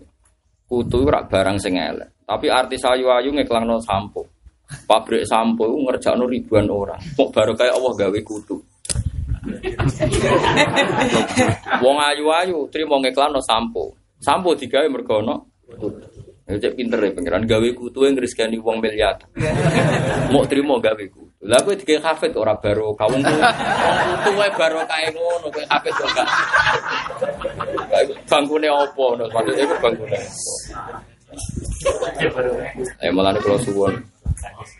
[0.68, 1.80] Kutu ora barang sing.
[2.28, 4.28] Tapi artis ayu-ayu ngeklangno sampo.
[4.68, 7.00] Pabrik sampo ngerjakno ribuan orang.
[7.16, 8.60] Kok baru kayak Allah gawe kutu.
[11.84, 13.96] Wong ayu-ayu trimo ngeklanno sampo.
[14.20, 15.36] Sampo digawe mergo ono.
[16.48, 19.20] Ya cek pinter ya pengiran gawe kutu yang ngriskani wong miliar.
[20.32, 21.28] Mau trimo gawe kutu.
[21.44, 26.10] Lah kowe digawe hafid ora baro kawung kutu wae baro kae ngono kowe hafid kok
[26.16, 26.28] gak.
[28.32, 29.28] Bangkune opo no?
[29.28, 30.20] Maksudnya iku bangkune.
[33.04, 33.94] Eh malah kula suwun.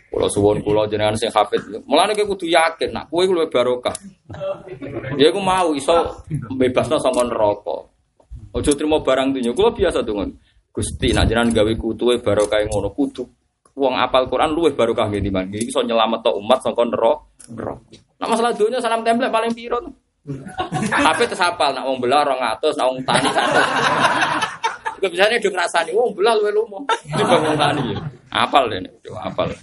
[0.08, 1.60] Kula suwun kula jenengan sing hafid.
[1.84, 3.94] Mulane kowe kudu yakin nak kowe luwih barokah.
[5.20, 6.24] Ya iku mau iso
[6.56, 7.76] bebasno saka neraka.
[8.56, 9.52] Ojo trimo barang dunya.
[9.52, 10.32] Kula biasa dongon.
[10.72, 13.24] Gusti nak jenengan gawe kutuwe barokah ngono kudu.
[13.78, 17.22] Wong apal Quran luwih barokah nggih timbang iki iso nyelametno umat saka neraka.
[18.18, 19.78] Nak masalah dunya salam template paling piro?
[20.90, 24.57] Tapi terus hafal nak wong belah 200, nak wong tani 100.
[24.98, 26.82] Juga biasanya udah ngerasani, wong belah luwe lumo.
[27.06, 27.94] Di wong tani.
[28.34, 29.48] Apal deh, udah apal.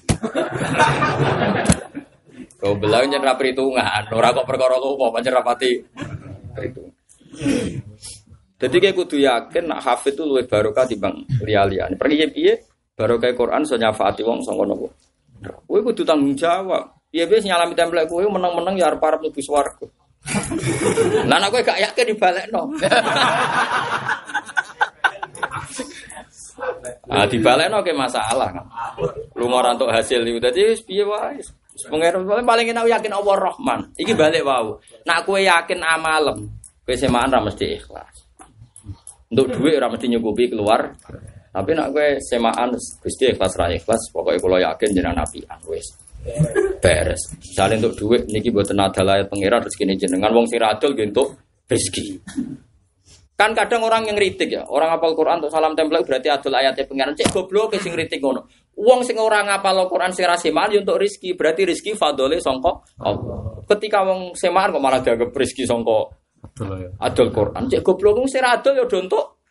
[2.64, 5.76] Kau belah nyen ra perhitungan, ora kok perkara lumo, pancen rapati
[6.56, 6.96] perhitungan.
[8.56, 12.00] Jadi kayak kudu yakin nak hafid itu luwih barokah timbang liya-liyane.
[12.00, 12.54] Pergi piye
[12.96, 14.88] barokah Quran so nyafaati wong sanga nopo.
[15.44, 16.96] Kowe kudu tanggung jawab.
[17.12, 19.86] Piye piye nyalami template kowe menang-menang ya arep-arep mlebu swarga.
[21.30, 22.64] Lah nek kowe gak yakin dibalekno.
[27.10, 28.66] Ah dibalekno ke masalah kan.
[29.38, 31.40] Lu mau rantuk hasil itu dadi wis piye wae.
[31.76, 33.92] Pengen paling enak yakin Allah Rahman.
[34.00, 34.80] Iki balik wau.
[35.04, 36.48] Nak kowe yakin amalem,
[36.88, 38.16] kowe semaan ra mesti ikhlas.
[39.28, 40.96] Untuk duit ora mesti nyukupi keluar.
[41.52, 45.84] Tapi nak kowe semaan Gusti ikhlas ra ikhlas, pokoke kula yakin jenengan apian wis.
[46.80, 47.22] Beres.
[47.38, 51.38] Misalnya untuk duit niki mboten ada layak pangeran rezeki jenengan wong sing radul nggih entuk
[51.70, 52.24] rezeki.
[53.36, 56.88] Kan kadang orang yang ngritik ya, orang apal Quran untuk salam tempel berarti adol ayatnya
[56.88, 57.12] pengiran.
[57.12, 58.48] Cek goblok sing ngritik ngono.
[58.80, 63.60] Uang sing orang apal Quran sing raseman ya untuk rizki, berarti rizki fadole songko Allah.
[63.68, 66.16] Ketika wong semaan kok malah dianggap rizki songko
[66.64, 66.88] ya.
[67.04, 67.68] adol Quran.
[67.68, 69.44] Cek goblok wong sing adol ya untuk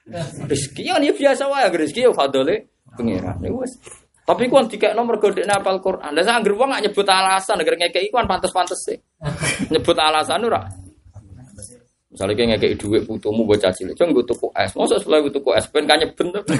[0.48, 0.88] rizki.
[0.88, 3.36] Ya ini biasa wae rizki ya fadole pengiran.
[3.44, 3.76] Ya wis.
[4.24, 6.16] Tapi kuan tiga nomor gede apal Quran.
[6.16, 8.96] Lah sangger wong gak nyebut alasan, agar ngekeki kuan pantes-pantes sih.
[9.68, 10.64] Nyebut alasan ora.
[12.14, 15.50] Misalnya kayak ngekei duit putumu buat caci cilik, gue tuku es, masa setelah gue tuku
[15.50, 16.46] es, pengen kanya bener.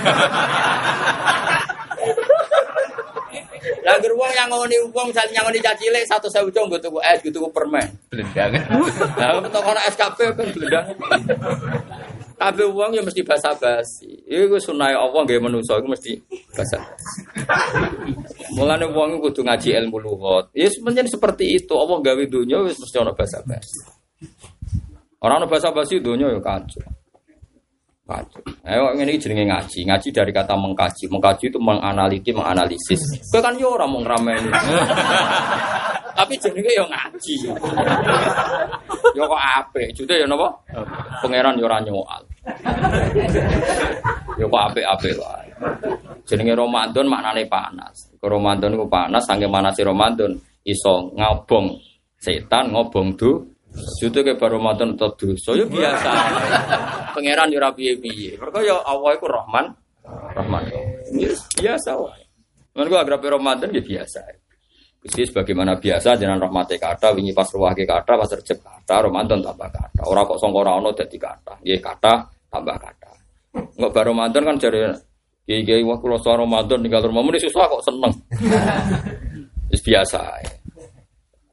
[3.86, 6.98] Lah geruang yang ngoni uang, misalnya yang ngoni caci cilik satu saya ucong gue tuku
[7.06, 7.86] es, gue tuku permen.
[8.10, 8.51] Belendang.
[9.14, 10.86] Lah untuk orang SKP kan belendang.
[12.35, 14.10] Kabeh uang ya mesti basa basi.
[14.26, 16.18] Iku sunai Allah gak manusa iku mesti
[16.51, 16.82] basa.
[18.59, 20.51] Mulane uang kudu ngaji ilmu lugat.
[20.51, 21.78] Ya sebenarnya seperti itu.
[21.78, 23.78] Allah gawe dunya wis mesti ana basa basi.
[25.25, 26.85] Orang ana basa basi dunya ya kacau.
[28.05, 28.45] Kacau.
[28.61, 29.89] Ayo ini jenenge ngaji.
[29.89, 31.09] Ngaji dari kata mengkaji.
[31.09, 33.01] Mengkaji itu menganaliti, menganalisis.
[33.33, 34.53] Kowe kan yo ora mau ngrameni.
[36.21, 37.35] Tapi jenenge yo ngaji.
[39.17, 39.97] Yo kok apik.
[39.97, 40.53] Jute yo napa?
[41.25, 42.23] Pangeran yo ora nyoal.
[44.37, 45.49] Yo kok apik-apik wae.
[46.29, 48.13] Jenenge Ramadan maknane panas.
[48.21, 50.37] Ke Ramadan iku panas sange manase Ramadan
[50.69, 51.81] iso ngobong
[52.21, 56.11] setan ngobong du Jute ke baru Ramadan tetep dosa yo biasa.
[57.15, 58.39] Pangeran yo ora piye-piye.
[58.39, 59.67] Mergo yo Allah iku Rahman
[60.07, 60.63] Rahman.
[61.17, 62.23] Yes, biasa wae.
[62.75, 64.21] Mergo agrape Ramadan ya biasa.
[65.05, 69.45] Gusti sebagaimana biasa jenengan rahmate kata wingi pas ruwah ke kata pas recep kata Ramadan
[69.45, 70.03] tambah kata.
[70.09, 71.61] Ora kok sangka ora ono dadi kata.
[71.61, 72.13] Nggih kata
[72.49, 73.11] tambah kata.
[73.77, 74.81] Enggak baru Ramadan kan jare
[75.45, 78.13] kiai-kiai wah kula Ramadan tinggal rumah muni susah kok seneng.
[79.85, 80.21] Biasa.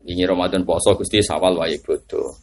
[0.02, 2.34] Wingi Ramadan poso Gusti sawal wae bodo.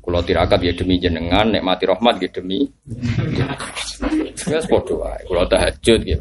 [0.00, 2.64] Kula tirakat ya demi jenengan, nikmati rahmat ya demi.
[4.48, 5.22] Ya padha wae.
[5.28, 6.18] Kula tahajud ya.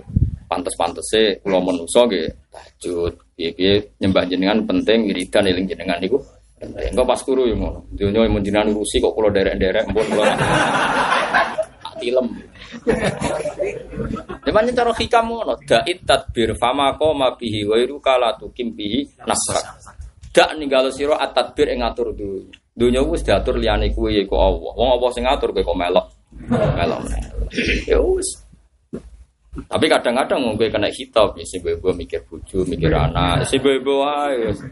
[0.49, 3.13] Pantes-pantese kula menungso nggih tahajud.
[3.37, 6.19] Piye-piye nyembah jenengan penting wiridan eling jenengan niku.
[6.59, 7.87] Engko pas turu ya ngono.
[7.95, 10.25] Dunya mun jenengan urusi kok kula derek-derek mpun kula.
[11.79, 12.27] tak Tilem.
[14.43, 19.07] Cuman cara hikam ngono, da'it tadbir fama qoma bihi wa iru kala tukim bihi.
[20.29, 22.53] Dak ninggalo sira at-tadbir ing ngatur dunya.
[22.79, 24.71] Dunya wis diatur liyane kuwe ya iku Allah.
[24.77, 26.07] Wong apa sing ngatur kowe kok melok.
[26.47, 27.01] Melok.
[27.89, 28.29] Ya wis.
[29.49, 34.63] Tapi kadang-kadang kowe kena hitop ya bebo mikir bojo, mikir anak, sing bebo wis.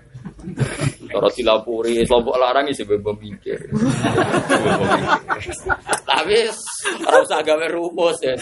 [1.11, 3.57] Cara dilapuri, kelompok larang bebo mikir.
[3.67, 5.51] Bebo mikir.
[6.07, 6.37] Tapi
[7.03, 8.37] ora usah gawe rumus ya.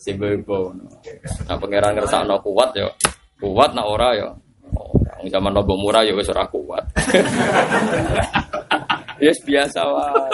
[0.00, 0.72] Sing bebo.
[1.44, 2.88] Nah pangeran ngersakno kuat ya.
[3.36, 4.30] Kuat nak ora ya.
[4.74, 6.84] Orang zaman nobo murah ya wis ora kuat.
[9.22, 10.26] Yes biasa wae.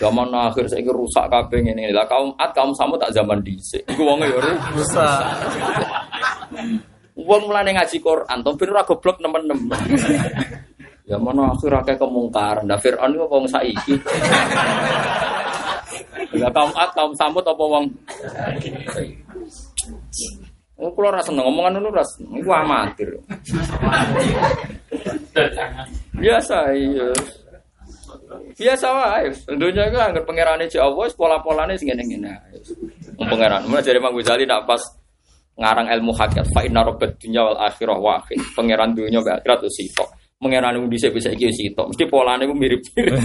[0.00, 3.84] Zaman akhir saya rusak kabeh ngene lah kaum Ad kaum Samud tak zaman dhisik.
[3.92, 4.40] Iku wong ya
[4.72, 5.20] rusak.
[7.16, 9.80] Wong mulane ngaji Quran, to ben ora goblok nemen-nemen.
[11.06, 12.66] Ya mana akhir akeh kemungkaran.
[12.66, 13.94] Nah Firaun iku wong saiki.
[16.40, 17.84] Lah kaum Ad kaum Samud apa wong
[20.76, 23.08] Oh, kalau rasa ngomongan dulu ras, itu amatir.
[26.20, 27.08] Biasa, iya.
[28.56, 29.32] Biasa wae.
[29.56, 32.28] Dunia itu anggar pangeran itu Allah, pola-polanya sing ngene-ngene.
[33.16, 34.84] Wong pangeran, mulai dari Mang Ghazali nak pas
[35.56, 38.40] ngarang ilmu hakikat fa inna rabbad dunya wal akhirah wahid.
[38.52, 40.08] Pangeran dunia wal akhirat itu sitok.
[40.36, 41.88] Pangeran itu bisa bisa iki sitok.
[41.88, 43.16] Mesti polanya itu mirip-mirip.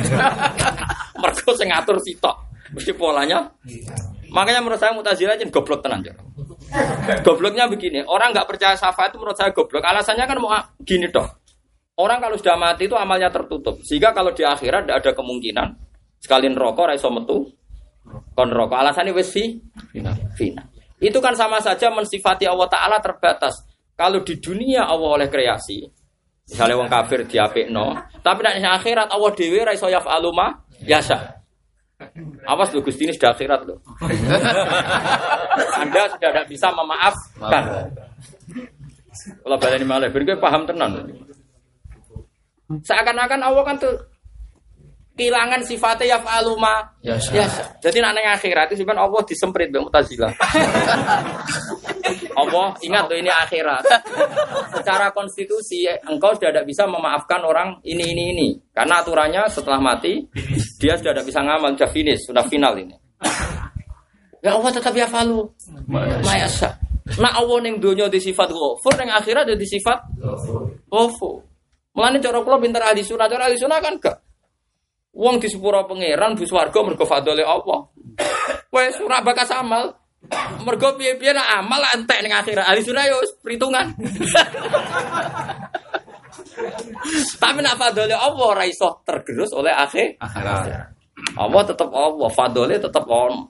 [1.21, 2.35] Mergo sing ngatur sitok.
[2.71, 3.51] Mesti polanya.
[4.31, 6.15] Makanya menurut saya Mu'tazilah aja goblok tenan Jon.
[7.21, 9.83] Gobloknya begini, orang nggak percaya syafaat itu menurut saya goblok.
[9.83, 11.27] Alasannya kan mau gini toh.
[11.99, 13.83] Orang kalau sudah mati itu amalnya tertutup.
[13.83, 15.67] Sehingga kalau di akhirat tidak ada kemungkinan
[16.21, 17.51] sekalian rokok raiso metu
[18.33, 18.77] kon rokok.
[18.79, 19.59] Alasannya wis fi
[20.37, 20.63] fina.
[21.01, 23.65] Itu kan sama saja mensifati Allah Taala terbatas.
[23.97, 25.85] Kalau di dunia Allah oleh kreasi,
[26.47, 30.53] misalnya wong kafir diapikno, tapi nek ning akhirat Allah dhewe ra iso yaf'alu ma
[30.85, 31.40] yasa.
[32.47, 33.77] Awas lu Gusti ini sudah akhirat loh.
[35.77, 37.63] Anda sudah tidak bisa memaafkan.
[39.45, 41.05] Kalau baleni malah, ben kowe paham tenan.
[42.81, 43.95] Seakan-akan Allah kan tuh
[45.21, 47.29] kehilangan sifatnya yaf'alu ma Yasa.
[47.29, 47.63] yasa.
[47.77, 50.33] Jadi nak ning akhirat itu sebenarnya Allah disemprit mbek Mu'tazilah.
[52.41, 53.85] Allah ingat tuh ini akhirat.
[54.73, 60.25] Secara konstitusi engkau sudah tidak bisa memaafkan orang ini ini ini karena aturannya setelah mati
[60.81, 62.97] dia sudah tidak bisa ngamal sudah finish sudah final ini.
[64.41, 65.53] Ya Allah tetap yafalu
[66.25, 66.73] mayasa.
[67.21, 70.01] Nah Allah ning dunia di sifat ghafur ning akhirat di sifat
[70.89, 71.45] ghafur.
[71.93, 74.17] Mulane cara kula pinter ahli sunah, cara ahli sunah kan gak
[75.13, 77.85] Wong di sepuro pangeran bu swarga mergo fadole Allah.
[78.73, 79.93] Wes ora bakas amal.
[80.65, 82.65] Mergo piye-piye nak amal entek ning akhirat.
[82.65, 83.93] Ahli sunah yo wis perhitungan.
[87.37, 90.17] Tapi nak fadole Allah ora iso tergerus oleh akhir.
[90.21, 90.93] Akhirat.
[91.37, 93.45] Allah tetap Allah, fadole tetap on.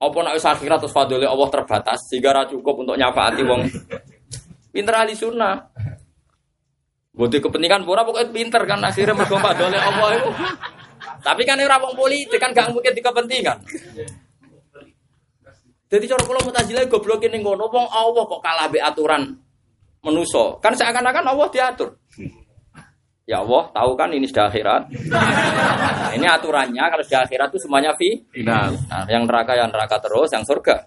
[0.00, 3.62] Apa nak wis akhirat terus fadole Allah terbatas sehingga ra cukup untuk nyafaati wong.
[4.72, 5.60] Pinter ahli sunnah.
[7.12, 10.30] Bodi kepentingan pura pokoknya pinter kan akhirnya mergo fadole Allah itu.
[11.20, 13.58] Tapi kan ora wong politik kan gak mungkin di kepentingan.
[15.90, 19.36] Jadi cara kula mutazilah goblok ning ngono wong Allah kok kalah be aturan
[20.00, 20.56] menuso.
[20.64, 21.99] Kan seakan-akan Allah diatur.
[23.30, 24.90] Ya Allah, tahu kan ini sudah akhirat.
[24.90, 28.18] Nah, ini aturannya kalau sudah akhirat itu semuanya fi.
[28.42, 28.74] Nah,
[29.06, 30.82] yang neraka yang neraka terus, yang surga.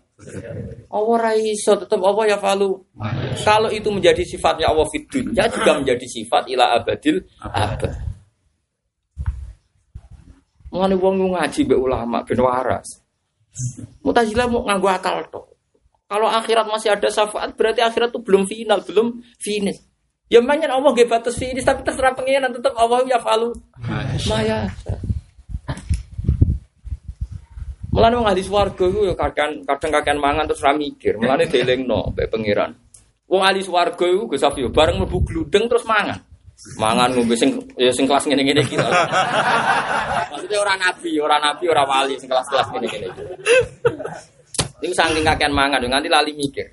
[0.91, 2.83] Allah raiso tetap Allah ya falu.
[3.47, 7.95] Kalau itu menjadi sifatnya Allah fid dunya juga menjadi sifat ila abadil abad.
[10.73, 12.99] Mulane wong ngaji be ulama ben waras.
[14.03, 15.53] Mutazilah mau nganggo akal tok.
[16.09, 19.07] Kalau akhirat masih ada syafaat berarti akhirat itu belum final, belum
[19.39, 19.92] finish.
[20.33, 23.53] Ya makanya Allah gak batas finish tapi terserah pengiran tetap Allah ya falu.
[24.25, 24.65] Maya.
[27.93, 31.21] Mulane wong ahli swarga iku ya kadang kadang kakean mangan terus ra mikir.
[31.21, 32.73] Mulane dielingno mbek pangeran.
[33.29, 36.17] Wong ahli swarga iku Gus Safi bareng mlebu gludeng terus mangan.
[36.81, 38.73] Mangan ngombe sing ya sing kelas ngene-ngene iki.
[40.33, 43.23] Maksudnya ora nabi, ora nabi, ora wali sing kelas-kelas ngene-ngene iki.
[44.81, 46.65] Ini saking kakean mangan nganti lali mikir.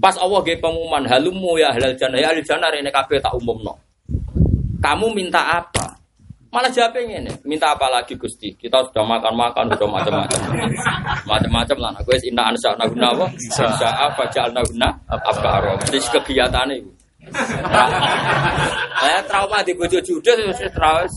[0.00, 3.72] Pas Allah ge pengumuman halumu ya halal jannah ya ahli jannah rene kabeh tak umumno.
[4.78, 5.98] Kamu minta apa?
[6.48, 8.56] Malah jawabnya ini, minta apa lagi Gusti?
[8.56, 10.40] Kita sudah makan-makan, sudah macam-macam.
[11.28, 11.92] Macam-macam lah.
[12.00, 13.28] Aku inna ansa naguna apa?
[13.36, 15.76] Insa apa jal naguna apa aro.
[15.76, 16.88] Mesti kegiatan itu.
[19.04, 21.12] Eh trauma di bojo judes terus.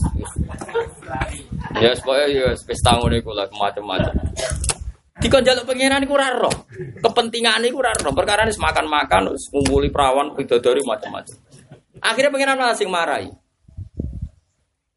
[1.80, 4.12] Ya supaya ya pesta ngono iku lah macam-macam.
[5.22, 6.66] Dikon jaluk pangeran iku ora roh.
[6.98, 7.94] Kepentingane iku ora.
[7.94, 11.36] Perkara makan-makan, wis ngumpuli perawan, bidadari macam-macam.
[12.02, 13.30] Akhirnya pangeran malah sing marahi.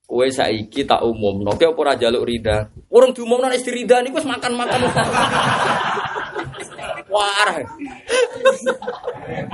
[0.05, 2.73] Kowe saiki tak umum, no apa ora jaluk rida.
[2.89, 4.79] Urung diumumno nek rida niku wis makan-makan.
[7.15, 7.47] Wah.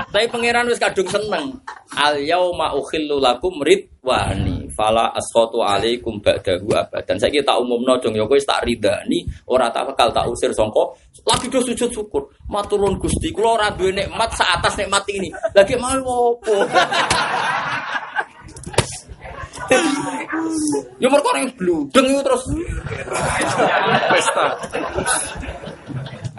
[0.09, 1.61] Tapi pangeran wis kadung seneng.
[1.93, 7.21] Al yauma ukhillu lakum ridwani fala asqatu alaikum ba'dahu abadan.
[7.21, 11.53] Saiki tak umumno dong ya wis tak ridani, ora tak bakal tak usir sangka lagi
[11.53, 12.25] do sujud syukur.
[12.49, 15.29] Maturun Gusti, kula ora duwe nikmat sak atas nikmat ini.
[15.53, 16.65] Lagi mau opo?
[20.97, 22.43] Ya mereka orang bludeng terus.
[24.09, 24.45] Pesta.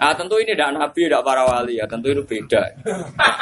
[0.03, 1.87] Ah tentu ini tidak nabi, tidak para wali ya.
[1.87, 2.59] Tentu itu beda.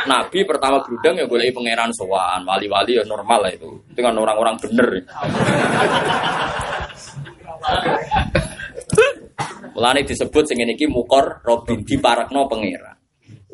[0.06, 3.70] Nabi pertama bludeng ya boleh pangeran sowan, wali-wali ya normal lah itu.
[3.90, 5.02] Itu kan orang-orang bener.
[9.74, 12.94] Mulane disebut sing iki mukor robin di parakno pangeran.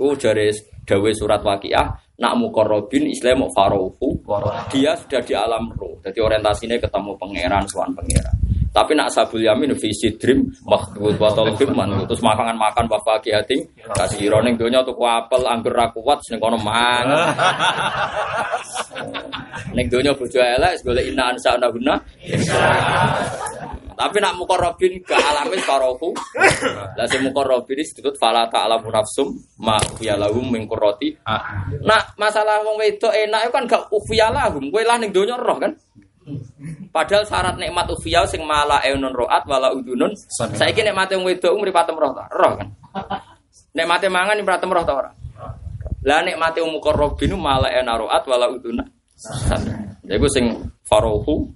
[0.04, 0.52] Oh dari
[0.84, 4.10] dawe surat waqiah nak mukorobin Islam mau farohu
[4.74, 8.36] dia sudah di alam roh jadi orientasinya ketemu pangeran suan pangeran
[8.72, 13.66] tapi nak sabul yamin visi dream makhdud watol firman terus makan makan bapak kiating
[13.96, 17.28] kasih ironing dunia tuh apel anggur rakuat sing kono mangan
[19.76, 21.96] ning dunia bojo elek golek inna ansa guna
[23.98, 26.14] tapi nak mukorobin ke alamin farohu
[26.94, 29.82] lah si mukorobin disebut fala ta'lamu nafsum ma
[30.18, 31.68] lahum min qurrati Ah.
[31.84, 34.72] Nah, masalah wong wedok enak itu kan gak ufiya lahum.
[34.72, 35.76] Kowe lah ning donya roh kan.
[36.92, 40.12] Padahal syarat nikmat ufiya sing mala eunun roat wala udunun.
[40.38, 42.28] Saiki nikmate wong wedok mripatem roh ta?
[42.32, 42.68] Roh kan.
[43.74, 45.12] Nikmate mangan mripatem roh ta ora?
[46.04, 48.88] Lah nikmate wong mukarrabin mala euna roat wala udunun.
[50.08, 50.52] Ya iku sing
[50.86, 51.52] farohu.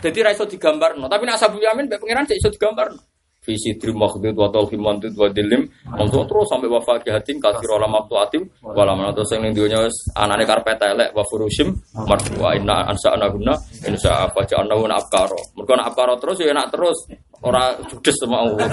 [0.00, 3.09] Jadi ra iso digambarno, tapi nak sabu yamin mbek pangeran iso digambarno.
[3.40, 5.64] Visi dri makhdud wa tauhim mantud wa dilim.
[5.88, 10.44] Langsung terus sampai wa fakihatin kasir olah maktu atim Wala mana terus yang dunia anane
[10.44, 11.72] karpet elek wa furushim.
[11.96, 13.56] Marfu'a inna ansa anaguna
[13.88, 15.40] Insya apa ja'ana wa abkaro.
[15.56, 16.98] Mereka nak abkaro terus ya enak terus.
[17.40, 18.68] Ora judes sama Allah.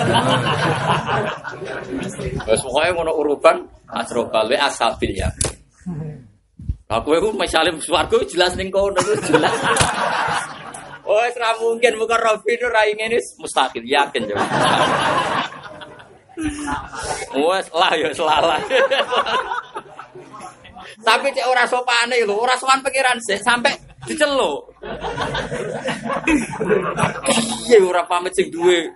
[2.51, 3.57] Wes pokoknya ngono uruban
[3.87, 5.31] Asrobal asabil ya.
[6.87, 9.55] Aku itu misalnya suarga jelas ning kono jelas
[11.07, 14.43] Oh, ora mungkin bukan Robi itu rai ini mustahil yakin coba.
[17.31, 18.59] Wes lah ya selalah.
[20.97, 23.71] Tapi cek ora sopane lho, ora sowan pikiran sih sampai
[24.03, 24.67] diceluk.
[27.71, 28.91] Iya ora pamit sing duwe.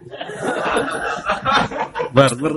[2.12, 2.54] Barber.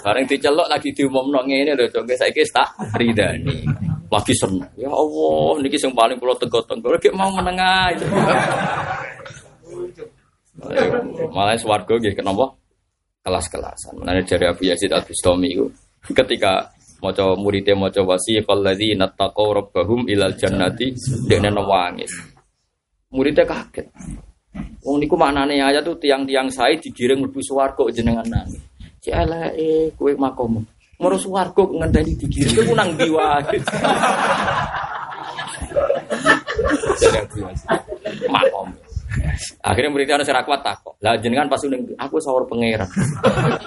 [0.00, 3.68] Bareng diceluk lagi diumumno ngene lho, jongke saiki tak ridani.
[4.10, 4.68] Lagi seneng.
[4.78, 7.94] Ya Allah, niki sing paling kula tegok-tegok lagi mau menengah.
[11.30, 12.54] Malah swarga nggih kenapa?
[13.26, 14.00] Kelas-kelasan.
[14.00, 15.66] Menane jari Abu Yazid Al-Bustami iku
[16.14, 16.70] ketika
[17.02, 20.94] maca muridé maca wasiqal ladzina taqaw rabbahum ilal jannati
[21.26, 22.14] dekne nangis.
[23.10, 23.90] Muridnya kaget.
[24.86, 28.24] Wong niku maknane ayat tuh tiang-tiang saya digiring mlebu swarga jenengan.
[29.02, 30.62] Cek eleke kowe makom.
[30.96, 33.56] Moro swarga ngenteni digiring kowe nang ndi wae.
[38.32, 38.68] Makom.
[39.60, 40.96] Akhirnya muridnya ana kuat takok.
[41.04, 42.88] Lah jenengan pas ning aku sawur pangeran.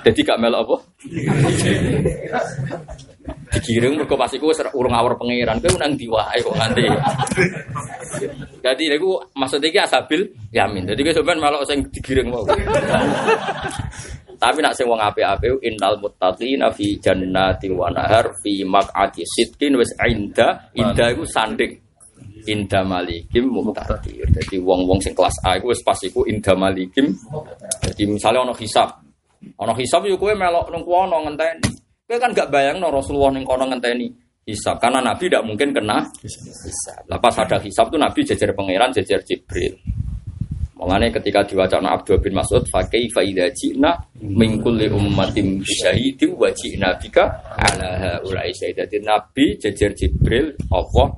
[0.02, 0.76] Jadi gak melok apa?
[3.58, 5.62] Digiring mergo pas iku urung awur pangeran.
[5.62, 6.82] Kowe nang ndi wae kok nganti.
[8.66, 10.90] Jadi niku maksud iki asabil yamin.
[10.90, 12.42] Jadi kowe sampean melok sing digiring mau.
[14.40, 19.92] Tapi nak sing wong apik-apik innal muttaqina fi jannati wa nahar fi maq'ati sidqin wis
[20.00, 21.76] inda inda iku sanding
[22.48, 24.24] inda malikim muqtadir.
[24.32, 27.12] Jadi wong-wong sing kelas A iku wis pas iku inda malikim.
[27.84, 28.90] Jadi misalnya ono hisab.
[29.60, 31.70] Ono hisab yo kowe melok nang kono ngenteni.
[32.08, 34.08] Kowe kan gak bayangno Rasulullah ning kono ngenteni
[34.48, 37.04] hisab karena Nabi tidak mungkin kena hisab.
[37.12, 39.78] Lepas ada hisab tuh Nabi jajar pangeran, jajar Jibril.
[40.80, 47.28] Makanya ketika diwacana Abdul bin Mas'ud, fakai faida jina mingkuli ummatim syahidi wa jina bika
[47.60, 51.12] ala haulai syahidatin Nabi jajar Jibril Allah.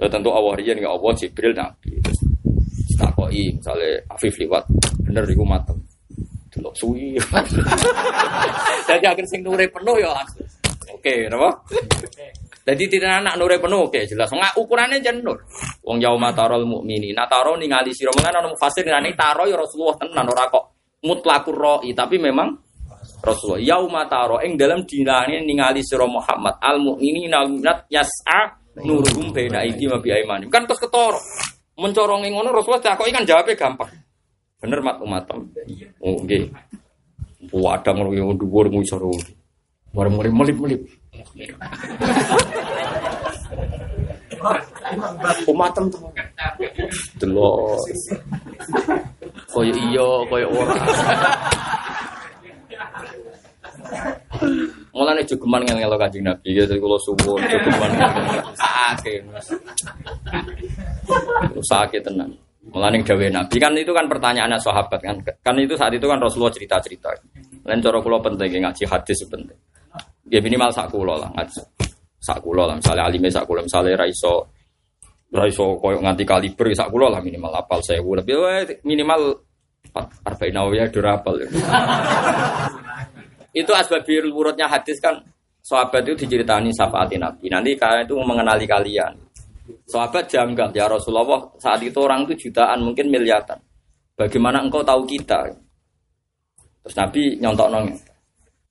[0.00, 2.00] Ya, tentu Allah rian ya Allah Jibril Nabi.
[2.96, 4.64] Takoi misalnya Afif liwat.
[5.04, 5.76] Bener iku matem.
[6.48, 7.20] Delok suwi.
[8.88, 10.16] Jadi akhir sing nure penuh ya
[11.04, 11.50] oke napa
[12.64, 15.36] jadi tidak anak nure penuh oke jelas nggak ukurannya jan nur
[15.84, 20.00] wong yauma tarol mukmini nah taro ningali sira mengan ana mufasir ngene taro ya Rasulullah
[20.00, 20.64] tenan ora kok
[21.04, 22.48] mutlakur roi tapi memang
[23.20, 29.30] Rasulullah yauma taro ing dalam dinane ningali sira Muhammad al mukminina al mu'minat yas'a nuruhum
[29.30, 30.50] baina aidi wa biaimanim.
[30.50, 31.20] Kan terus ketoro.
[31.78, 33.90] Mencorongi ngono Rasulullah takoki kan jawabnya gampang.
[34.58, 35.50] Bener mat umatem.
[36.02, 36.50] Oh nggih.
[37.54, 39.02] Wadang ngono yo dhuwur ngisor.
[39.94, 40.90] Bareng melip-melip.
[45.50, 46.00] Umatem tuh.
[47.20, 47.80] Delok.
[49.52, 50.74] Koyo iya, koyo ora.
[54.94, 57.90] Mulane jogeman ngel-ngelo Kanjeng Nabi ya kula suwun jogeman.
[58.58, 59.22] Sakit.
[61.64, 62.30] Sakit tenan.
[62.70, 65.16] Mulane dawuh Nabi kan itu kan pertanyaannya sahabat kan.
[65.42, 67.10] Kan itu saat itu kan Rasulullah cerita-cerita.
[67.64, 69.56] Lain cara kula penting ngaji hadis penting.
[70.32, 71.60] Ya minimal sak kula lah ngaji.
[72.20, 74.48] Sak kula lah misalnya alime sak kula misalnya ra iso
[75.34, 78.36] ra iso koyo nganti kaliber sak kula lah minimal apal 1000 lebih
[78.88, 79.36] minimal
[80.24, 81.36] arba'in nawawiyah durapal.
[83.54, 85.22] Itu asbabir urutnya hadis kan
[85.62, 87.46] sahabat itu diceritani syafaat Nabi.
[87.46, 89.14] Nanti kalian itu mengenali kalian.
[89.86, 93.56] Sahabat janggal ya Rasulullah saat itu orang itu jutaan mungkin miliaran.
[94.18, 95.54] Bagaimana engkau tahu kita?
[96.84, 97.86] Terus Nabi nyontok nong.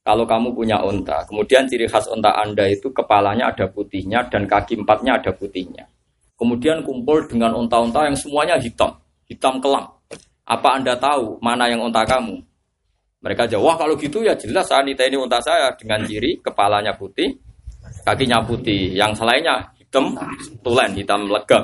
[0.04, 4.84] Kalau kamu punya unta, kemudian ciri khas unta anda itu kepalanya ada putihnya dan kaki
[4.84, 5.88] empatnya ada putihnya.
[6.36, 8.92] Kemudian kumpul dengan unta-unta yang semuanya hitam,
[9.32, 9.88] hitam kelam.
[10.44, 12.36] Apa anda tahu mana yang unta kamu?
[13.24, 17.40] Mereka jawab, wah kalau gitu ya jelas Anita ini unta saya dengan ciri kepalanya putih,
[18.04, 20.20] kakinya putih, yang selainnya hitam,
[20.60, 21.64] tulen, hitam legam.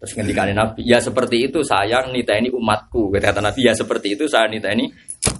[0.00, 3.12] Terus ngendikan Nabi, ya seperti itu sayang nita ini umatku.
[3.12, 4.88] Kata Nabi, ya seperti itu saya nita ini.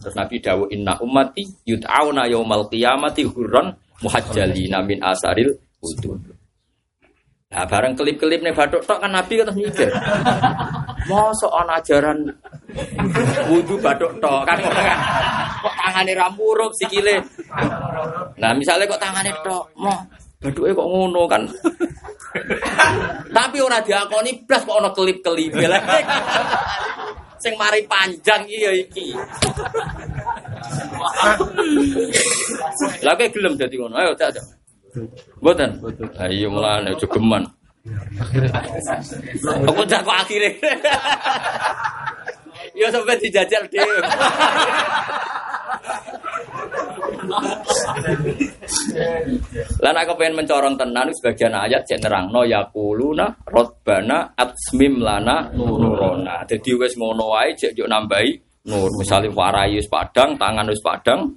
[0.06, 3.74] Terus Nabi dawu inna ummati yud'auna yaumal qiyamati hurran
[4.06, 5.50] muhajjalina min asaril
[5.82, 6.14] wudhu.
[7.50, 9.90] Nah, bareng kelip-kelip nih batuk tok kan Nabi kata mikir.
[11.10, 12.22] Mosok ana ajaran
[13.50, 14.98] wudhu batuk tok kan kan.
[15.66, 17.18] Kok tangane ra murup sikile.
[18.38, 20.06] Nah, misalnya kok tangane tok, mau
[20.38, 21.42] baduke kok ngono kan.
[23.34, 25.50] Tapi ora diakoni blas kok ana kelip-kelip.
[27.36, 29.12] Sing mari panjang iya iki.
[33.04, 33.94] Lah kok gelem dadi ngono.
[33.96, 34.36] Ayo tak
[35.44, 35.70] Mboten.
[36.16, 37.44] Ayo mulane aja geman.
[39.68, 40.50] Aku jak kok akhire.
[42.76, 44.04] Ya sampai dijajal dhewe.
[49.82, 56.46] Lah nek pengen mencorong tenan sebagian ayat cek nerangno yaquluna rabbana atsmim lana nurona.
[56.46, 58.30] Dadi wis ngono wae cek yo nambahi
[58.70, 58.90] nur.
[58.98, 61.30] Misale warai padang, tangan wis padang,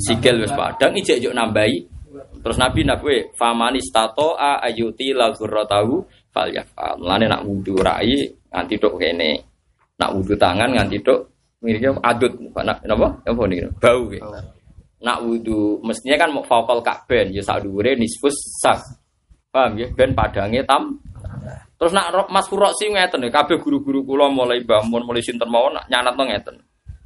[0.00, 5.94] sikil wis padang, ijek yo nambahi Terus Nabi nabi famani stato a ayuti lagurrotahu
[6.30, 6.94] fal yafal.
[7.02, 8.22] Mulane nak wudu rai
[8.54, 9.30] nganti tok kene.
[9.98, 11.26] Nak wudu tangan nganti tok
[11.58, 12.32] miripnya adut
[12.62, 13.08] nak napa?
[13.26, 13.66] Apa niki?
[13.82, 14.22] Bau gitu.
[15.06, 18.82] Nak wudu mestinya kan mau fakal kakben ya sak dhuwure nisfus sak.
[19.54, 19.86] Paham ya?
[19.94, 20.98] Ben padange tam.
[21.78, 23.30] Terus nak Mas Furoksi ngeten ya,
[23.60, 26.56] guru-guru kula mulai Mbah Mun mulai sinten mawon nak nyanatno ngeten.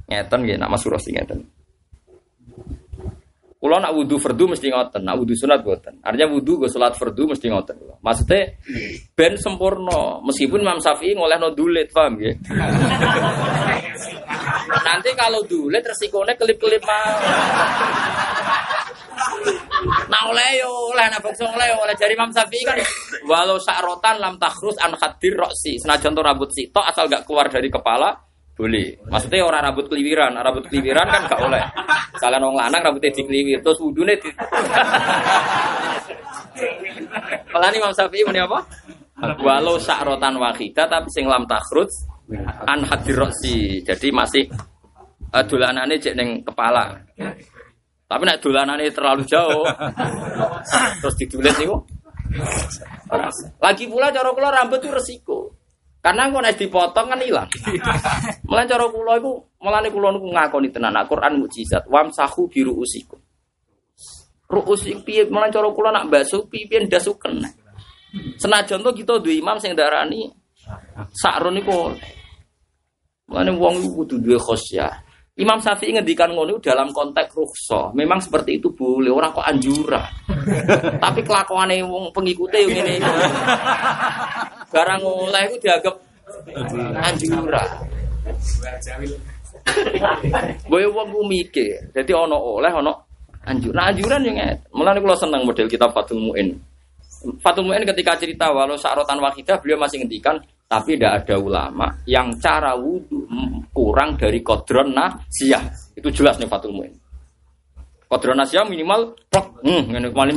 [0.09, 1.45] Ngeten nggih nak Mas Furoksi ngeten.
[3.61, 6.01] Kula nak wudu fardu mesti ngoten, nak wudu sunat boten.
[6.01, 7.77] Artinya wudu go salat fardu mesti ngoten.
[8.01, 8.57] Maksudnya
[9.13, 12.41] ben sempurna, meskipun Imam Syafi'i ngolehno dulit, paham nggih?
[14.89, 17.13] Nanti kalau dulit resikonya kelip-kelip mau.
[20.09, 22.81] Nah oleh yo oleh nak bangsa oleh oleh jari Imam Syafi'i kan
[23.29, 27.69] walau sa'rotan lam takhrus an khadir roksi senajan to rambut sitok asal gak keluar dari
[27.69, 28.30] kepala
[28.61, 28.93] boleh.
[29.09, 31.63] Maksudnya orang rambut keliwiran, rambut keliwiran kan gak oleh.
[32.21, 34.29] Kalian orang lanang rambutnya dikeliwir terus wudune di
[37.49, 38.61] Malah Imam Syafi'i muni apa?
[39.41, 41.89] Walau sa'rotan wahidah tapi sing lam takhrus
[42.69, 43.81] an hadir roksi.
[43.81, 44.45] Jadi masih
[45.33, 46.93] uh, dolanane cek ning kepala.
[48.05, 49.65] Tapi nek dolanane terlalu jauh
[51.01, 51.81] terus didulit niku.
[53.57, 55.60] Lagi pula cara kula rambut itu resiko.
[56.01, 57.49] Karena kok nek dipotong kan hilang.
[58.49, 61.85] Mulane cara kula iku mulane kula niku ngakoni tenan Al-Qur'an mukjizat.
[61.85, 63.21] Wamsahu biru usiku.
[64.49, 67.45] Ruus iki piye mulane cara kula nak basuh piye ndasuken.
[68.41, 70.25] Senajan to kita duwe imam sing darani
[71.13, 71.93] sakrun niku.
[73.29, 75.10] Mulane wong iku kudu duwe khosyah.
[75.39, 77.95] Imam Syafi'i ngendikan ngono dalam konteks rukso.
[77.95, 80.03] Memang seperti itu boleh, orang kok anjura.
[81.03, 83.13] Tapi kelakuane wong pengikute yo ngene iku.
[84.75, 85.95] Barang oleh iku dianggap
[86.99, 87.63] anjura.
[90.67, 91.79] Boy wong mikir.
[91.95, 92.71] Dadi ana oleh
[93.47, 93.71] anjur.
[93.71, 94.67] Nah anjuran yo ngene.
[94.75, 96.59] Mulane kula seneng model kitab Fathul Muin.
[97.41, 102.33] Fathul Muin ketika cerita walau sa'rotan wahidah beliau masih ngendikan tapi tidak ada ulama yang
[102.41, 103.29] cara wudhu
[103.75, 105.61] kurang dari kodron nasiyah
[105.93, 106.93] itu jelas nih Fathul Muin.
[108.09, 110.27] Kodron nasiyah minimal plok hmm, minimal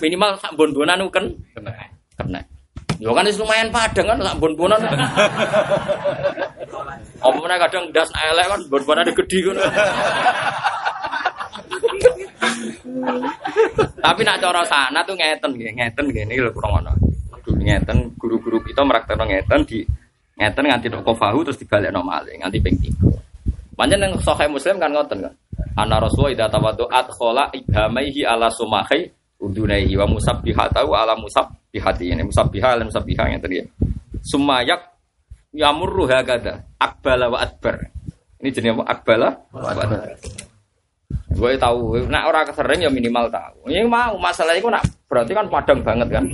[0.00, 1.24] minimal bon-bonan itu kan
[2.18, 2.40] kena
[3.02, 4.78] Yo kan wis lumayan padang kan sak bon-bonan
[7.58, 9.56] kadang das elek kan bon-bonan gede kan
[14.04, 16.92] tapi nak cara sana tuh ngeten nggih, ngeten niki lho kurang ono.
[17.44, 19.84] Ngeten guru-guru kita meraktekno ngeten di
[20.34, 23.74] ngeten nganti tok kofahu terus dibalekno malih nganti ping 3.
[23.74, 25.34] Pancen yang sahih Muslim kan ngoten kan.
[25.74, 29.10] Ana Rasulullah idza tawaddu'at khala ibhamaihi ala sumahi
[29.42, 33.66] udunaihi wa musabbihatahu ala musabbihati ini musabbiha ala musabbiha tadi ya.
[34.22, 34.94] Sumayak
[35.50, 37.90] yamurru hakada akbala wa adbar.
[38.38, 38.82] Ini jenis apa?
[38.94, 40.14] Akbala wa adbar.
[41.34, 43.66] Gue tahu, nak orang sering ya minimal tahu.
[43.66, 46.24] Ini mau masalah itu nak berarti kan padang banget kan.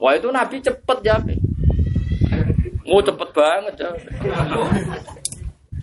[0.00, 1.16] Wah itu Nabi cepet ya.
[2.88, 3.90] Mau cepet banget ya.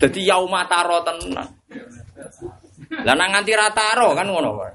[0.02, 1.46] Jadi yaumataro tenan.
[3.06, 4.74] Lah nang nganti rataro kan ngono wae.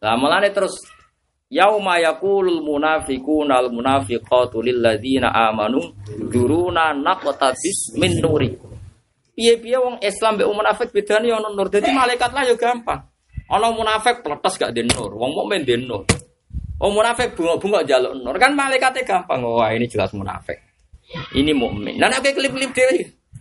[0.00, 0.78] Lah mulane terus
[1.50, 5.82] yauma yaqulul munafiquna al munafiqatu lil ladzina amanu
[6.30, 8.22] duruna naqtabis min.
[9.40, 11.72] Piye-piye wong Islam mbek munafik bedane ono nur.
[11.72, 13.00] Dadi malaikat lah ya gampang.
[13.48, 16.04] Ono munafik pletes gak den nur, wong mukmin den nur.
[16.76, 18.36] Wong munafik bunga-bunga jaluk nur.
[18.36, 19.40] Kan malaikatnya gampang.
[19.40, 20.60] Wah, ini jelas munafik.
[21.32, 21.96] Ini mukmin.
[21.96, 23.00] Nah, nek klip-klip dhewe.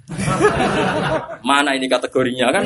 [1.48, 2.64] Mana ini kategorinya kan?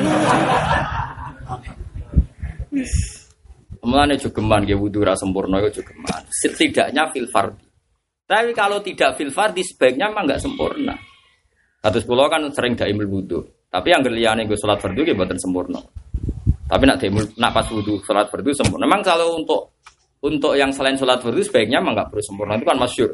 [3.82, 6.22] Mulane jogeman nggih wudu ra sempurna yo jogeman.
[6.30, 7.66] Setidaknya fil fardhi.
[8.30, 10.94] Tapi kalau tidak fil fardhi sebaiknya memang nggak sempurna.
[11.84, 13.44] Kados kula kan sering daimul wudu.
[13.68, 15.80] Tapi yang liyane nggo salat fardu nggih mboten sempurna.
[16.64, 18.88] Tapi nak daimul nak pas wudu salat fardu sempurna.
[18.88, 19.76] Memang kalau untuk
[20.24, 22.56] untuk yang selain salat fardu sebaiknya memang nggak perlu sempurna.
[22.56, 23.10] Itu kan masyhur.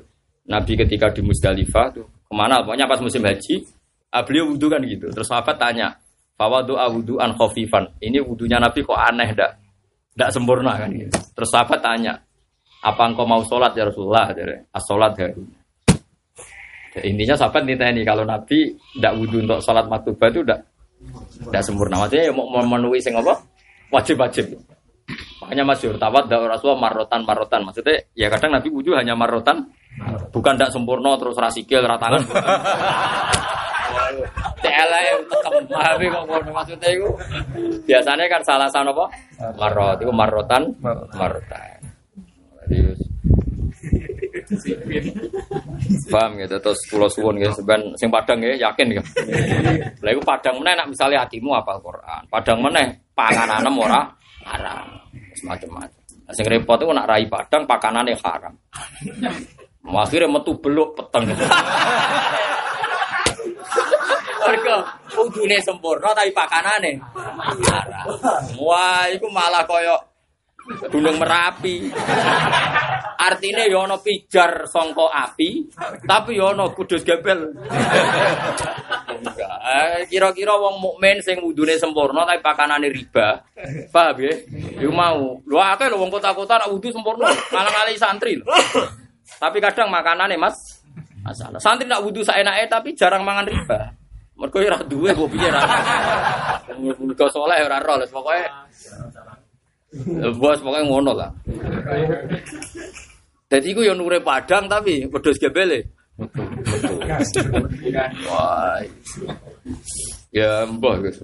[0.47, 2.63] Nabi ketika di Musdalifah tuh ke mana?
[2.63, 3.55] Pokoknya pas musim haji,
[4.15, 5.11] ah, beliau wudu kan gitu.
[5.11, 5.99] Terus sahabat tanya,
[6.41, 8.01] Fawa doa wudu an khofifan.
[8.01, 9.61] Ini wudunya Nabi kok aneh dak?
[10.17, 11.13] Dak sempurna kan gitu.
[11.37, 12.17] Terus sahabat tanya,
[12.81, 14.33] apa engkau mau sholat ya Rasulullah?
[14.73, 15.29] As sholat ya.
[16.91, 20.67] Ya, intinya sahabat ini kalau Nabi tidak wudhu untuk sholat maktubah itu tidak
[21.47, 22.03] tidak sempurna.
[22.03, 23.39] Maksudnya ya mau memenuhi sing apa?
[23.95, 24.51] Wajib-wajib.
[25.43, 27.63] Makanya masyur tawat da Rasulullah marotan marotan.
[27.67, 29.67] Maksudnya ya kadang Nabi wudhu hanya marotan,
[30.35, 32.23] bukan tidak sempurna terus rasikil ratangan.
[34.61, 37.09] Tekem pahami kok ngono maksudnya itu.
[37.87, 39.07] Biasanya kan salah sana apa?
[39.59, 40.63] Marot itu marotan
[41.15, 41.79] marotan.
[42.67, 43.10] Jadi
[46.13, 49.11] Paham gitu terus pulau suwun gitu seban sing padang ya yakin gitu.
[50.05, 52.23] Lah iku padang meneh nak misalnya hatimu apal Quran.
[52.27, 54.03] Padang meneh pangananem ora
[54.47, 54.87] haram.
[55.39, 56.01] Semacam-macam.
[56.27, 58.55] Nah, sing repot itu nak rai padang pakanane haram.
[59.91, 61.31] Akhirnya metu beluk peteng.
[64.51, 64.75] Mereka
[65.15, 66.99] udune sempurna tapi pakanane
[67.71, 68.07] haram.
[68.59, 70.10] Wah, iku malah koyo
[70.91, 71.91] Gunung Merapi.
[73.21, 75.69] Artinya ya ana pijar sangka api,
[76.09, 77.53] tapi ya ana kudus gebel.
[79.61, 83.45] Eh, Kira-kira wong mukmin sing wudune sempurna tapi pakanane riba.
[83.93, 84.35] Paham ya?
[84.81, 85.37] Yo mau.
[85.45, 88.49] Lho akeh lho wong kota-kota nak wudu sempurna, malah ngali santri lho.
[89.37, 90.81] Tapi kadang makanane Mas
[91.21, 91.61] masalah.
[91.61, 93.93] Santri nak wudu saenake tapi jarang mangan riba.
[94.41, 95.61] Mergo ora duwe kok piye ra.
[96.81, 98.41] Mergo saleh ora ro, pokoke
[100.39, 101.31] Bos pokoknya ngono lah.
[103.51, 105.83] Jadi iku yo nure padang tapi wedhus gebele.
[108.31, 108.79] Wah.
[110.31, 111.19] Ya mbah guys.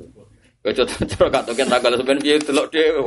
[0.66, 3.06] Kaya cara katoken tanggal sampean piye delok dhewe.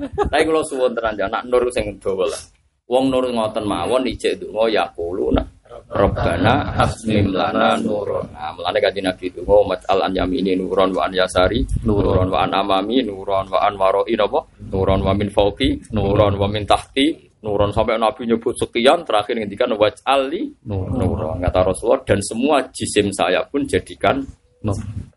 [0.00, 2.40] Tapi kula suwun tenan ya nak nur sing dawa lah.
[2.88, 5.44] Wong nur ngoten mawon ijek donga ya kulo nak
[5.90, 8.30] Rabbana asmim lana nuron.
[8.30, 12.46] Nah, mulane kanjeng Nabi itu mau mas'al an yamini nuron wa an yasari nuron wa
[12.46, 14.46] an amami nuron wa an waroi napa?
[14.70, 19.74] Nuron wa min fauqi nuron wa min tahti nuron sampai Nabi nyebut sekian terakhir ngendikan
[19.74, 24.22] waj'ali nuron kata Rasulullah dan semua jisim saya pun jadikan.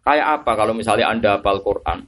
[0.03, 1.99] Kayak apa kalau misalnya Anda hafal Quran?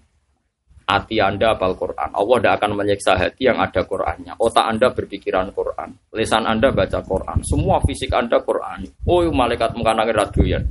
[0.86, 2.10] Hati Anda hafal Quran.
[2.14, 4.38] Allah tidak akan menyiksa hati yang ada Qurannya.
[4.38, 5.90] Otak Anda berpikiran Quran.
[6.14, 7.41] Lisan Anda baca Quran.
[7.41, 8.86] Semua fisik Anda Quran.
[9.10, 10.64] Oh, malaikat mengkanangi radoyan.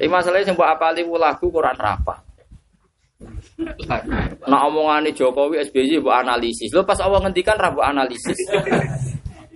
[0.00, 2.30] Ini masalahnya apa lagu Quran rapa.
[4.48, 6.72] Nah omongan Jokowi SBY buat analisis.
[6.72, 8.38] Lo pas awal ngendikan rabu analisis.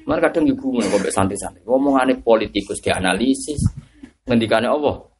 [0.05, 1.65] Mana kadang ibu mau santai-santai.
[1.65, 3.57] Omongan politikus dianalisis.
[4.29, 5.14] Ngendikannya Allah.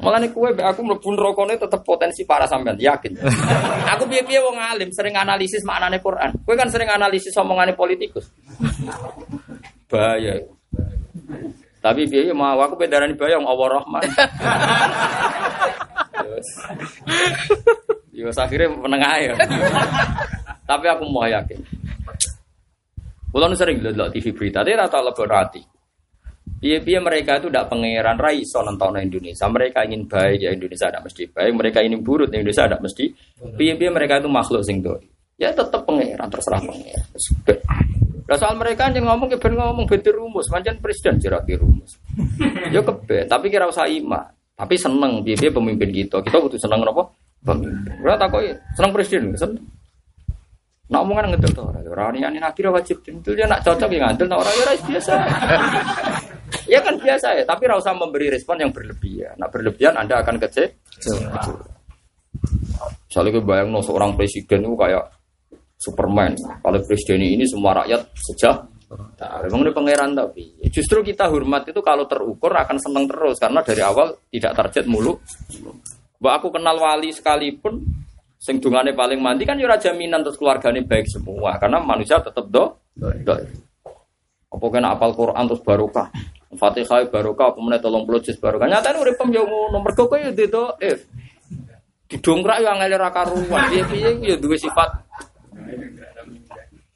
[0.00, 3.12] Malah nih kue, aku melebur rokoknya tetap potensi para sampean yakin.
[3.92, 6.32] aku biar biar wong alim sering analisis maknanya Quran.
[6.40, 8.32] Kue kan sering analisis omongannya politikus.
[9.92, 10.40] Bahaya.
[11.84, 14.00] Tapi biar mau aku bedaran bayang Allah Rahman.
[18.16, 19.34] Yo akhirnya menengah ya.
[20.64, 21.60] Tapi aku mau yakin.
[23.32, 25.71] Kulo sering lihat TV berita, dia rata lebih rati.
[26.62, 29.50] Biaya mereka itu tidak pangeran raiso nonton Indonesia.
[29.50, 31.52] Mereka ingin baik ya Indonesia tidak mesti baik.
[31.58, 33.04] Mereka ingin buruk ya Indonesia tidak mesti.
[33.58, 35.02] Biaya mereka itu makhluk sing doi.
[35.42, 37.02] Ya tetap pangeran terserah pangeran.
[38.22, 41.98] Nah, soal mereka yang ngomong ke ngomong beda rumus, manjan presiden jerak rumus.
[42.70, 44.30] Yo kebe, tapi kira usah ima.
[44.54, 46.22] Tapi seneng biaya pemimpin kita.
[46.22, 47.10] Kita butuh seneng apa?
[47.42, 47.92] Pemimpin.
[47.98, 49.66] Berarti takoi seneng presiden, seneng.
[50.92, 51.82] Nak omongan ngetul tuh orang.
[51.88, 55.14] Orang ini nabi wajib tentu dia nak cocok yang ngantul, nak orang ya biasa.
[56.68, 59.34] Ya kan biasa ya, tapi rasa memberi respon yang berlebihan.
[59.40, 60.64] Nah berlebihan Anda akan kece.
[63.08, 65.04] Misalnya kita bayang no, seorang presiden itu kayak
[65.80, 66.36] Superman.
[66.60, 68.56] Kalau presiden ini semua rakyat sejak
[68.92, 73.64] Nah, memang ini pangeran tapi justru kita hormat itu kalau terukur akan senang terus karena
[73.64, 75.16] dari awal tidak target mulu.
[76.20, 77.80] Mbak aku kenal wali sekalipun
[78.42, 82.74] sing dungane paling mandi kan ya jaminan terus keluarganya baik semua karena manusia tetap do.
[82.98, 83.34] do.
[84.50, 86.10] Apa kena apal Quran terus barokah.
[86.58, 88.66] Fatihah barokah apa meneh 30 juz barokah.
[88.66, 89.78] Nyatane urip pem yo ngono.
[89.78, 91.06] Mergo kowe yo dido if.
[92.10, 93.62] Didongkrak yo angel ra karuan.
[93.70, 94.90] Piye-piye yo duwe sifat.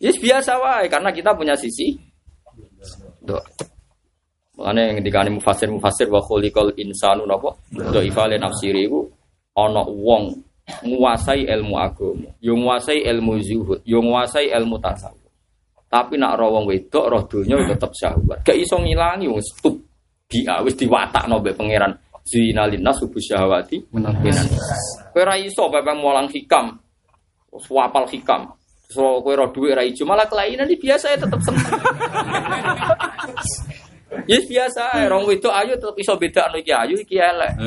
[0.03, 1.95] Yes biasa wae karena kita punya sisi
[3.23, 3.39] do.
[4.59, 9.05] Makanya yang dikani mufasir mufasir wa khuliqal insanu napa do ifale nafsiri iku
[9.55, 15.31] ana wong nguasai ilmu agama, yo nguasai ilmu zuhud, yo nguasai ilmu tasawuf.
[15.87, 18.43] Tapi nak roh wong wedok roh donya tetep syahwat.
[18.43, 19.79] Gak iso ngilangi wong stup
[20.27, 21.95] dia wis diwatakno mbek pangeran.
[22.27, 24.51] Zina linnas subuh syahwati menafinan.
[25.15, 26.75] Kowe ra iso bapak mulang hikam.
[27.55, 28.51] Wapal hikam.
[28.91, 31.63] So kowe roh dhuwit ra ijo malah kelainan biasa ya tetep seneng.
[34.07, 37.59] Yes biasa, orang wedok ayu tetep iso beda iki ayu iki elek.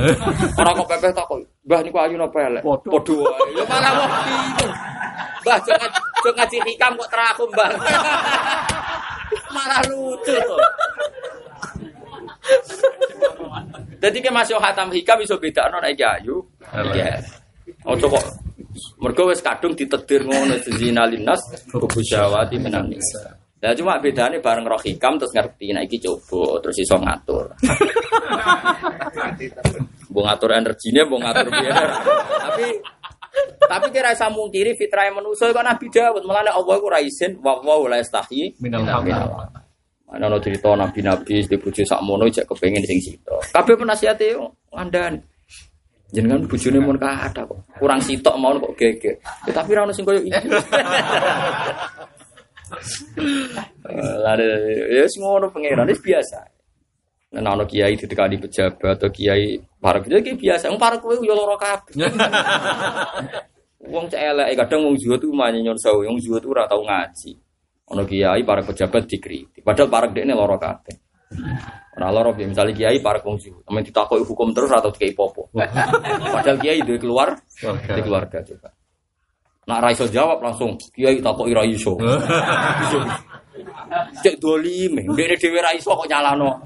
[0.56, 3.60] Ora kok pepeh tak kok, "Mbah niku ayu napa elek?" Padha wae.
[3.60, 4.74] Ya malah wong bingung.
[5.44, 5.80] Mbah jek
[6.32, 7.70] ngaji hikam kok teraku, Mbah.
[9.56, 10.62] malah lucu tuh.
[14.00, 16.40] Jadi ke masih hatam hikam iso beda nek iki ayu.
[16.96, 17.20] Iya.
[17.84, 18.26] Ojo kok
[19.04, 23.39] mergo wis kadung ditedir ngono zina linas kubusawati menan nisa.
[23.60, 27.52] Ya cuma bedanya bareng roh hikam terus ngerti nah iki coba terus iso ngatur.
[30.10, 31.86] Bu ngatur energinya, bu ngatur biaya.
[32.50, 32.66] tapi
[33.70, 37.62] tapi kira saya mungkiri fitrah yang manusia kan Nabi Dawud malah Allah ku raisin wa
[37.62, 38.82] wa la yastahi minal
[40.10, 43.36] Mana no cerita nabi nabi di bujuk sak mono cek kepengen sing situ.
[43.54, 45.22] Kabeh penasihat yo ngandani.
[46.10, 47.62] Jenengan bujune mun ada kok.
[47.78, 49.22] Kurang sitok mau kok geger.
[49.46, 50.34] Ya, tapi ra ono sing koyo iki.
[54.24, 54.48] Lare
[54.94, 56.40] ya sing ngono pangeran wis biasa.
[57.30, 61.58] Nek ana kiai ditekani pejabat atau kiai para kiai biasa, wong para kowe yo lara
[61.62, 61.94] kabeh.
[63.86, 67.38] Wong cek kadang wong zuhud tuh manya nyon sewu, wong zuhud tuh ora tau ngaji.
[67.94, 69.62] Ono kiai para pejabat dikritik.
[69.62, 70.96] Padahal para dekne lara kabeh.
[71.98, 73.62] Ora lara piye misale kiai para wong zuhud.
[73.70, 75.54] Amen ditakoki hukum terus atau dikai popo.
[75.54, 78.74] Padahal kiai duwe keluar, di keluarga coba.
[79.70, 81.94] Nak ra iso jawab langsung kiai takoki ra iso.
[84.26, 86.58] Cek dolime, ndekne dhewe ra iso kok nyalano.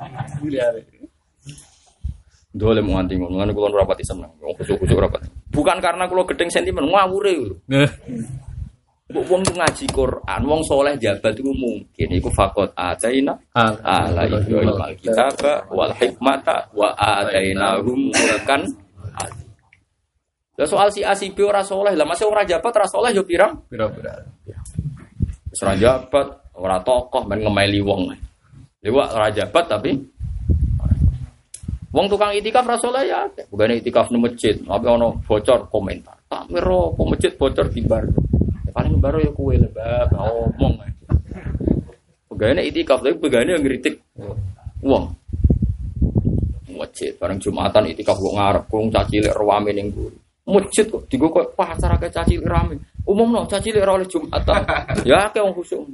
[2.53, 4.29] Dolim nganti ngono, ngene kula ora pati seneng.
[4.39, 5.27] Wong kusuk-kusuk ora pati.
[5.51, 7.55] Bukan karena kula gedeng sentimen, ngawure lho.
[9.11, 15.37] Mbok wong ngaji Quran, wong soleh jabat itu mungkin iku fakot ataina ala ibrahim alkitab
[15.69, 18.63] wal hikmata wa atainahum mulkan
[20.53, 23.25] Lah soal si A si B ora soleh, lah masih ora jabat ora soleh yo
[23.25, 23.57] pirang?
[23.65, 24.21] Pira-pira.
[25.49, 28.13] Wis ora jabat, ora tokoh men ngemeli wong.
[28.85, 30.13] Lewat ora jabat tapi
[31.93, 33.21] Wong tukang itikaf ra soleh ya,
[33.53, 36.17] bukan itikaf nang masjid, tapi ono bocor komentar.
[36.25, 38.09] Tak miro kok masjid bocor bar.
[38.65, 40.81] Ya, paling baru ya kue lebah, ngomong.
[42.33, 44.01] Pegawai itikaf tapi pegawai yang ngeritik
[44.81, 45.13] wong.
[46.73, 50.17] Masjid bareng Jumatan itikaf kok ngarep, kong caci lek rame ning guru.
[50.43, 52.75] Masjid kok digo kok pasar akeh caci lek rame.
[53.07, 54.59] Umumno caci lek oleh Jumatan.
[55.09, 55.87] ya akeh wong khusuk.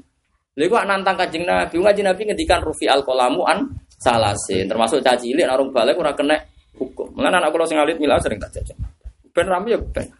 [0.57, 3.69] Lha iku nantang Kanjeng Nabi, Kanjeng Nabi ngendikan rufi al qalamu an
[4.01, 6.34] salasin, termasuk caci cilik narung balik ora kena
[6.76, 7.13] hukum.
[7.13, 8.73] Mulane anak kula sing alit mila sering tak jajak.
[9.30, 10.09] Ben rame ya ben.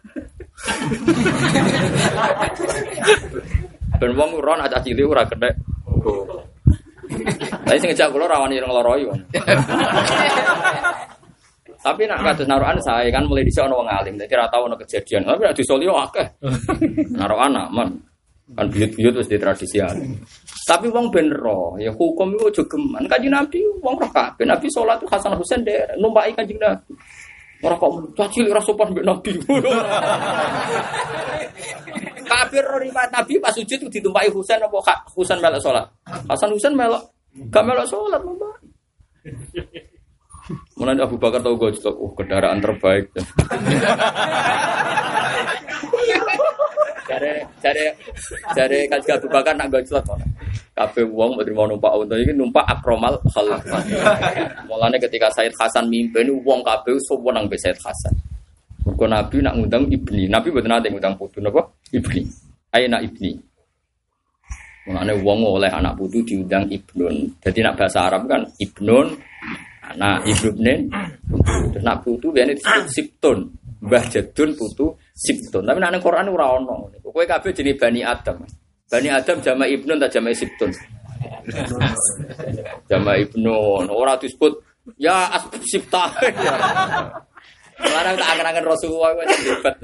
[4.00, 5.50] ben wong ora nak caci cilik ora kena
[5.90, 6.38] hukum.
[7.66, 9.18] Lah sing ngejak kula rawani ireng loroi wong.
[11.80, 14.76] Tapi nak kados naruhan saya kan mulai dhisik ana wong alim, dadi ora tau ana
[14.76, 15.24] kejadian.
[15.24, 16.26] Tapi nek disolio akeh.
[17.18, 17.88] Naruhan aman.
[18.52, 19.96] Kan buyut-buyut wis ditradisikan.
[20.68, 23.08] Tapi wong ben roh, ya hukum itu aja geman.
[23.08, 24.44] Kanjeng Nabi wong roh kabeh.
[24.44, 26.92] Nabi salat Hasan Husain deh numpaki Kanjeng Nabi.
[27.64, 29.30] Ora kok caci ora sopan mbek Nabi.
[32.30, 34.76] Kafir riwayat Nabi pas sujud ditumpaki Husain apa
[35.16, 35.88] Husain melok salat.
[36.28, 37.08] Hasan Husain melok
[37.48, 38.54] gak melok salat mbak.
[40.80, 43.12] Mulai Abu Bakar tahu gue oh kendaraan terbaik.
[47.04, 47.84] Cari cari
[48.56, 50.24] cari kaji Abu Bakar nak gue celak mana?
[50.72, 53.60] Kafe uang mau terima numpak unta ini numpak akromal khalaf.
[54.64, 58.16] Mulanya ketika Said Hasan mimpin uang kafe semua nang Said Hasan.
[58.88, 61.60] Mergo Nabi nak ngundang ibni, Nabi betul nanti ngundang putu napa?
[61.92, 62.24] Ibni.
[62.72, 63.36] Aina ibni.
[64.88, 67.28] Mulanya uang oleh anak putu diundang ibnun.
[67.44, 69.12] Jadi nak bahasa Arab kan ibnun,
[69.96, 70.90] anak ibnun,
[71.74, 73.38] terus nak putu biasanya disebut siptun.
[73.80, 75.64] Mbah Jadun putu Sibtun.
[75.64, 76.92] Tapi nek Quran ora ono.
[77.00, 78.44] Kowe kabeh jenis Bani Adam.
[78.88, 80.68] Bani Adam jama Ibnun tak jama Sibtun.
[82.88, 83.88] Jama Ibnun.
[83.88, 84.52] Ora disebut
[85.00, 85.32] ya
[85.64, 86.12] Sibta.
[87.80, 89.76] Larang tak angen-angen Rasulullah kok hebat.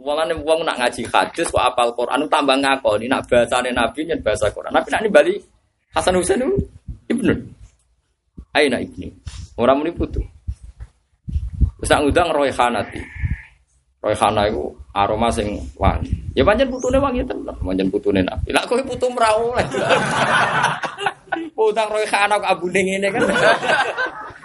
[0.00, 4.48] Walane wong nak ngaji hadis kok apal Quran tambah ngakoni nak bahasane Nabi nyen bahasa
[4.48, 4.72] Quran.
[4.72, 5.34] Nabi nak bali
[5.92, 6.40] Hasan Husain
[7.12, 7.55] Ibnu.
[8.56, 9.12] Aina Ibni.
[9.60, 10.24] Ora muni putu.
[11.76, 13.04] Wis nak ngundang Roy Khanati.
[14.06, 16.14] Royhana itu aroma sing wangi.
[16.38, 18.54] Ya pancen putune wangi tenan, pancen putune Nabi.
[18.54, 19.66] Lah kowe putu ora oleh.
[21.58, 23.26] Utang Royhana kok abune ngene kan.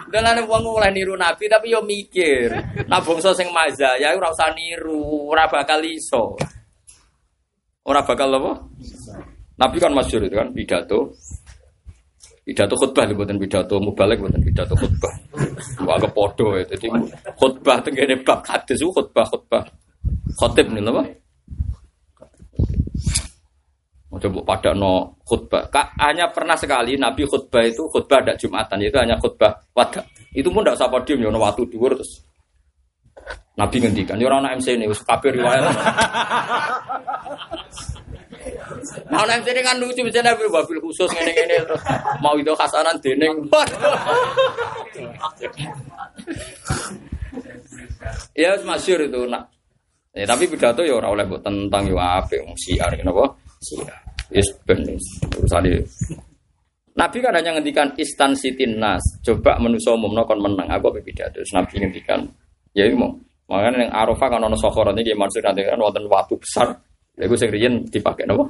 [0.10, 2.50] Dalane wong oleh niru Nabi tapi yo mikir.
[2.90, 6.34] Nah bangsa sing maza ya ora usah niru, ora bakal iso.
[7.86, 8.66] Ora bakal apa?
[9.62, 11.14] Nabi kan masyhur itu kan pidato.
[12.42, 15.14] Pidato khutbah lho mboten pidato mubalek mboten pidato khutbah.
[15.86, 16.64] Wah kepodo ya.
[16.74, 16.88] Jadi
[17.38, 19.64] khutbah tenggene bab hadis khutbah khutbah.
[20.42, 20.82] Khotib nih?
[24.12, 25.72] Mau coba pada no khutbah.
[25.72, 30.04] Kak, hanya pernah sekali Nabi khutbah itu khutbah ada Jumatan itu hanya khutbah wada.
[30.36, 32.20] Itu pun tidak usah podium ya, waktu dua terus.
[33.56, 35.64] Nabi ngendikan, ini orang MC ini, kabir riwayat.
[39.12, 41.82] Nah, nek sini kan lucu bisa nabi wabil khusus ngene ngene terus
[42.24, 43.34] mau itu khasanan dening.
[48.34, 49.52] ya masyur itu nak.
[50.12, 53.32] Ya, tapi pidato ya ora oleh buat tentang yo apik wong siar kenapa?
[53.64, 53.96] Siar.
[54.32, 54.84] Yes ben
[55.40, 55.88] urusane.
[56.92, 57.96] Nabi kan hanya ngendikan
[58.36, 60.68] sitin nas, coba menuso umumno kon menang.
[60.68, 61.40] Aku apa pidato.
[61.56, 62.28] Nabi ngendikan
[62.76, 63.16] ya mau.
[63.52, 66.72] Makanya yang Arafah kan ono sokoran ini maksud nanti kan waktu besar.
[67.22, 68.50] Lagu sing riyen dipakai napa?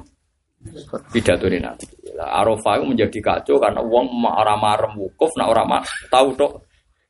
[1.10, 1.86] pidato ini nanti.
[2.22, 6.52] Arafah itu menjadi kacau karena uang orang marem wukuf, nak orang mak tahu dok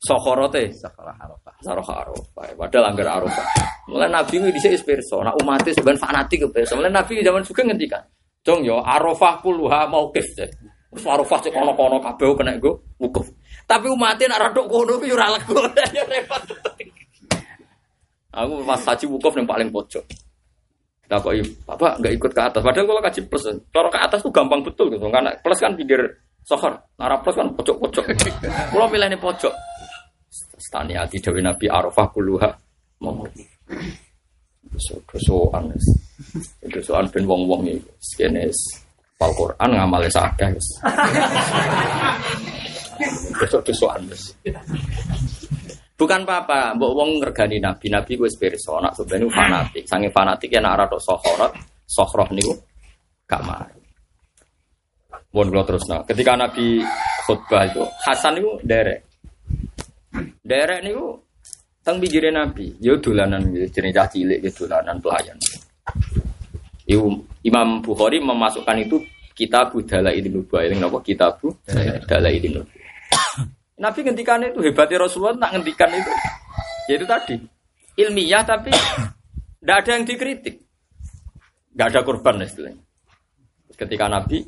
[0.01, 0.73] sokorote.
[0.73, 1.55] Sakarah Arafah.
[1.61, 2.45] Sakarah Arafah.
[2.57, 3.45] Padahal anggar Arafah.
[3.93, 5.21] Mulai Nabi ini bisa inspirasi.
[5.21, 8.03] Nak umat itu sebenarnya fanatik ke Mulai Nabi zaman juga ngendikan.
[8.43, 10.27] Jong yo Arafah puluha mau kif.
[10.33, 13.27] Terus Arafah cek kono kono kabeh kena gue wukuf.
[13.69, 15.61] Tapi umatnya nak radok kono itu ora lego.
[16.13, 16.43] Repot.
[18.33, 20.05] Aku pas haji wukuf yang paling pojok.
[21.13, 21.37] Tak kok
[21.69, 22.65] Bapak nggak ikut ke atas.
[22.65, 25.05] Padahal kalau kaji plus, cara ke atas tuh gampang betul gitu.
[25.13, 26.01] Karena plus kan pinggir
[26.41, 28.05] sohor, nara plus kan pojok-pojok.
[28.73, 29.53] Kalau milih ini pojok.
[30.57, 32.49] Stani hati Dewi Nabi Arafah kuluha.
[33.05, 33.29] Mau
[35.13, 35.69] dosoan
[36.73, 38.57] dosoan ben wong-wong iki sekenes
[39.21, 40.69] Al Quran ngamale sakeh wis
[44.09, 44.23] wis
[46.03, 50.59] Bukan apa-apa, mbok wong ngergani nabi, nabi gue pirsa, nak sebenarnya fanatik, sange fanatik ya
[50.59, 51.55] nak rada sohorot,
[51.87, 52.59] sohroh niku
[53.31, 53.79] gak mari.
[55.31, 56.83] Mohon kalau terus nah, ketika nabi
[57.23, 59.07] khutbah itu Hasan itu derek,
[60.43, 61.23] derek niku
[61.87, 65.39] teng pinggire nabi, yo dolanan jenenge cah cilik yo dolanan pelayan.
[66.83, 67.07] Ibu
[67.47, 68.99] Imam Bukhari memasukkan itu
[69.39, 70.99] kitab ini nubuah, ini napa?
[70.99, 72.82] Kitab ini nubuah.
[73.83, 76.13] Nabi ngendikan itu hebatnya Rasulullah tak ngendikan itu.
[76.87, 77.35] Yaitu tadi.
[77.99, 80.57] Ilmiah tapi tidak ada yang dikritik.
[81.75, 82.79] Gak ada korban istilahnya.
[83.75, 84.47] Ketika Nabi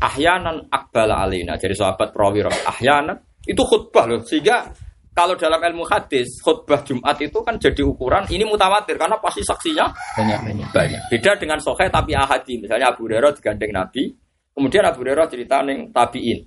[0.00, 4.24] ahyanan akbala alina jadi sahabat prawirah ahyanan itu khutbah loh.
[4.24, 4.72] Sehingga
[5.12, 9.92] kalau dalam ilmu hadis khutbah Jumat itu kan jadi ukuran ini mutawatir karena pasti saksinya
[10.16, 10.38] banyak.
[10.48, 10.68] Banyak.
[10.72, 12.64] Banyak beda dengan sokai tapi ahadi.
[12.64, 14.08] Misalnya Abu Hurairah digandeng Nabi
[14.56, 16.40] kemudian Abu Hurairah cerita neng tabiin.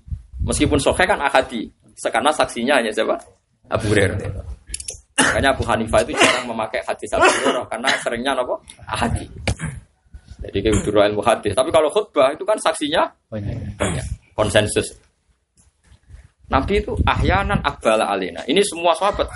[0.44, 3.15] Meskipun sokai kan ahadi karena saksinya hanya siapa?
[3.70, 4.18] Abu Hurairah.
[5.14, 8.56] Makanya Abu Hanifah itu jarang memakai hadis Abu Hurairah karena seringnya apa?
[8.90, 9.30] Hadis.
[10.44, 11.56] Jadi kayak guru ilmu hadis.
[11.56, 14.03] Tapi kalau khutbah itu kan saksinya banyak banyak.
[14.36, 14.91] Konsensus.
[16.52, 18.44] Nabi itu ahyanan akbala alina.
[18.44, 19.32] Ini semua sahabat.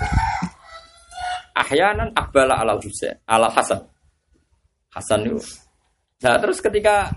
[1.56, 3.80] Ahyanan akbala ala Husain, ala Hasan.
[4.92, 5.40] Hasan itu.
[6.22, 7.08] Nah terus ketika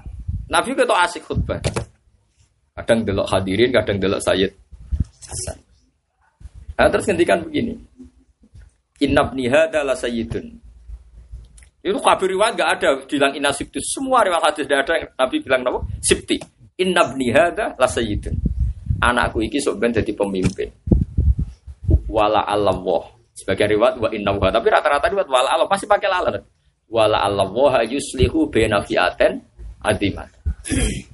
[0.48, 1.60] Nabi itu asik khutbah.
[2.72, 4.61] Kadang delok hadirin, kadang delok Sayyid
[5.32, 5.58] Hasan.
[6.76, 7.80] Nah, terus ngendikan begini.
[9.02, 10.46] Inabni hada la sayyidun.
[11.82, 13.82] Itu kabir riwayat gak ada bilang inna sibti.
[13.82, 15.80] Semua riwayat hadis tidak ada yang Nabi bilang apa?
[16.04, 16.38] Sibti.
[16.78, 18.36] Inabni hada la sayyidun.
[19.02, 20.70] Anakku iki sok ben jadi pemimpin.
[22.06, 23.10] Wala Allah.
[23.34, 24.54] Sebagai riwayat wa inna wa.
[24.54, 26.38] Tapi rata-rata riwayat wala Allah pasti pakai lala.
[26.92, 29.42] Wala Allah yuslihu baina fi'aten
[29.82, 30.30] adimat.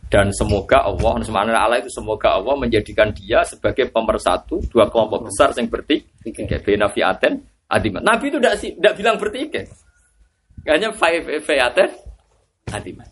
[0.07, 5.51] Dan semoga Allah Subhanahu Allah itu semoga Allah menjadikan dia sebagai pemersatu dua kelompok besar
[5.59, 6.57] yang bertiga.
[6.63, 7.99] Bena fiaten adimat.
[8.07, 9.67] Nabi itu tidak bilang bertiga.
[10.63, 11.91] Hanya five fiaten
[12.71, 13.11] adimat.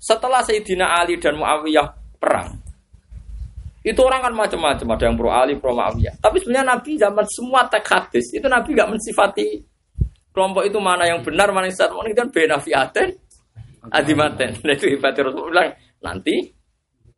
[0.00, 2.56] Setelah Sayyidina Ali dan Muawiyah perang,
[3.84, 6.16] itu orang kan macam-macam, ada yang pro Ali, pro Muawiyah.
[6.20, 9.60] Tapi sebenarnya Nabi zaman semua teks hadis itu Nabi nggak mensifati
[10.32, 13.12] kelompok itu mana yang benar, mana yang salah, mana kan bena fiaten
[13.92, 14.56] adimaten.
[14.64, 16.48] Nah itu hebatnya Rasulullah bilang, nanti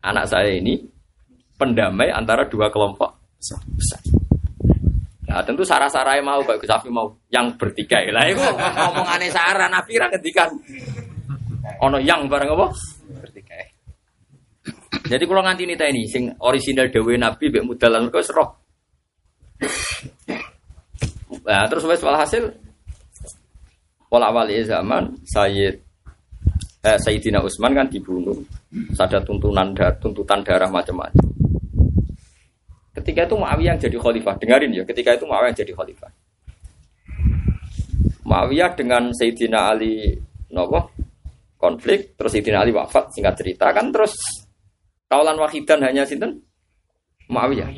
[0.02, 0.78] anak saya ini
[1.54, 4.02] pendamai antara dua kelompok besar.
[5.32, 8.02] Nah tentu sarah-sarai mau, Pak Gusafi mau yang bertiga.
[8.12, 10.06] Lah itu ngomong aneh sarah, Nabi ra.
[11.88, 12.66] Ono yang bareng apa?
[13.22, 13.56] Bertiga.
[15.08, 18.48] Jadi kalau nganti nita ini, sing original Dewi Nabi, Bek Mudalan, kau seroh.
[21.42, 22.52] Nah, terus wes hasil,
[24.06, 25.80] pola wali zaman, Sayyid
[26.86, 28.36] eh, Sayyidina Utsman kan dibunuh.
[28.72, 31.28] Ada tuntunan dar, tuntutan darah macam-macam.
[32.92, 34.34] Ketika itu Muawiyah yang jadi khalifah.
[34.40, 36.10] Dengarin ya, ketika itu Muawiyah yang jadi khalifah.
[38.24, 40.16] Muawiyah dengan Sayyidina Ali
[40.52, 40.88] nopo
[41.60, 44.16] konflik, terus Sayyidina Ali wafat, singkat cerita kan terus
[45.08, 46.40] kaulan wahidan hanya sinten
[47.28, 47.68] Muawiyah.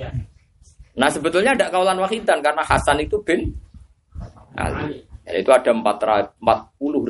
[0.94, 3.50] Nah sebetulnya ada kaulan wahidan karena Hasan itu bin
[4.54, 5.02] Ali.
[5.24, 6.38] Itu ada 40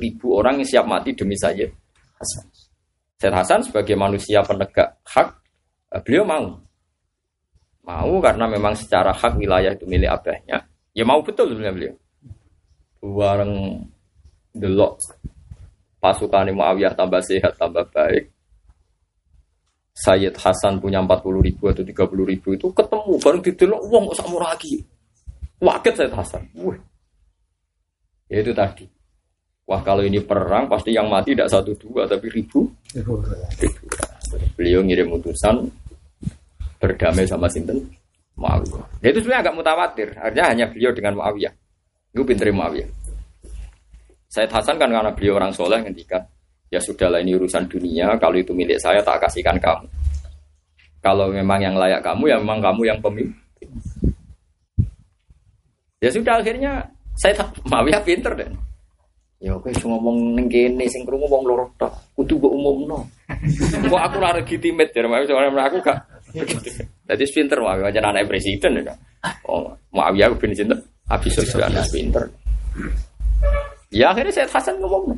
[0.00, 1.68] ribu orang yang siap mati demi saya.
[2.16, 2.53] Hasan.
[3.18, 5.28] Said Hasan sebagai manusia penegak hak,
[5.94, 6.46] eh, beliau mau.
[7.84, 10.64] Mau karena memang secara hak wilayah itu milik abahnya.
[10.96, 11.94] Ya mau betul sebenarnya beliau.
[13.04, 13.84] Bareng
[14.56, 14.96] delok
[16.00, 18.32] pasukan Muawiyah tambah sehat, tambah baik.
[19.94, 24.38] Sayyid Hasan punya 40 ribu atau 30 ribu itu ketemu bareng didelok uang kok sakmu
[24.42, 24.74] lagi.
[25.62, 26.42] Waket Sayyid Hasan.
[26.58, 26.80] Wih.
[28.26, 28.84] Ya itu tadi.
[29.64, 32.68] Wah kalau ini perang pasti yang mati tidak satu dua tapi ribu.
[32.92, 33.84] ribu.
[34.60, 35.64] Beliau ngirim utusan
[36.76, 37.80] berdamai sama Sinten
[38.36, 38.84] Muawiyah.
[39.00, 40.08] Ya itu sebenarnya agak mutawatir.
[40.20, 41.54] Artinya hanya beliau dengan Muawiyah.
[42.12, 42.90] Itu pinter Muawiyah.
[44.28, 46.18] Said Hasan kan karena beliau orang soleh ngendikan,
[46.66, 48.18] ya sudahlah ini urusan dunia.
[48.18, 49.86] Kalau itu milik saya tak kasihkan kamu.
[50.98, 53.68] Kalau memang yang layak kamu, ya memang kamu yang pemimpin.
[56.02, 56.84] Ya sudah akhirnya
[57.14, 57.32] saya
[57.64, 58.50] Muawiyah pinter deh.
[59.44, 61.92] Ya oke cuma ngomong ning kene sing krungu wong loro tok.
[62.16, 63.04] Kudu mbok umumno.
[63.92, 66.00] Kok aku ora legitimate ya, soalnya aku gak.
[67.04, 68.96] Jadi pinter wae aja anak presiden ya.
[69.44, 70.80] Oh, Muawiyah bin sinten?
[71.12, 72.24] Abi Sufyan pinter.
[73.92, 75.12] Ya akhirnya saya Hasan ngomong.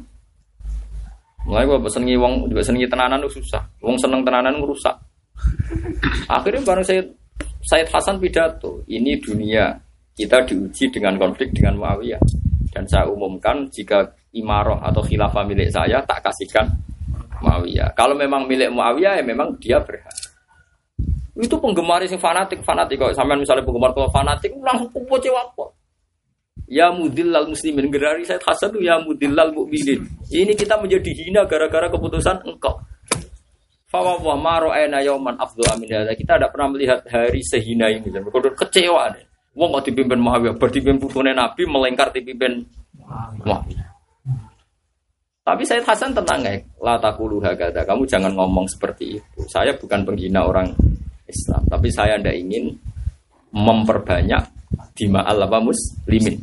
[1.46, 3.62] Mulai gue senengi wong, juga senengi tenanan itu susah.
[3.78, 4.98] Wong seneng tenanan ngerusak.
[6.26, 7.06] Akhirnya bareng saya
[7.62, 9.70] Said Hasan pidato, ini dunia
[10.18, 12.45] kita diuji dengan konflik dengan Muawiyah
[12.76, 14.04] dan saya umumkan jika
[14.36, 16.68] imaroh atau khilafah milik saya tak kasihkan
[17.40, 17.96] Muawiyah.
[17.96, 20.12] Kalau memang milik Muawiyah ya memang dia berhak.
[21.40, 25.72] Itu penggemar yang fanatik, fanatik kok sampai misalnya penggemar kalau fanatik langsung kumpul apa?
[26.68, 30.04] Ya mudillal muslimin gerari saya Hasan itu ya mudillal mukminin.
[30.28, 32.76] Ini kita menjadi hina gara-gara keputusan engkau.
[33.88, 38.10] Fawwah maro ena yauman afdhu amin Kita tidak pernah melihat hari sehina ini.
[38.10, 39.25] Dan kecewa nih.
[39.56, 42.60] Wong kok dipimpin Muawiyah, berdipimpin putune Nabi melengkar dipimpin
[43.40, 43.88] Muawiyah.
[45.46, 47.86] Tapi saya Hasan tenang ya, la takulu hakada.
[47.86, 49.40] Kamu jangan ngomong seperti itu.
[49.46, 50.74] Saya bukan penghina orang
[51.24, 52.74] Islam, tapi saya tidak ingin
[53.54, 54.42] memperbanyak
[54.92, 56.36] dima Allah muslimin.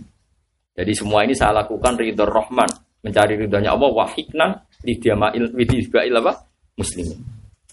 [0.73, 2.71] Jadi semua ini saya lakukan ridho Rahman,
[3.05, 4.49] mencari ridhonya Allah wahiknan
[4.81, 6.33] lidiamail widibail apa?
[6.79, 7.19] Muslimin.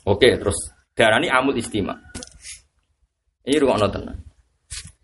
[0.05, 0.59] Oke, terus
[0.93, 1.97] darah ini amul istima.
[3.47, 4.30] Ini ruang tenang.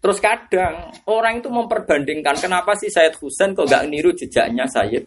[0.07, 5.03] Terus kadang orang itu memperbandingkan kenapa sih Sayyid Husain kok gak niru jejaknya Sayyid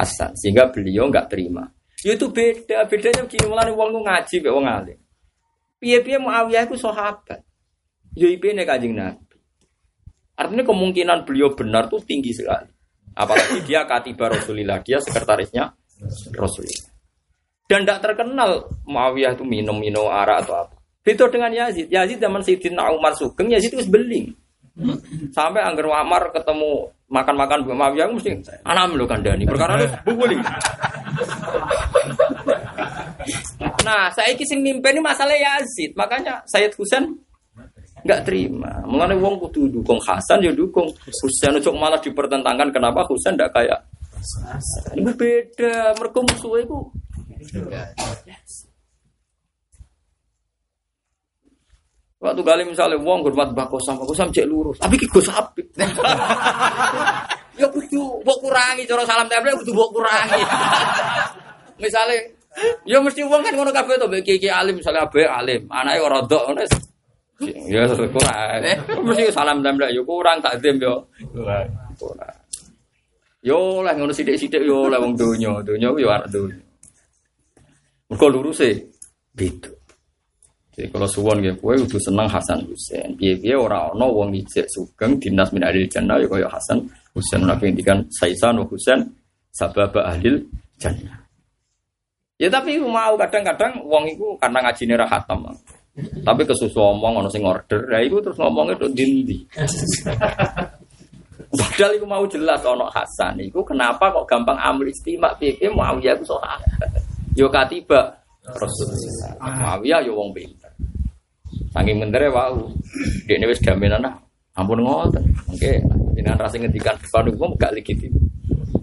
[0.00, 1.68] Hasan sehingga beliau nggak terima.
[2.00, 4.96] Ya itu beda, bedanya begini mulai wong ngaji be wong alim.
[5.76, 7.44] Piye-piye Muawiyah itu sahabat.
[8.16, 9.36] Ya ipene Kanjeng Nabi.
[10.40, 12.72] Artinya kemungkinan beliau benar tuh tinggi sekali.
[13.12, 15.68] Apalagi dia katiba Rasulillah, dia sekretarisnya
[16.32, 16.88] Rasulillah.
[17.68, 20.79] Dan tidak terkenal Muawiyah itu minum-minum arak atau apa.
[21.00, 21.88] Beda dengan Yazid.
[21.88, 24.36] Yazid zaman Sayyidina Umar Sugeng, Yazid itu beling.
[25.32, 28.32] Sampai Angger Umar ketemu makan-makan Bu Muawiyah mesti
[28.64, 29.44] anak lo kandani.
[29.44, 30.38] Perkara itu bubuli.
[33.84, 35.92] Nah, saya kisah mimpi ini masalah Yazid.
[35.98, 37.18] Makanya Sayyid Husain
[38.06, 38.80] nggak terima.
[38.86, 40.88] Mengenai wong kudu dukung Hasan ya dukung.
[41.04, 43.80] Husain untuk malah dipertentangkan kenapa Husain tidak kayak
[44.92, 45.96] Ini beda.
[45.96, 46.78] Mereka musuh itu.
[52.20, 54.76] Waktu kali misalnya wong hormat Mbah Kosam, Mbah Kosam cek lurus.
[54.76, 55.72] Tapi ki Gus apik.
[57.60, 60.40] ya kudu mbok kurangi cara salam tempel kudu mbok kurangi.
[61.82, 62.20] misalnya
[62.84, 66.44] ya mesti wong kan ngono kabeh to iki alim misalnya abe alim, anake ora ndok
[66.52, 66.60] ngono
[67.40, 68.60] Ya kurang.
[69.08, 71.08] Mesti salam tempel ya kurang takdim yo.
[71.32, 71.72] Kurang.
[71.96, 72.36] Kurang.
[73.40, 76.60] Yo lah ngono sithik-sithik yo lah wong donya, donya yo arep donya.
[78.12, 78.92] Mergo lurus e
[79.32, 79.79] beda.
[80.80, 83.12] Jadi kalau suwon gitu, kue udah seneng Hasan Husain.
[83.12, 86.80] Piye-piye ora ono wong ijek sugeng dinas min ahli jannah ya kaya Hasan
[87.12, 89.04] Husain nabi ngendikan Saisan wa Husain
[89.52, 90.40] sababa ahli
[90.80, 91.20] jannah.
[92.40, 95.52] Ya tapi mau kadang-kadang wong itu karena ngaji ra hatam.
[96.24, 99.36] Tapi kesusu omong ono sing order, ya itu terus ngomongnya tuh dindi.
[101.60, 103.36] Padahal itu mau jelas ono Hasan.
[103.36, 106.56] Itu kenapa kok gampang ambil istimak piye mau ya itu soal.
[107.36, 108.16] Yo katiba
[108.48, 109.36] Rasulullah.
[109.60, 110.59] Muawiyah yo wong pinter.
[111.70, 112.70] Saking mentere wau.
[113.26, 114.14] Dekne wis jaminan ah.
[114.58, 115.22] Ampun ngoten.
[115.46, 115.78] Oke,
[116.18, 118.10] jenengan rasa ngendikan depan umum gak legitim.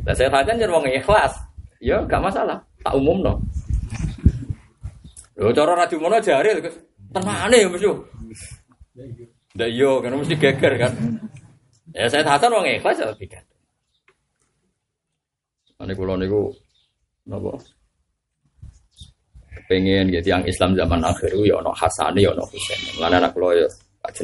[0.08, 1.36] Lah saya tanya jan wong ikhlas.
[1.84, 2.64] Ya gak masalah.
[2.82, 3.34] Tak umum no.
[5.38, 6.58] Lho cara radio mono jare
[7.14, 7.88] tenane ya mesti.
[9.54, 10.94] Ndak yo kan mesti geger kan.
[11.92, 13.44] Ya saya tahan wong ikhlas ya tidak.
[15.78, 16.50] Ane kula niku
[17.30, 17.54] napa?
[19.68, 22.80] Pengen gitu yang Islam zaman akhir ya ono Hasan ya ono Husain.
[23.04, 23.68] Lan anak lo ya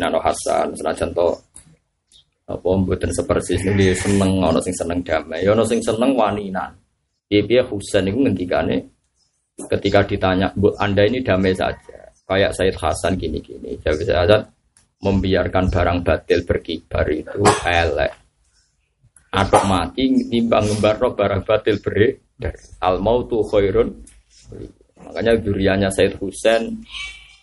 [0.07, 1.27] ono Hasan senajan to
[2.43, 2.71] apa
[3.11, 6.71] seperti ini dia seneng ono sing seneng damai, ya ono sing seneng waninan.
[7.27, 8.77] Piye Husain itu ngendikane
[9.67, 13.75] ketika ditanya, "Bu, Anda ini damai saja." Kayak Said Hasan gini-gini.
[13.83, 14.39] Jadi saya
[15.03, 18.11] membiarkan barang batil berkibar itu elek.
[19.33, 22.55] Atau mati timbang ngembar barang batil beredar.
[22.79, 23.91] Al mautu khairun
[25.07, 26.83] Makanya duriannya Said Husain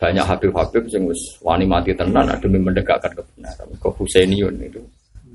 [0.01, 3.69] banyak Habib-Habib yang wis wani mati tenan demi mendekatkan kebenaran.
[3.77, 4.81] Ke Husainiun itu.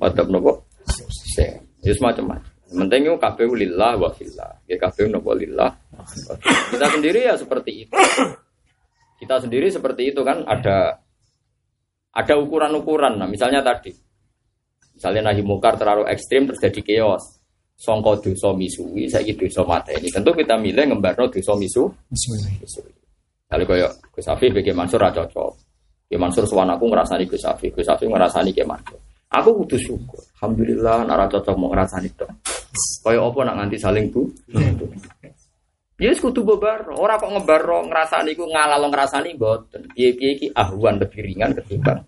[0.02, 0.65] Wadab nopo?
[0.85, 1.61] Husain.
[1.85, 2.52] Ya semacam macam.
[2.65, 4.52] Penting itu KPU lillah wa fillah.
[4.65, 5.69] Ya KPU nopo lillah.
[6.73, 7.93] Kita sendiri ya seperti itu.
[9.22, 10.99] Kita sendiri seperti itu kan ada
[12.15, 13.19] ada ukuran-ukuran.
[13.19, 13.91] Nah, misalnya tadi,
[14.95, 17.35] misalnya nahi mukar terlalu ekstrim terjadi chaos
[17.76, 21.91] songko dosa misui saya dosa mata ini tentu kita milih ngembarno dosa misu.
[22.07, 22.39] Misui
[23.45, 25.52] kalau koyo Gus Afif bagi Mansur ra cocok.
[26.10, 28.97] Ki Mansur suwan aku ngrasani Gus Afif Gus Afif ngrasani Ki Mansur.
[29.30, 30.22] Aku kudu syukur.
[30.41, 32.30] Alhamdulillah nara cocok mau ngrasani tok.
[33.06, 34.26] Koyo apa nak nganti saling bu?
[35.95, 39.88] Ya yes, kudu bebar, ora kok ngebaro ngrasani ku ngalalo ngrasani mboten.
[39.95, 42.03] Piye-piye iki ahwan lebih ringan ketimbang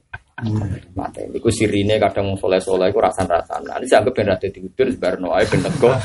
[0.93, 3.57] Mate, iku sirine kadang wong soleh-soleh iku rasan-rasan.
[3.65, 5.89] Nah, ini dianggap ben rada diudur sebarno ae ben nego.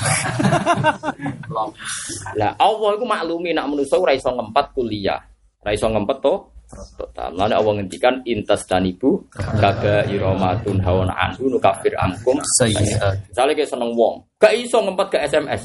[2.40, 5.20] Lah Allah iku maklumi nak manusa ora iso ngempet kuliah.
[5.60, 6.48] Ora iso ngempet to
[6.96, 7.30] total.
[7.36, 12.40] Lalu Allah ngendikan intas dan ibu kaga iromatun hawan anhu nukafir amkum.
[12.40, 15.60] Misalnya kayak seneng wong, gak iso ngempet ke SMS.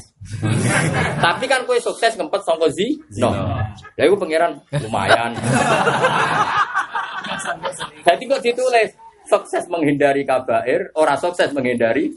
[1.24, 3.32] Tapi kan kue sukses ngempet songko zi, no.
[3.96, 5.32] Ya itu pangeran lumayan.
[8.06, 8.90] Jadi kok ditulis
[9.28, 12.08] sukses menghindari kabair, ora sukses menghindari.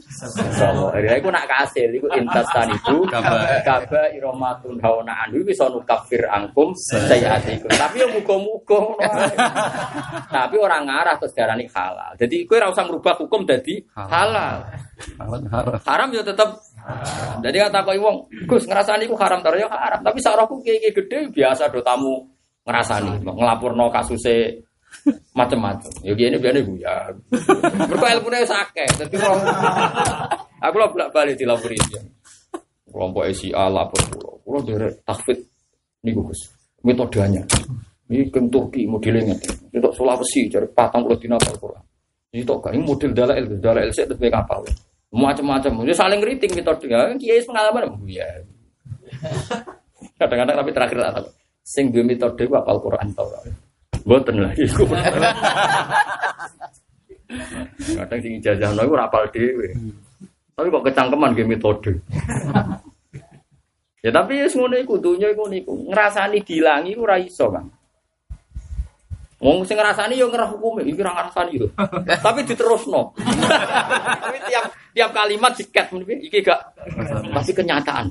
[0.96, 3.60] Ya iku nak kasil, iku intas tanibu Kabair.
[3.62, 7.68] kaba iromatun hawana anhu bisa nukafir angkum sayatikum.
[7.68, 9.04] Tapi yo muga-muga ngono.
[10.32, 12.16] Tapi orang ngarah terus darani halal.
[12.16, 14.64] Jadi kowe ora usah merubah hukum dadi halal.
[15.52, 15.76] Haram.
[15.84, 16.48] Haram ya tetep
[17.42, 18.16] jadi kata kau wong,
[18.50, 20.00] Gus ngerasani ku haram terus ya haram.
[20.02, 22.26] Tapi sarahku kiai gede biasa do tamu
[22.66, 24.54] ngerasani, ngelapurno kasusnya
[25.32, 25.92] macam-macam.
[26.04, 27.10] Ya gini biar ibu ya.
[27.88, 29.06] Mereka ilmunya sakit.
[29.06, 29.38] Jadi kalau
[30.62, 32.02] aku lah bolak balik dilapuri dia.
[32.86, 34.34] Kelompok SIA lapor pulau.
[34.44, 35.38] Pulau dari takfit
[36.04, 36.40] nih Gus.
[36.84, 37.42] Metodenya.
[38.12, 39.32] Ini ke Turki modelnya.
[39.72, 41.82] Ini tok Sulawesi dari patang pulau dina Al-Quran.
[42.32, 44.60] Ini tok ini model dalail, dalail saya terus kapal.
[45.12, 45.84] Macam-macam.
[45.84, 47.16] Ini saling ngeriting metodenya.
[47.16, 47.96] Kiai pengalaman.
[48.08, 48.28] Ya.
[50.20, 51.32] Kadang-kadang tapi terakhir tak.
[51.62, 53.28] Sing dua metode ku apal Quran tau.
[54.02, 54.84] Boten lah iku.
[57.96, 59.72] Kadang sing ijazah iku ora apal dhewe.
[60.52, 61.92] Tapi kok kecangkeman ge metode.
[64.04, 65.72] ya tapi wis ngono iku dunya iku niku.
[65.88, 67.70] Ngrasani dilangi ora iso, Kang.
[69.42, 71.66] Wong sing ngrasani yo ngerah hukume, iki ora ngrasani yo.
[72.26, 73.10] Tapi diterusno.
[74.22, 75.88] Tapi tiap tiap kalimat diket
[76.20, 76.60] iki gak
[77.32, 78.06] tapi kenyataan.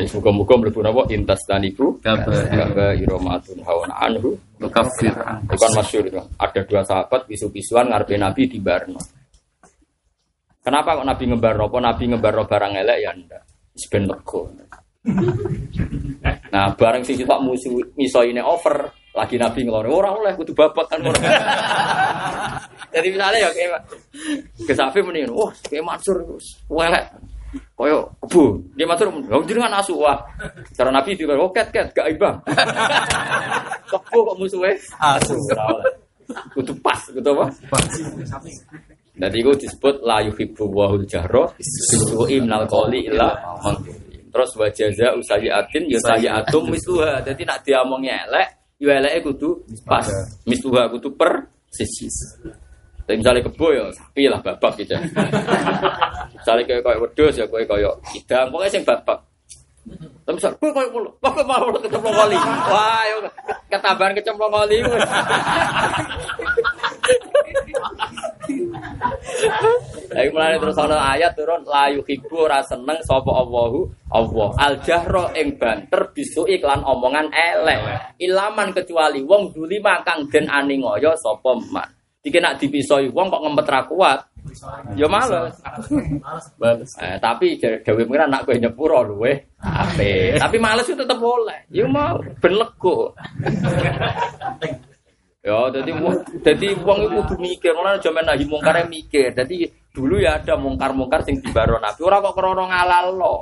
[0.00, 2.48] Jadi muka-muka mlebu napa intas taniku Kabair.
[2.48, 5.12] kaga iromatun hawan anhu Nukafir.
[5.44, 6.16] bukan masyur itu.
[6.40, 8.96] Ada dua sahabat pisu-pisuan ngarepe Nabi di Barno.
[10.64, 11.68] Kenapa kok Nabi ngebarno?
[11.68, 13.42] Apa Nabi ngebarno barang elek ya ndak?
[13.92, 14.40] Ben lega.
[16.48, 20.88] Nah, barang sing sitok musuh miso ini over, lagi Nabi ngelone ora oleh kudu babak
[20.88, 21.20] kan ora.
[22.96, 23.80] Jadi misalnya ya kayak
[24.64, 26.24] ke Safi wah kayak Mansur
[26.72, 27.04] welek.
[27.74, 30.22] Koyo kebu, dia Mansur, oh jenengan asu wah.
[30.76, 32.38] Cara Nabi juga, oh ket ket gak ibang.
[33.90, 34.70] Kebu kok musuhnya
[35.02, 35.34] asu.
[36.54, 37.50] Kudu pas, kudu apa?
[39.20, 41.50] Jadi itu disebut la yuhibbu wahul jahro
[42.70, 43.98] qawli illa man zulim.
[44.30, 47.18] Terus wa jaza usayiatin ya sayiatum misluha.
[47.26, 48.48] Jadi nak diomongnya elek,
[48.78, 50.06] ya eleke kudu pas.
[50.46, 52.06] Misluha kudu per sisi.
[53.10, 54.94] Tapi misalnya kebo ya sapi lah babak gitu.
[56.38, 59.18] misalnya kayak kayak wedus ya kayak kayak idam, pokoknya sing babak.
[60.22, 62.38] Tapi misal, gue kayak mulu, wah gue mau kecemplung kali.
[62.70, 63.16] Wah, ya
[63.66, 64.78] ketambahan kecemplung kali.
[70.14, 75.34] Lagi mulai terus ana ayat turun la yuhibbu ora seneng sapa Allahu Allah al jahra
[75.34, 77.78] ing banter bisu iklan omongan elek
[78.22, 83.66] ilaman kecuali wong zulima kang den aningoyo sapa man iki nak dipisoi wong kok ngempet
[83.68, 84.20] ra kuat?
[84.96, 85.56] Ya males.
[87.00, 90.36] Eh, tapi dewe pengiran nak kowe nyepuro luwe ape.
[90.36, 93.12] Tapi males itu tetep boleh ya mau ben lego.
[95.40, 99.32] Ya, jadi wong, jadi wong itu kudu mikir, orang zaman nahi mungkar mikir.
[99.32, 102.00] Jadi dulu ya ada mungkar-mungkar sing dibaro Nabi.
[102.04, 103.36] Orang kok krono ngalal lo.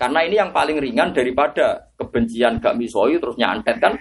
[0.00, 3.92] Karena ini yang paling ringan daripada kebencian gak misoi terus nyantet kan.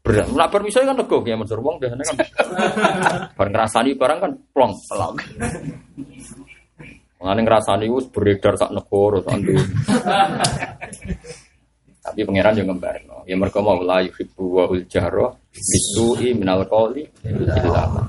[0.00, 0.32] Berat.
[0.32, 2.16] Nak bermisoi kan nego ya Mansur wong biasanya kan.
[3.36, 5.16] Bareng ngrasani barang kan plong pelong.
[7.20, 9.36] Mengenai ngrasani wis beredar sak negara sak.
[12.00, 13.28] Tapi pangeran yo ngembarno.
[13.28, 18.08] Ya mereka mau la yuhibbu wa hul jahra bisu'i minal qawli illa man.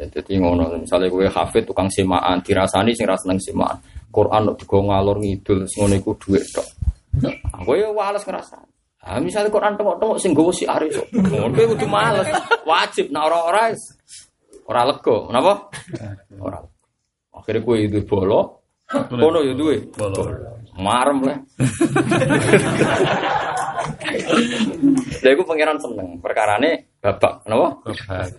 [0.00, 3.76] Ya, Jadi ngono, misalnya gue hafid tukang semaan, dirasani sing ra seneng semaan.
[4.08, 6.68] Quran kok digo ngalor ngidul sing ngono iku dhuwit tok.
[7.68, 8.58] Gue ya wales ngerasa.
[9.02, 10.94] Ah, misalnya Quran tengok-tengok sing gowo si Aris.
[11.10, 12.30] Ngono kuwi kudu males.
[12.62, 13.74] Wajib nek ora-ora
[14.70, 15.16] ora lega.
[15.26, 15.52] Kenapa?
[16.38, 16.58] Ora.
[17.34, 18.62] Akhirnya gue itu bolo.
[18.86, 19.90] Kono ya duwe.
[20.78, 21.38] Marem lah.
[25.18, 26.22] Lha iku pangeran seneng.
[26.22, 27.82] Perkarane babak, kenapa?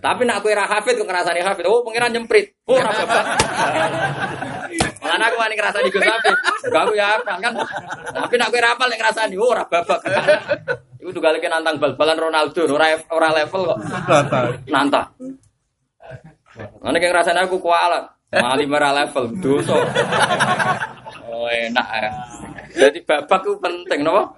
[0.00, 1.68] Tapi nak kowe ra hafid kok ngrasani hafid.
[1.68, 2.56] Oh, pangeran nyemprit.
[2.64, 3.24] Oh, ora babak.
[5.04, 6.36] Aku wani ngrasani Gus Hafid.
[6.72, 7.52] Gak ya apa kan.
[8.24, 10.00] Tapi nak kowe ra hafal nek ngrasani, oh ora babak.
[10.96, 13.78] Iku juga lagi nantang bal-balan Ronaldo, ora ora level kok.
[14.72, 15.12] Nantang.
[16.80, 18.08] Mana kayak ngrasani aku kualat.
[18.32, 19.76] Mali merah level dosa.
[21.28, 22.10] Oh enak ya.
[22.74, 24.34] Jadi babak itu penting, no?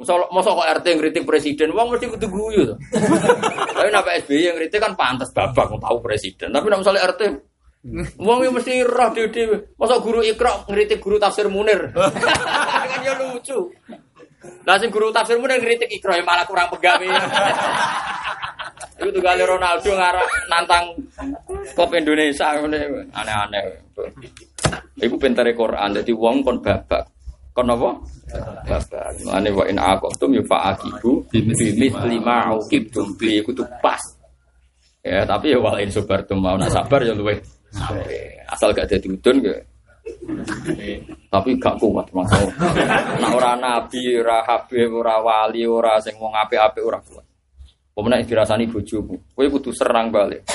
[0.00, 2.74] Masa kok RT ngritik presiden, wong mesti kudu guyu to.
[3.76, 6.56] Tapi nek SBY yang ngritik kan pantas babak tahu presiden.
[6.56, 7.22] Tapi nek misalnya RT
[8.26, 9.72] Wong yang mesti roh dhewe.
[9.80, 11.88] Masa guru Iqra ngritik guru tafsir Munir.
[12.90, 13.72] kan ya lucu.
[14.68, 17.08] Lah sing guru tafsir Munir ngritik Iqra ya malah kurang pegawe.
[19.00, 20.92] Itu tuh kali Ronaldo ngarah nantang
[21.72, 23.64] klub Indonesia ngene aneh-aneh.
[25.00, 27.19] Iku pintere Quran dadi wong kon babak.
[27.50, 27.90] Kon apa?
[28.66, 29.10] Babak.
[29.34, 33.98] Ane wa in aqtum yufa'aqibu bimithli ma uqibtum bi tuh pas.
[35.00, 37.40] Ya, tapi ya in sabartum mau nak sabar ya luwe.
[38.50, 39.56] Asal gak jadi udun ya.
[41.30, 42.52] Tapi gak kuat maksudnya.
[43.18, 47.24] Nak ora nabi, ora habib, ora wali, ora sing wong apik-apik ora kuat.
[47.90, 50.46] Pemenang dirasani bojomu, kowe kudu serang balik.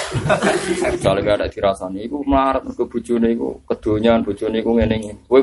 [1.04, 5.12] Soale gak ada dirasani, iku melarat mergo bojone iku kedonyan, bojone iku ngene iki.
[5.28, 5.40] Kowe.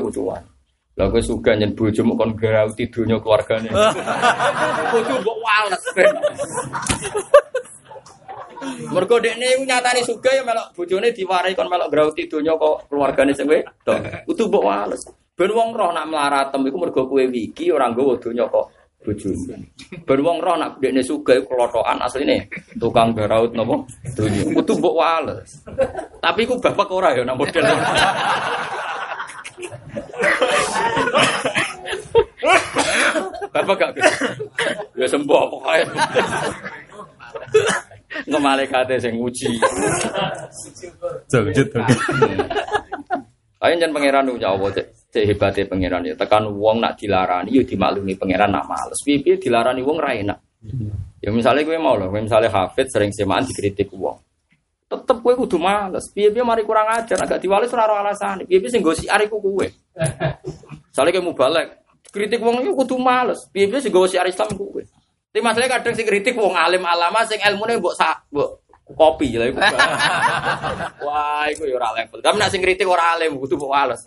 [0.93, 3.65] Lah kowe suka nyen bojomu kon grauti donya keluargane.
[4.93, 5.83] Kudu mbok wales.
[8.93, 13.33] Mergo dekne iku nyatane suga ya melok bojone diwarai kon melok grauti donya kok keluargane
[13.33, 13.97] sing wedok.
[14.29, 15.01] Kudu mbok wales.
[15.33, 18.65] Ben wong roh nak mlaratem iku mergo kowe wiki ora nggawa donya kok
[19.01, 19.55] bojone.
[20.05, 22.45] Ben wong roh nak dekne suga iku klotokan asline
[22.77, 23.81] tukang garaut napa
[24.13, 24.45] donya.
[24.45, 25.57] Kudu mbok wales.
[26.21, 27.65] Tapi iku bapak ora ya nak model.
[33.53, 33.91] Bapak gak
[34.97, 35.85] Ya sembuh pokoknya.
[38.29, 39.49] Nggak malaikatnya sing nguji.
[41.33, 41.67] Lanjut.
[43.63, 46.13] Ayo jangan pangeran ya Allah cek cek hebatnya pangeran ya.
[46.19, 48.99] Tekan wong nak dilarani, yo dimaklumi pangeran nak males.
[49.01, 50.39] Pipi dilarani wong ra enak.
[51.23, 54.19] Ya misalnya gue mau loh, misalnya Hafid sering semaan dikritik wong.
[54.93, 56.05] Tetep gue kudu males.
[56.13, 58.45] Piye-piye mari kurang ajar, agak diwales ora ora alasan.
[58.45, 59.65] Piye-piye sing gosi ariku kowe.
[59.65, 61.81] Misalnya kayak mau balik,
[62.13, 63.49] kritik wong itu kudu males.
[63.49, 64.81] Piye-piye sing gosi ari Islam kowe.
[65.33, 68.61] Tapi masalahnya kadang sing kritik wong alim alama sing ilmune mbok sak mbok
[68.93, 69.57] kopi lah iku.
[71.09, 72.21] Wah, iku ya ora level.
[72.21, 74.05] Tapi nek sing kritik ora alim kudu mbok wales.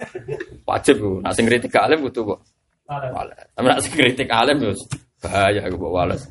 [0.62, 1.18] Wajib ku.
[1.26, 2.38] Nek sing kritik gak alim kudu mbok
[2.86, 3.34] wales.
[3.58, 4.70] Tapi nek sing kritik alim yo
[5.18, 6.22] bahaya iku mbok wales.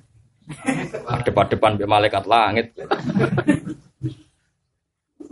[1.27, 2.71] Depan-depan be malaikat langit.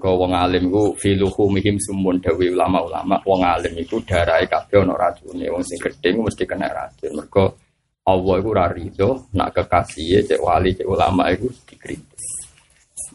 [0.03, 4.99] Kau wong alim ku filuhu mihim sumun dawi ulama-ulama wong alim iku darahe kabeh ana
[4.99, 7.23] racune wong sing gedhe mesti kena racun.
[7.23, 7.55] Mergo
[8.03, 12.19] Allah iku ora rido nak kekasih cek wali cek ulama iku dikritik.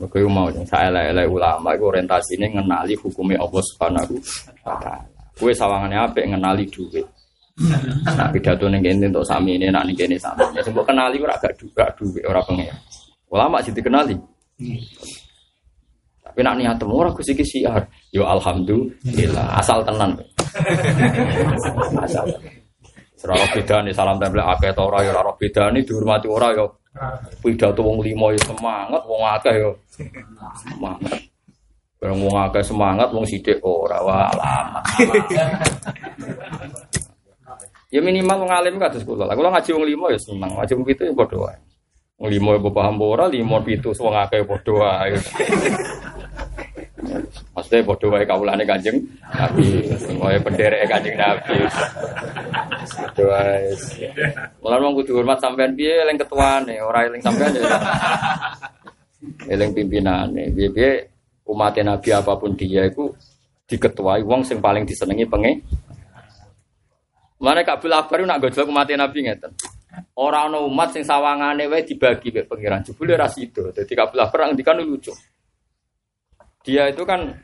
[0.00, 4.16] Mergo iku mau sing saelek-elek ulama iku orientasine ngenali hukumnya Allah Subhanahu
[4.64, 5.04] wa taala.
[5.36, 7.04] Kuwe sawangane apik ngenali duit.
[8.16, 10.40] Nah pidato ning kene entuk sami ini nak ning kene sami.
[10.64, 12.72] Sing kenali ora gak duit, duit ora pengen.
[13.28, 14.16] Ulama sih dikenali.
[16.38, 17.82] Tapi nak niat temu ora Gus iki siar.
[18.14, 20.14] Yo alhamdulillah asal tenan.
[22.06, 22.30] asal.
[23.26, 26.62] Ora bedane salam tempel akeh ta ora ya ora bedane dihormati ora ya.
[27.42, 29.70] Pidato wong limo ya semangat, wong akeh ya
[30.62, 31.18] semangat.
[31.98, 34.78] Bareng wong akeh semangat, wong sithik ora wah lama.
[37.90, 39.26] ya minimal wong alim kados kula.
[39.26, 41.58] Lah kula ngaji wong limo ya seneng, ngaji wong pitu ya padha wae.
[42.22, 45.18] Wong limo ya paham ora, limo pitu wong akeh padha wae.
[47.58, 49.02] Maksudnya bodoh wae kawulane Kanjeng
[49.34, 49.82] Nabi,
[50.22, 51.58] wae penderek Kanjeng Nabi.
[53.02, 53.74] Bodoh wae.
[54.62, 57.66] Mulane wong kudu hormat sampean piye eling ketuane, ora eling sampean ya.
[59.50, 60.54] Eling pimpinane.
[60.54, 60.90] Piye-piye
[61.50, 63.10] umat Nabi apa pun dia itu
[63.66, 65.26] diketuai wong sing paling disenengi.
[67.42, 69.50] Mana Kabul Akbar nak gojlok umat Nabi ngeten.
[70.14, 73.74] Ora ana umat sing sawangane wae dibagi mek pengiran jebule ra sida.
[73.74, 75.10] Dadi Kabul Akbar ngendikan lucu.
[76.66, 77.34] Dia itu kan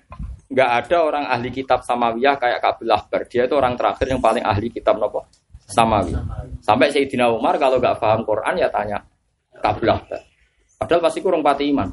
[0.51, 3.21] nggak ada orang ahli kitab Samawiyah kayak Kabil Ahbar.
[3.27, 5.27] Dia itu orang terakhir yang paling ahli kitab nopo
[5.65, 6.13] Samawi.
[6.61, 9.01] Sampai Sayyidina Umar kalau nggak paham Quran ya tanya
[9.59, 10.21] Kabil Ahbar.
[10.77, 11.89] Padahal pasti kurang pati iman.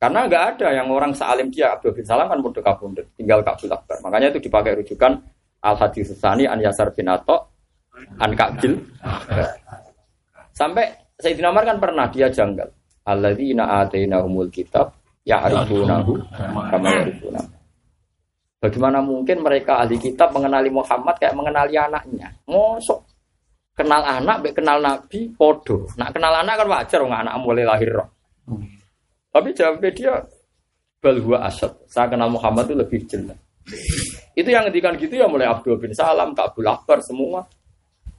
[0.00, 3.72] Karena nggak ada yang orang sealim dia Abdul bin Salam kan bodoh kabundut, tinggal Kabil
[3.72, 3.96] Ahbar.
[4.04, 5.12] Makanya itu dipakai rujukan
[5.60, 7.52] Al Hadis Sani An Yasar bin Ato
[8.20, 8.76] An Kabil.
[10.52, 12.68] Sampai Sayyidina Umar kan pernah dia janggal.
[13.08, 14.99] Alladzina atainahumul kitab
[15.30, 16.18] ya arifunahu
[16.74, 17.48] kama yarifunahu.
[18.60, 22.28] Bagaimana mungkin mereka ahli kitab mengenali Muhammad kayak mengenali anaknya?
[22.44, 23.08] Mosok
[23.72, 25.88] kenal anak, be kenal nabi, podo.
[25.96, 28.08] Nak kenal anak kan wajar, nggak anak mulai lahir roh.
[29.32, 30.12] Tapi jawabnya dia
[31.00, 31.72] balhua asad.
[31.88, 33.38] Saya kenal Muhammad itu lebih jelas.
[34.36, 37.40] Itu yang ngedikan gitu ya mulai Abdul bin Salam, Kabul Akbar semua.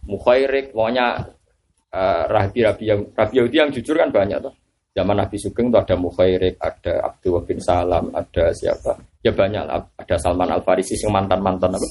[0.09, 1.21] Mukhairik, pokoknya
[1.93, 4.55] uh, rabi-rabi yang rabi Yahudi yang jujur kan banyak tuh.
[4.91, 8.99] Zaman Nabi Sugeng itu ada Mukhairik, ada Abdul bin Salam, ada siapa?
[9.23, 9.87] Ya banyak lah.
[9.95, 11.87] Ada Salman Al Farisi yang mantan mantan apa?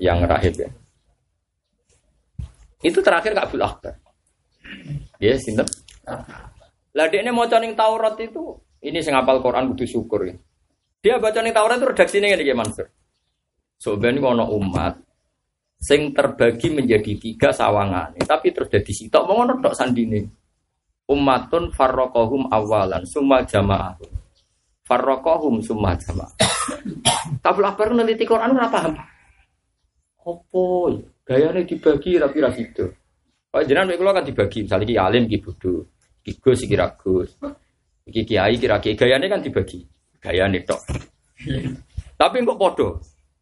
[0.00, 0.68] Yang rahib ya.
[2.80, 3.94] Itu terakhir Kabul Akbar.
[5.20, 5.68] Ya, sinten?
[6.96, 10.34] Lah ini mau ning Taurat itu, ini sing hafal Quran kudu syukur ya.
[11.04, 12.88] Dia baca ning Taurat itu redaksinya ngene iki Mansur.
[13.76, 14.96] So ben umat
[15.82, 20.41] sing terbagi menjadi tiga sawangan, tapi terus dadi sitok mau ngono tok sandine.
[21.10, 23.98] Ummatun farraqahum awalan summa jamaah.
[24.86, 26.32] Farraqahum summa jamaah.
[27.44, 28.94] Kabul Akbar neliti Quran ora paham.
[30.22, 30.90] Opo?
[31.22, 32.86] Gayane dibagi tapi ra sido.
[33.52, 35.84] Oh, jenengan kula kan dibagi, misalnya ki alim ki bodho,
[36.24, 37.36] ki gus ki ra gus.
[38.08, 39.84] Iki kiai kira kiai gayane kan dibagi.
[40.18, 40.80] Gayane tok.
[42.20, 42.88] tapi kok podo?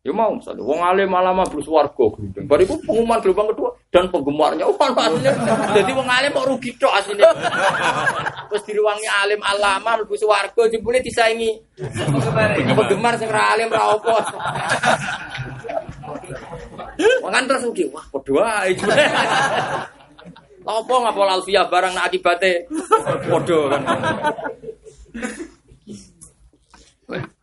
[0.00, 2.48] Ya mau misalnya, wong alim malah mabur swarga gendeng.
[2.48, 5.28] Bar iku pengumuman gelombang kedua dan penggemarnya oh kan aslinya.
[5.76, 7.20] Jadi wong alim kok rugi tok asline.
[8.48, 11.52] Terus diruangi alim alama mlebu swarga jebule disaingi.
[11.76, 14.16] Penggemar sing ra alim ra apa.
[17.20, 17.84] Wong kan terus rugi.
[17.92, 18.72] Wah, padha wae.
[20.64, 22.64] Apa ngapal alfiah barang nak akibate
[23.28, 23.82] padha kan.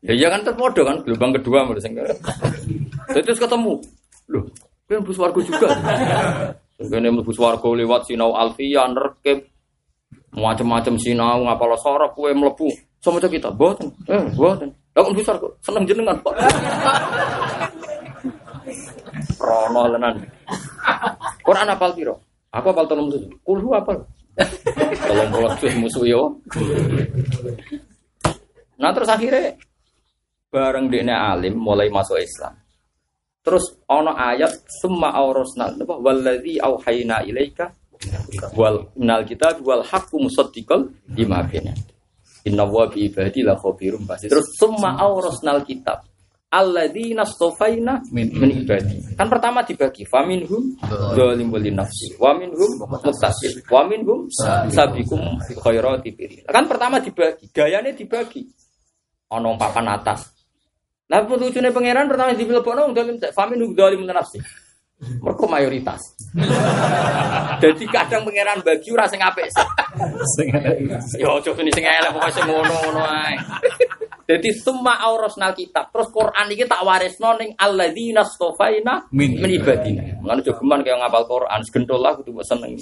[0.08, 2.16] Ya iya kan terpodo kan gelombang kedua menurut saya.
[3.12, 3.76] Terus ketemu.
[4.32, 4.44] Loh,
[4.88, 5.68] kan bus warga juga.
[6.78, 9.50] Kene mlebu swarga lewat sinau alfiah nerkep
[10.38, 12.70] macam-macam sinau ngapal sorok kue mlebu.
[13.04, 13.92] Sama kita boten.
[14.08, 14.72] Eh, boten.
[14.96, 16.34] Lah kok seneng jenengan, Pak.
[19.38, 20.16] Rono tenan.
[21.46, 22.16] Quran apal piro?
[22.54, 23.22] Aku apal tolong musuh.
[23.46, 23.98] Kulhu apal.
[25.04, 26.22] Tolong bolak musuh yo.
[28.78, 29.58] Nah terus akhirnya
[30.48, 32.56] bareng dene alim mulai masuk Islam.
[33.44, 34.52] Terus ono ayat
[34.84, 37.72] summa aurasna apa wallazi auhayna ilaika
[38.60, 41.72] wal minal kitab wal haqqu musaddiqal lima baina.
[42.44, 44.28] Inna wa bi ibadi la khabirum basir.
[44.32, 46.04] Terus summa aurasnal kitab
[46.52, 49.16] alladzina stofaina min, min ibadi.
[49.20, 50.80] Kan pertama dibagi faminhum
[51.16, 54.28] dzalimun li nafsi wa minhum muttasil wa minhum
[54.72, 56.16] sabiqum khairati
[56.48, 58.48] Kan pertama dibagi, gayane dibagi.
[59.28, 60.37] Ono papan atas.
[61.08, 64.44] Nah, lucunya pangeran pertama di Bilbono dalim famin dalim nafsi.
[64.98, 66.02] Mereka mayoritas.
[67.64, 69.46] Jadi kadang pangeran bagi ora sing apik.
[71.22, 73.38] Yo ini sing elek pokoke sing ngono-ngono ae.
[74.28, 75.94] Jadi semua aurasnal kitab.
[75.94, 80.18] Terus Quran iki tak warisno ning alladzina stofaina min ibadina.
[80.18, 82.74] Mulane aja geman kaya ngapal Quran, segentol lah kudu seneng.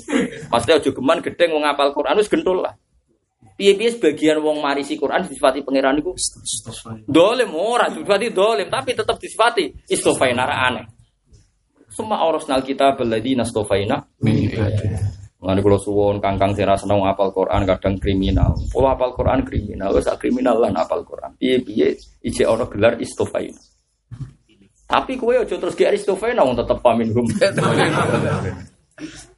[0.50, 2.74] Maksudnya aja geman gedeng wong ngapal Quran wis gentol lah.
[3.56, 6.12] Piye-piye sebagian wong marisi Quran disifati pangeran iku
[7.08, 10.84] dolim ora disifati dolim tapi tetap disifati istofaina aneh.
[11.88, 14.04] Semua orosnal kita beladi nastofaina
[15.46, 18.58] Mengenai kalau suwon kangkang sira seneng apal Quran kadang kriminal.
[18.72, 21.38] Kalau apal Quran kriminal, wis kriminal lah apal Quran.
[21.38, 21.94] Piye-piye
[22.26, 23.62] ije ana gelar istofaina.
[24.90, 27.14] Tapi kowe aja terus ge istofaina wong tetep pamin.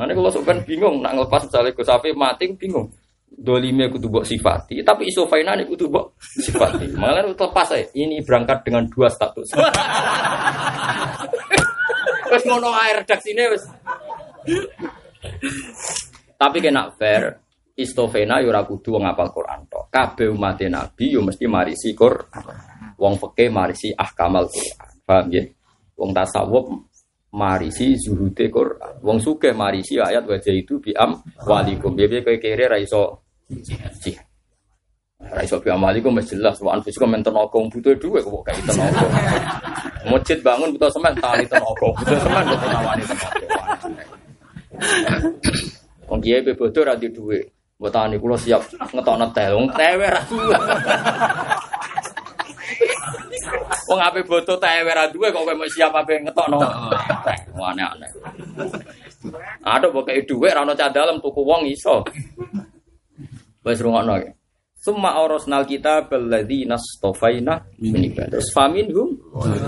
[0.00, 2.88] Mana kalau sebenarnya bingung, nak ngelepas misalnya Gus Sapi mati, bingung.
[3.30, 6.88] Dolime kudu mbok sifati, tapi iso fainane kudu mbok sifati.
[6.96, 7.84] Malah lepas saya.
[7.92, 9.54] Ini berangkat dengan dua status.
[12.30, 13.66] Wes ngono air redaksine wes.
[16.38, 17.42] Tapi kena fair,
[17.74, 19.90] istofena yo ora kudu wong apal Quran tok.
[19.90, 22.46] Kabeh umat Nabi yo mesti marisi Quran.
[22.96, 24.90] Wong fikih marisi ahkamal Quran.
[25.02, 25.42] Paham ya?
[25.98, 26.70] Wong tasawuf
[27.30, 28.98] marisi zuhude Quran.
[29.02, 31.94] Wong sugih marisi ayat wajah itu biam walikum.
[31.94, 34.26] Biar kowe kere ra iso jihad.
[35.20, 39.06] Ra iso biam walikum wis jelas wa anfusikum men tenaga butuh dhuwit kok kayak tenaga.
[40.10, 43.46] Masjid bangun butuh semen tali tenaga, butuh semen butuh nawani tenaga.
[46.10, 47.46] Wong kiye be bodoh ra di dhuwit.
[47.80, 48.60] Tani kula siap
[48.92, 50.04] ngetokno tewe.
[53.90, 56.62] Wong ape boto teh ora duwe kok kowe siap ape ngetokno.
[57.58, 58.10] Aneh-aneh.
[59.66, 62.06] Ada kok kayak duwe ra ono cadalem tuku wong iso.
[63.66, 64.30] Wis rungokno ya.
[64.78, 69.12] Summa aurasnal kita beladi nastofaina min Terus faminhum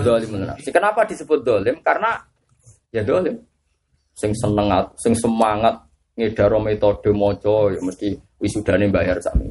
[0.01, 0.71] dzalimun nafsi.
[0.71, 1.83] Kenapa disebut dolim?
[1.83, 2.17] Karena
[2.95, 3.37] ya dolim.
[4.15, 5.83] Sing seneng, sing semangat
[6.15, 9.45] ngedaro metode maca ya mesti wisudane bayar sami.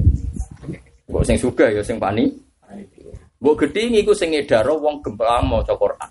[1.07, 2.27] Mbok sing sugih ya sing pani
[3.43, 6.07] Mbok gedhi iku sing ngedaro wong gemplang maca Quran.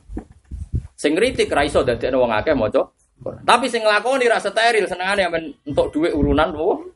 [0.93, 2.85] Sing kritik ra iso dadekno wong akeh maca
[3.25, 3.41] Quran.
[3.41, 6.93] Tapi sing nglakoni ra steril senengane men entuk dhuwit urunan wo.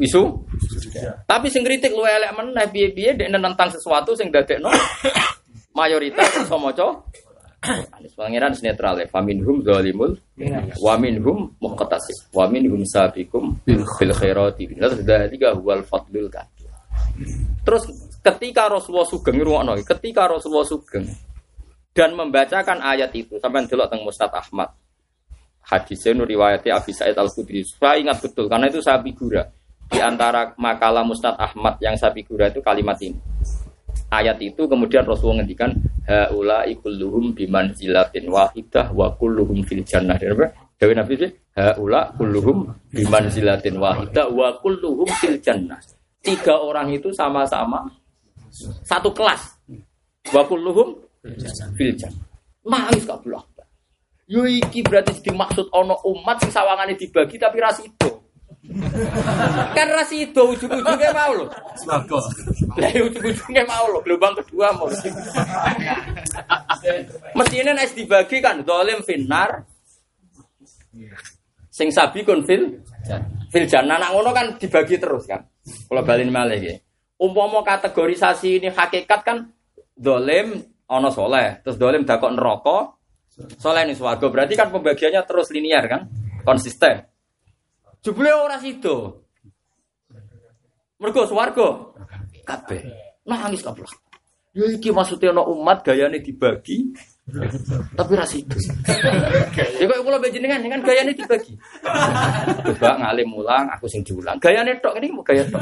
[0.00, 0.24] Wisu.
[1.28, 4.72] Tapi sing kritik luwe elek meneh piye-piye dekne nentang sesuatu sing dadekno
[5.76, 7.04] mayoritas iso maca
[7.68, 9.06] Anis pangeran netral ya.
[9.10, 10.14] Faminhum zalimul
[10.78, 13.82] wa minhum muqtasid wa minhum sabiqum bil
[14.14, 14.78] khairati.
[14.78, 16.70] Terus dalika huwal fadlul kabir.
[17.66, 17.90] Terus
[18.28, 21.08] ketika Rasulullah Sugeng ruwakno, ketika Rasulullah Sugeng
[21.96, 24.68] dan membacakan ayat itu sampai delok teng Mustad Ahmad.
[25.68, 27.60] hadisnya nu riwayatnya Abi Said Al Khudri.
[27.62, 29.44] Saya ingat betul karena itu saya figura
[29.88, 33.16] di antara makalah Mustad Ahmad yang saya figura itu kalimat ini.
[34.08, 35.68] Ayat itu kemudian Rasulullah ngendikan
[36.08, 40.16] haula ikulluhum biman zilatin wahidah wa kulluhum fil jannah.
[40.16, 45.76] Dewi Nabi itu haula kulluhum biman zilatin wahidah wa kulluhum fil jannah.
[46.24, 47.84] Tiga orang itu sama-sama
[48.84, 49.58] satu kelas.
[50.32, 50.98] Wa kulluhum
[51.76, 51.94] fil.
[52.68, 53.44] Nangis gak belah.
[54.28, 58.10] Yo iki berarti dimaksud ono umat sing sawangane dibagi tapi itu.
[59.72, 61.48] kan ras itu ujung-ujungnya mau loh.
[61.80, 62.20] Swarga.
[62.76, 64.04] Lah ujung-ujungnya mau loh.
[64.04, 64.84] Gelombang kedua mau.
[67.32, 69.64] Mestinya nek dibagi kan dolim finar.
[71.72, 72.84] Sing sabi kun fil
[73.48, 75.40] fil jannah nak ngono kan dibagi terus kan.
[75.64, 76.74] Kalau balin malih iki.
[77.18, 79.50] Umpama kategorisasi ini hakikat kan
[79.98, 82.78] dolim ono soleh, terus dolim dakok neraka,
[83.58, 84.30] soleh nih swarga.
[84.30, 86.06] Berarti kan pembagiannya terus linear kan,
[86.46, 87.02] konsisten.
[87.98, 89.26] Jebule ora sido.
[91.02, 91.94] Mergo swarga
[92.46, 92.86] kabeh.
[93.26, 93.82] Nangis kabeh.
[94.54, 96.94] Ya iki maksudnya ono umat gayane dibagi
[97.92, 98.56] tapi ra sido.
[99.76, 101.52] Ya kok kula mbek jenengan dengan gayane dibagi.
[102.64, 104.40] Coba ngalim mulang, aku sing diulang.
[104.40, 105.60] Gayane tok ini mau gaya tok.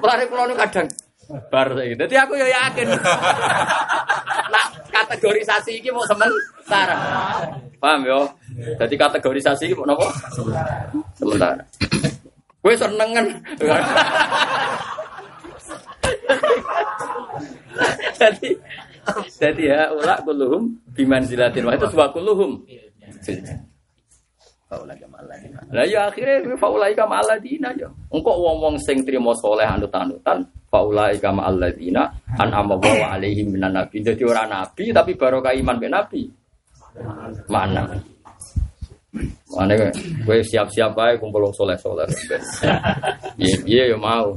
[0.00, 0.88] Lari kula nu kadang
[1.52, 1.94] bar saiki.
[1.94, 2.88] Dadi aku ya yakin.
[4.50, 6.96] Nah, kategorisasi iki mau sementara.
[7.78, 8.26] Paham yo?
[8.80, 10.08] Jadi kategorisasi iki mau napa?
[11.20, 11.62] Sementara.
[12.60, 13.26] Gue seneng kan.
[18.20, 18.50] Jadi
[19.40, 22.62] jadi ya ulak kuluhum biman zilatin wah itu sebuah kuluhum.
[25.74, 27.90] Lah ya akhirnya faulai kama aladina ya.
[28.14, 32.06] Engkau wong-wong sing trimo soleh anut-anutan faulai kama aladina
[32.38, 33.98] an amawa alaihim minan nabi.
[33.98, 36.22] Jadi orang nabi tapi barokah iman be nabi.
[37.50, 37.82] Mana?
[39.50, 42.06] Mana gue siap-siap aja kumpul wong soleh-soleh.
[43.40, 44.36] Iya iya ya mau.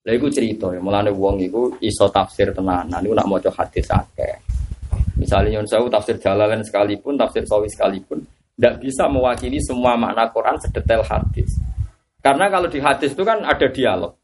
[0.00, 4.32] Lah iku cerita ya, mulane wong iku iso tafsir tenanan iku nak maca hadis akeh.
[5.20, 8.24] Misalnya Yun Sewu tafsir Jalalain sekalipun, tafsir Sawi sekalipun,
[8.56, 11.60] tidak bisa mewakili semua makna Quran sedetail hadis.
[12.24, 14.16] Karena kalau di hadis itu kan ada dialog.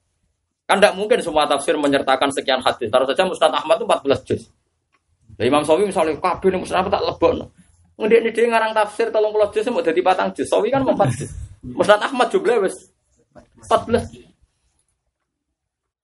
[0.64, 2.88] Kan tidak mungkin semua tafsir menyertakan sekian hadis.
[2.88, 4.42] Taruh saja Mustad Ahmad itu 14 juz.
[5.36, 7.32] Nah, Imam Sawi misalnya kabeh ini Mustad Ahmad tak lebok.
[7.96, 10.48] Ngedik ini dia ngarang tafsir 30 juz mau jadi patang juz.
[10.48, 11.30] Sawi kan 4 juz.
[11.60, 12.76] Mustad Ahmad jumlahnya wis
[13.68, 14.25] 14 juz.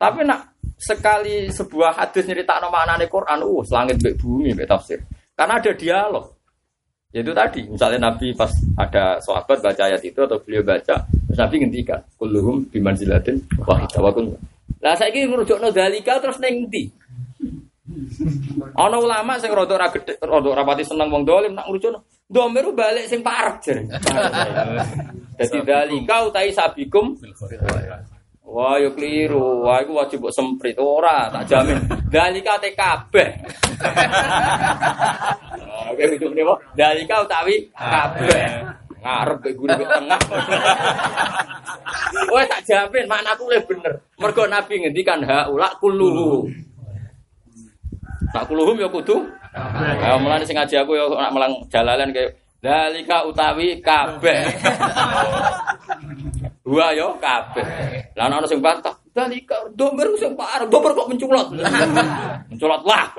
[0.03, 4.99] Tapi nak sekali sebuah hadis nyerita nama anane Quran, uh, selangit mbek bumi mbek tafsir.
[5.39, 6.27] Karena ada dialog.
[7.15, 11.55] Yaitu tadi, misalnya Nabi pas ada sahabat baca ayat itu atau beliau baca, terus Nabi
[11.63, 14.35] ngendikan, kulluhum bimanzilatin wahidah wa kun.
[14.83, 16.89] Lah saiki ngrujukno dalika terus ning ndi?
[18.75, 22.27] Ana ulama sing rada ora gedhe, rada ora pati seneng wong dolim nak ngrujukno.
[22.27, 23.83] Domiru balik sing parek jere.
[25.39, 27.13] Dadi dalika utai sabikum
[28.43, 29.63] Wah, yo keliru.
[29.63, 31.79] Wah, iku wajib mbok semprit ora, tak jamin.
[32.11, 33.31] Dalika te kabeh.
[35.89, 36.59] Oke, itu nih, Pak.
[36.75, 38.67] Dalika utawi kabeh.
[39.03, 40.21] Ngarep ke guru ke tengah.
[42.35, 43.95] Wah, tak jamin maknaku lebih bener.
[44.19, 46.51] Mergo Nabi ngendikan haula kulluhu.
[48.35, 49.23] Tak kulluhum ya kudu.
[50.03, 52.33] Ya mulane sing ngaji aku ya nak melang jalalan kayak
[52.65, 54.41] dalika utawi kabeh.
[56.63, 57.67] Dua yo kabeh.
[58.15, 61.51] Lah ana sing bantah, dalika domber sing parah, domber kok menculot.
[62.51, 63.11] menculot lah.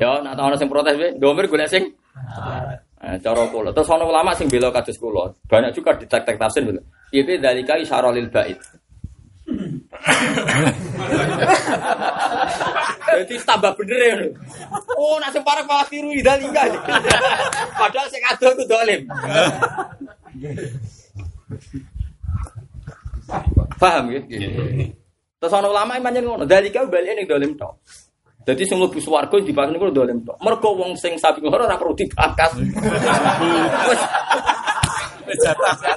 [0.00, 1.88] yo nak ana sing protes wae, domber golek sing
[3.04, 3.68] Nah, cara kula.
[3.76, 5.28] Terus ana ulama sing bela kados kula.
[5.44, 6.64] Banyak juga di tek-tek tafsir.
[7.12, 8.56] Itu dalika isyara lil bait.
[13.14, 14.14] Jadi tambah bener ya.
[14.98, 16.62] Oh, nak sing parek malah tiru idalika.
[17.78, 19.00] Padahal sing ado itu dolim.
[23.78, 24.20] Paham ya?
[25.40, 27.76] Terus ana ulama manjen ngono, dalika bali ning dolim tok.
[28.44, 30.36] Jadi sing mlebu swarga dibahas niku dolim tok.
[30.44, 32.52] Mergo wong sing sapi ngoro ora perlu dibakas.
[32.60, 34.00] Wis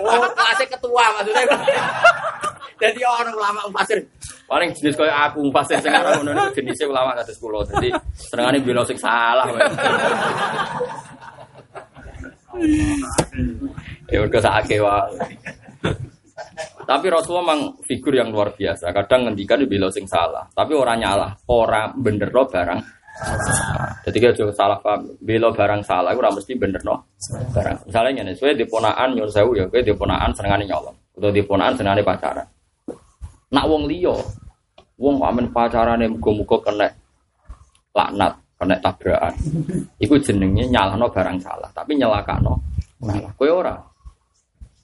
[0.07, 1.43] Oh, kelasnya ketua maksudnya.
[2.77, 4.05] Jadi orang ulama pasir
[4.47, 7.67] paling jenis kayak aku pasir sing ora ngono niku jenisnya ulama kados kula.
[7.67, 9.45] Jadi senengane bela sing salah.
[9.51, 9.61] wae.
[14.07, 15.13] Ya mergo sakake wae.
[16.87, 18.89] Tapi Rasulullah memang figur yang luar biasa.
[18.95, 22.81] Kadang ngendikan bela sing salah, tapi orang nyalah, orang bener lo barang.
[24.07, 25.19] Jadi kita juga salah paham.
[25.19, 27.11] Bela barang salah, ora mesti bener no
[27.51, 27.91] barang.
[27.91, 32.47] Misalnya nih, sesuai diponaan nyuruh sewu ya, gue diponaan senengane nyolong, atau diponaan senengane pacaran.
[33.53, 34.15] Nak wong liya
[34.97, 36.89] Wong kok amen pacarane muga-muga kena
[37.93, 39.33] laknat, kena tabrakan.
[40.01, 42.57] Iku jenenge nyalahno barang salah, tapi nyelakano
[43.05, 43.29] salah.
[43.37, 43.77] Kowe ora.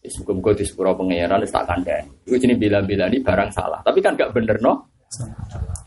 [0.06, 2.30] Wis muga-muga di sepuro pangeran wis tak kandhani.
[2.30, 4.86] Iku jenenge bela-belani barang salah, tapi kan gak bener no.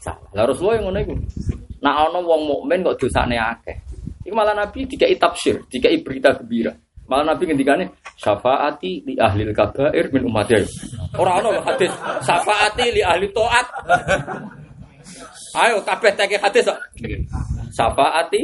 [0.02, 0.26] Salah.
[0.34, 1.14] Lah Rasulullah yang ngono iku.
[1.86, 3.78] Nak ana wong mukmin kok dosane akeh.
[4.26, 6.74] Iku malah Nabi dikai tafsir, dikai berita gembira.
[7.06, 7.84] Malah Nabi ngendikane
[8.18, 10.58] syafaati li ahli kabair min ummati.
[11.14, 11.92] Ora ana lho hadis
[12.26, 13.66] syafaati li ahli taat.
[15.56, 16.78] Ayo kabeh teke hadis kok.
[17.70, 18.40] Syafaati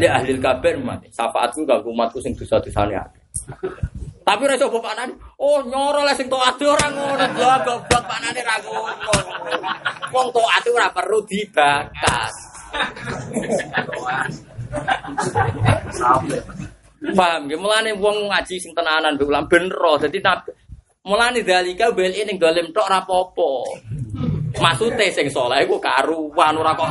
[0.00, 1.12] li ahli kabair ummati.
[1.12, 3.22] Syafaatku kanggo umatku sing dosa-dosane akeh.
[4.24, 5.12] Tapi ora coba panane.
[5.40, 7.24] Oh, nyoro le sing taat ora ngono.
[7.36, 9.12] Lho goblok panane ra ngono.
[10.12, 12.34] Wong taat ora perlu dibakas.
[16.98, 19.78] Paham nggih, mulane wong ngaji sing tenanan mbek ulam bener.
[20.02, 20.50] Dadi nabi
[21.06, 23.50] mulane dalika bel ning dolim tok ora apa-apa.
[24.58, 26.90] Maksude sing saleh iku karuan ora kok.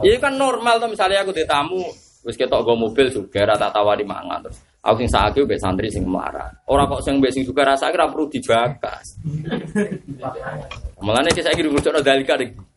[0.00, 1.84] Ini kan normal tuh misalnya aku ditamu
[2.26, 6.08] wis ketok go mobil juga rata tawari mangan terus aku sing sakit mbek santri sing
[6.08, 6.48] marah.
[6.66, 9.20] Ora kok sing mbek sing juga rasa ora perlu dibakas.
[11.04, 12.75] Mulane iki saiki rujuk dalika iki.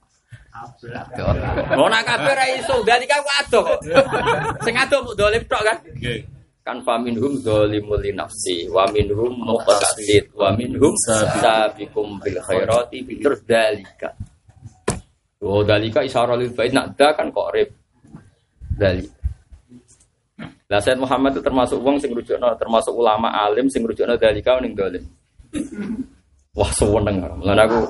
[1.78, 3.80] Mau nak kabeh ra iso, dadi kan kok adoh kok.
[4.66, 5.78] Sing adoh dolim tok kan.
[6.60, 10.94] Kan fa minhum zalimul li nafsi wa minhum muqtasid wa minhum
[11.42, 14.14] sabiqum bil khairati terus dalika.
[15.40, 17.70] Oh dalika isyarah lil bait nak da kan kok rib.
[18.76, 19.18] Dalika.
[20.70, 24.78] Lah Said Muhammad itu termasuk wong sing rujukno, termasuk ulama alim sing rujukno dalika ning
[24.78, 25.02] dolim.
[26.54, 27.18] Wah seneng.
[27.42, 27.82] Lan aku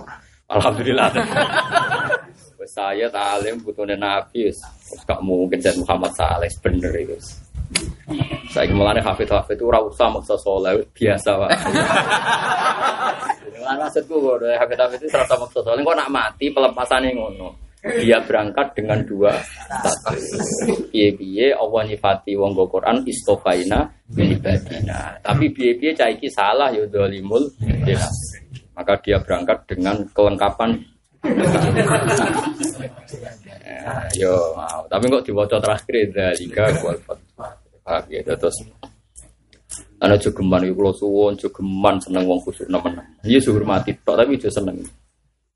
[0.47, 1.11] alhamdulillah.
[2.69, 4.53] Saya talim butuhnya Nabi,
[5.09, 7.17] gak mungkin dan Muhammad Saleh bener itu.
[8.49, 11.49] Saya mulane hafid hafid itu ora usah maksa soleh biasa pak.
[13.45, 15.81] Dengan maksudku kok hafid hafid itu serasa maksa soleh.
[15.81, 17.49] Kok nak mati pelepasannya ngono.
[17.79, 20.35] Dia berangkat dengan dua status.
[20.91, 21.87] Piye piye Allah
[22.35, 25.15] wong Quran istofaina ibadina.
[25.23, 27.47] Tapi piye piye cah iki salah ya dolimul
[28.75, 30.75] Maka dia berangkat dengan kelengkapan
[34.15, 34.81] yo mau.
[34.87, 37.19] Tapi kok diwaca terakhir dalika kualfat.
[37.83, 38.57] Paham ya terus.
[39.99, 42.95] Ana jogeman iku kula suwun jogeman seneng wong kusuk nemen.
[43.27, 44.79] Iya hormati tok tapi aja seneng.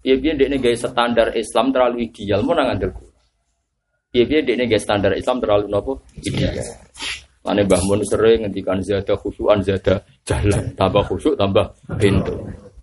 [0.03, 2.91] Iya piye dekne gawe standar Islam terlalu ideal mau nang andel
[4.11, 6.03] Iya piye dekne gawe standar Islam terlalu nopo?
[6.19, 6.59] Ideal.
[7.43, 12.31] Mane Mbah Mun sering ngendikan zada khusyuan zada jalan, tambah khusyuk tambah pintu.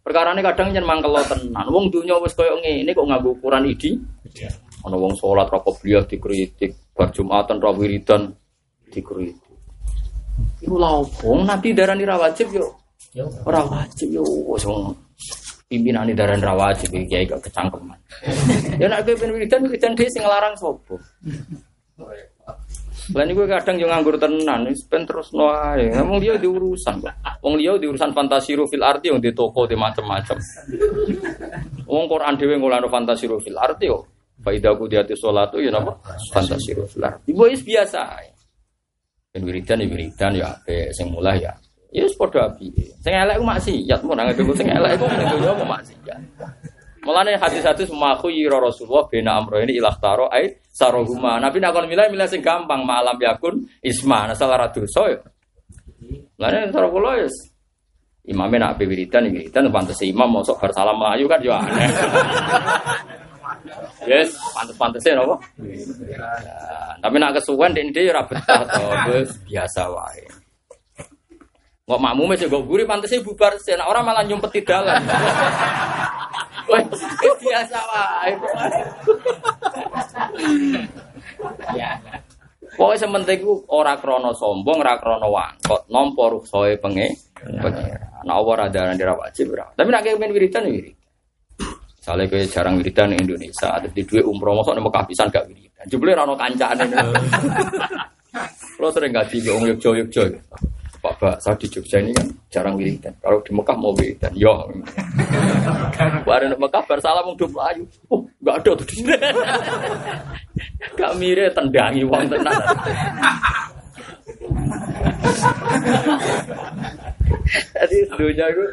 [0.01, 1.67] Perkara ini kadang nyen mangkel tenan.
[1.69, 4.01] Wong dunia wis koyo ngene kok nganggo ukuran idi.
[4.81, 8.33] Ana wong salat ra qobliyah dikritik, bar Jumatan ra wiridan
[8.89, 9.53] dikritik.
[10.65, 11.37] Iku lha opo?
[11.45, 12.65] Nabi darani ra wajib yo.
[13.45, 14.97] Ora wajib yo wis wong
[15.69, 17.99] pimpinane darani ra wajib iki gak kecangkeman.
[18.81, 20.97] Ya nek kowe ben wiridan wiridan dhewe sing nglarang sapa?
[23.11, 25.91] Lah niku kadang yo nganggur tenan, ben terus no ae.
[25.99, 27.15] Wong liya diurusan kok.
[27.43, 30.39] Wong liya diurusan fantasiru fil arti yang di toko di macam-macam.
[31.91, 34.07] Wong Quran dhewe ngolano fantasiru fil arti yo.
[34.41, 35.99] Faidah ku diati sholatu ya napa?
[36.31, 37.35] Fantasiru fil arti.
[37.35, 38.01] Ibu is biasa.
[39.31, 41.55] Ben wiridan ya wiridan ya ape sing mulai ya.
[41.91, 42.71] Ya wis padha api.
[43.03, 46.21] Sing elek ku maksiat, mun nang sing elek iku ning donya apa maksiat.
[47.11, 51.43] Mulane hadis-hadis maku yiro Rasulullah bena amro ini ilah taro ait sarohuma.
[51.43, 55.19] Nabi nak kon milih milih sing gampang malam yakun isma asal ora dosa ya.
[56.39, 57.27] Mulane cara kula ya
[58.31, 61.91] imame nak ape wiridan wiridan pantes imam mosok bar salam melayu kan yo aneh.
[64.09, 65.37] Yes, pantes-pantese napa?
[66.09, 66.25] Ya,
[67.05, 70.25] tapi nak kesuwen dek ora betah to, wis biasa wae.
[71.91, 74.95] Kok makmume sing nggo guri pantese bubar sen, ora malah nyumpet di dalam.
[77.43, 78.31] Biasa wae.
[81.75, 81.99] Ya.
[82.79, 87.11] Pokoke sementing ku ora krana sombong, ora krana wangkot, nampa ruksae penge.
[87.35, 88.23] Pengira.
[88.23, 89.67] Nek ora ada ora wajib ora.
[89.75, 90.95] Tapi nek kepen wiridan ya wirid.
[91.99, 95.45] Misalnya kayak jarang wiridan di Indonesia, ada di dua umroh, masuk di Mekah pisan gak
[95.51, 95.85] wiridan.
[95.91, 96.97] Jumlah rano kancaan ini.
[98.79, 100.23] Lo sering gak di Om Yogyo Yogyo.
[101.01, 103.17] Pak Pak, saya di Jogja ini kan jarang wiridan.
[103.25, 104.69] Kalau di Mekah mau wiridan, yo.
[106.29, 107.89] Baru di Mekah bersalah mau dua ayu.
[108.13, 109.17] Oh, nggak ada tuh di sini.
[111.01, 112.53] Gak mire tendangi uang tenan.
[117.73, 118.65] Jadi dunia itu,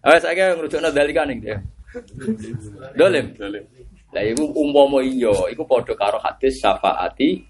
[0.00, 1.60] awas saya ngerujuk nadalikan nih dia.
[2.96, 3.36] Dolim.
[4.16, 7.44] Lah iku umpama iya, iku padha karo hadis syafaati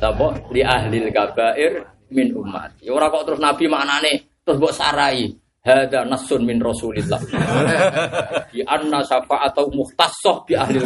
[0.00, 2.80] Sapa li ahli kabair min umat.
[2.80, 5.28] Ya ora kok terus nabi maknane terus mbok sarai.
[5.58, 7.20] Hada nasun min Rasulillah.
[8.54, 10.80] Di anna syafa'atau muhtassoh bi ahli.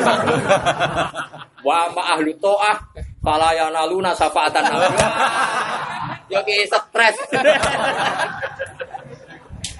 [1.62, 2.76] Wa ma ahlu ta'ah
[3.22, 4.98] fala yanaluna syafa'atan nabi.
[6.34, 7.16] Ya ki stres.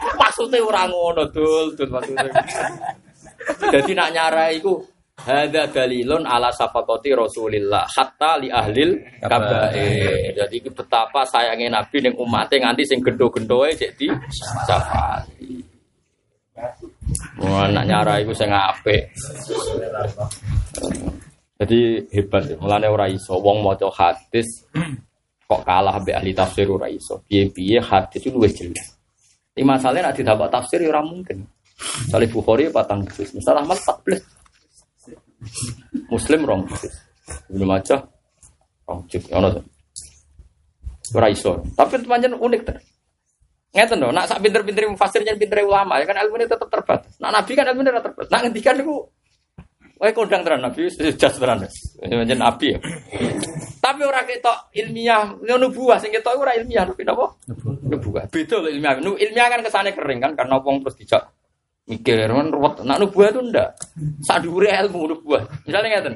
[0.03, 2.31] Maksudnya orang ngono dul, dul maksudnya.
[3.75, 4.79] Jadi nak nyarai iku
[5.23, 10.35] Hada dalilun ala safakoti Rasulillah hatta li ahlil kabair.
[10.35, 14.11] Jadi betapa sayangnya Nabi ning umatnya nganti sing gendo-gendoe cek di
[14.67, 15.63] safati.
[17.39, 19.15] Wah, nak nyara iku sing apik.
[21.63, 22.59] Jadi hebat ya.
[22.59, 24.67] Mulane ora iso wong maca hadis
[25.47, 27.23] kok kalah mbek ahli tafsir ora iso.
[27.31, 28.99] Piye-piye hadis itu luwih jelas.
[29.55, 31.47] Ini masalahnya nak didapat tafsir ya ora mungkin.
[32.11, 34.42] Salih Bukhari patang juz, misal Ahmad 14.
[36.09, 36.93] Muslim rong juz.
[37.51, 38.01] Ibnu Majah
[38.89, 39.25] rong juz.
[39.33, 39.61] Ono to.
[41.13, 41.61] Ora iso.
[41.77, 42.77] Tapi pancen unik ter.
[43.73, 47.17] Ngeten lho, nak sak pinter-pinter mufasir jan pinter ulama ya kan ilmunya tetap terbatas.
[47.17, 48.29] Nak nabi kan ilmunya tetap terbatas.
[48.29, 48.97] Nak ngendikan niku
[50.03, 51.63] Wae kondang tenan nabi jas tenan.
[51.63, 52.79] Pancen nabi ya.
[53.79, 57.39] Tapi ora ketok ilmiah, nubuah sing ketok ora ilmiah tapi napa?
[57.87, 58.27] Nubuah.
[58.27, 58.99] Beda lho ilmiah.
[58.99, 61.23] Ilmiah kan kesane kering kan karena wong terus dijak
[61.87, 62.75] mikir kan ruwet.
[62.87, 63.69] Nak nubuah itu ndak.
[64.23, 65.43] Sak dhuwure ilmu nubuah.
[65.67, 66.15] Misalnya ngeten.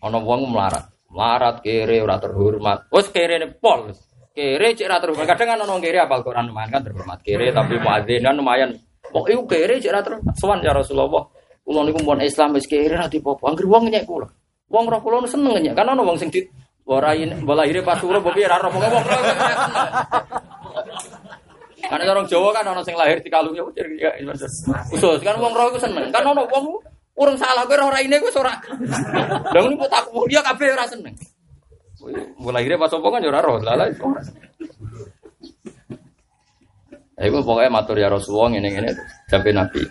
[0.00, 0.88] Ana wong melarat.
[1.10, 2.86] Melarat kere ora terhormat.
[2.94, 3.90] Wes kere ne pol.
[4.30, 5.26] Kere cek ora terhormat.
[5.26, 7.18] Kadang kan ana kere apal Quran lumayan kan terhormat.
[7.20, 8.70] Kere tapi muadzinan lumayan.
[9.10, 10.34] Kok iku kere cek ora terhormat.
[10.38, 11.26] Sowan ya Rasulullah.
[11.60, 13.50] Kula niku mun Islam wis kere ora dipopo.
[13.50, 14.30] Angger wong nyek kula.
[14.70, 15.74] Wong roh kula seneng nyek.
[15.74, 16.46] Kan ana wong sing di
[16.90, 18.82] ora lahir pas suruh bobi ora roh wong
[21.90, 26.06] Karena orang Jawa kan orang sing lahir di kalungnya khusus kan wong roh seneng.
[26.14, 26.78] Kan ono wong
[27.18, 28.54] urung salah kowe ora ini wis ora.
[29.54, 31.10] Lah niku tak dia kabeh ora seneng.
[32.38, 33.58] Mulai lahirnya pas opo kan ya ora roh.
[33.58, 34.22] Lah ora.
[37.18, 38.90] Ya iku pokoknya matur ya Rasulullah ngene-ngene
[39.26, 39.82] sampai Nabi.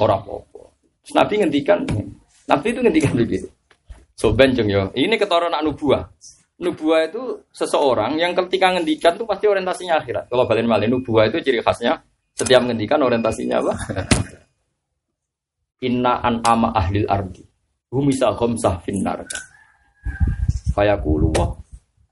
[0.00, 0.62] Ora apa-apa.
[1.06, 1.78] Terus Nabi ngendikan,
[2.50, 3.46] Nabi itu ngendikan begitu.
[4.18, 4.90] So benjeng yo.
[4.96, 6.10] Ini keturunan nubuah.
[6.54, 10.30] Nubuah itu seseorang yang ketika ngendikan itu pasti orientasinya akhirat.
[10.30, 11.98] Kalau balen malin nubuah itu ciri khasnya
[12.34, 13.74] setiap ngendikan orientasinya apa?
[15.88, 17.42] Inna an ama ahlil ardi.
[17.90, 19.26] Humisa khomsah finnar.
[20.74, 21.50] Fayaqulu wah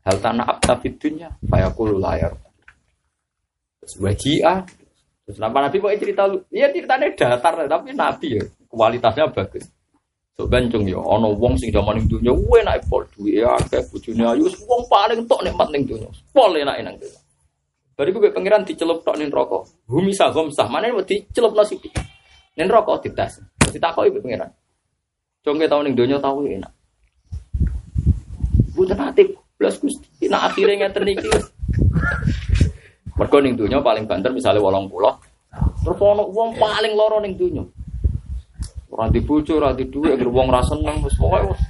[0.03, 2.35] hal tanah abta fid dunya fayaqulu layar.
[3.83, 4.67] Terus wajia
[5.23, 6.43] Terus nama Nabi kok cerita lu?
[6.51, 9.71] Iya ceritanya datar tapi Nabi ya kualitasnya bagus.
[10.33, 14.25] So bencong ya, ono wong sing zaman ning dunya enak pol duwe ya akeh bojone
[14.25, 16.09] ayu wong paling tok nikmat ning dunya.
[16.33, 17.21] Pol enak nang dunya.
[17.93, 19.61] Bariku gue pangeran dicelup tok ning neraka.
[19.85, 21.77] Bumi sagom sah mana dicelup nasi
[22.57, 23.45] Ning neraka dites.
[23.69, 24.49] Ditakoki ibu pangeran.
[25.45, 26.73] Congke tau ning dunya tau enak.
[28.73, 30.33] Bukan hati plus Gusti.
[30.33, 31.29] Nah akhirnya ngeten iki.
[33.21, 35.13] Mergo ning dunya paling banter misalnya wolong pulau.
[35.85, 37.61] Terus ono wong paling loro ning dunya.
[38.93, 41.65] Ora di bojo, ora di dhuwit, anggere wong ra seneng wis pokoke wis.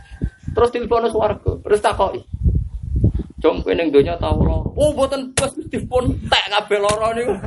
[0.58, 2.18] Terus telepon swarga, terus takoki.
[3.38, 4.74] Jom kowe ning donya tau loro.
[4.74, 7.34] Oh, mboten bos Gusti pun tek kabeh loro niku.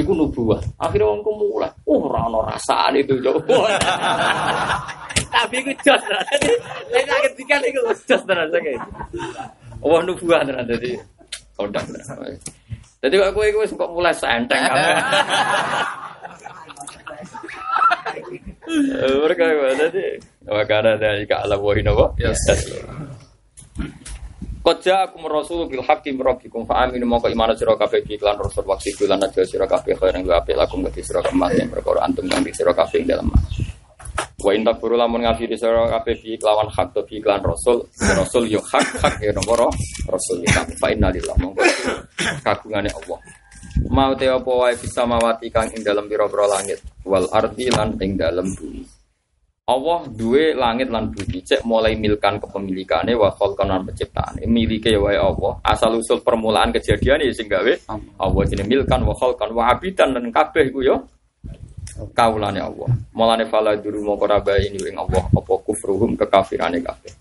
[0.00, 0.64] Iku nubuah.
[0.80, 3.36] Akhirnya wong mulai, oh ora ono rasane itu, Cok.
[5.28, 6.24] Tapi iku jos tenan.
[6.88, 8.80] Nek ketika niku jos tenan saking.
[9.84, 10.96] Oh nubuah tenan dadi
[11.52, 11.84] kondang.
[13.04, 14.96] Jadi kok kowe wis kok mulai senteng kabeh.
[19.22, 19.42] Mereka
[19.78, 20.04] tadi
[20.46, 22.12] Wakana dari ka ala wahin apa?
[24.62, 28.94] Koja aku merasul bil hakim rabbikum fa aminu moko iman sira kabeh iklan rasul waktu
[28.94, 32.70] bulan aja sira kabeh yang apik lakum gati sira kemas yang perkara antum kang sira
[32.70, 33.58] kabeh dalam mas.
[34.38, 38.46] Wa in takfuru lamun ngafiri sira kabeh bi lawan hak to bi iklan rasul rasul
[38.46, 39.66] yo hak hak ya nomor
[40.06, 41.66] rasul kita fa inna lillahi monggo
[42.46, 43.18] kagungane Allah.
[43.88, 48.20] Mau te apa wae bisa mawati kang ing dalam pira-pira langit wal ardi lan ing
[48.20, 48.84] dalam bumi.
[49.62, 54.42] Allah duwe langit lan bumi cek mulai milkan kepemilikane wa khalqan lan penciptaan.
[54.44, 55.56] Milike wae Allah.
[55.64, 57.72] Asal usul permulaan kejadian ya sing gawe
[58.20, 60.96] Allah jenenge milkan wa khalqan wa abidan lan kabeh iku yo
[62.12, 62.90] kaulane Allah.
[63.16, 64.28] Mulane fala duru moko
[64.58, 67.12] ini ing Allah apa kufruhum kekafirane kabeh.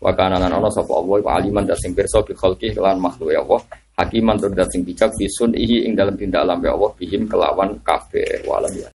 [0.00, 3.36] Wa kana lan ana sapa Allah wa aliman dan sing pirsa bi khalqi lan makhluk
[3.36, 3.60] Allah.
[4.00, 7.76] Hakiman tur dat sing bijak bisun ihi ing dalam tindak alam ya Allah bihim kelawan
[7.84, 8.88] kabeh walam ya.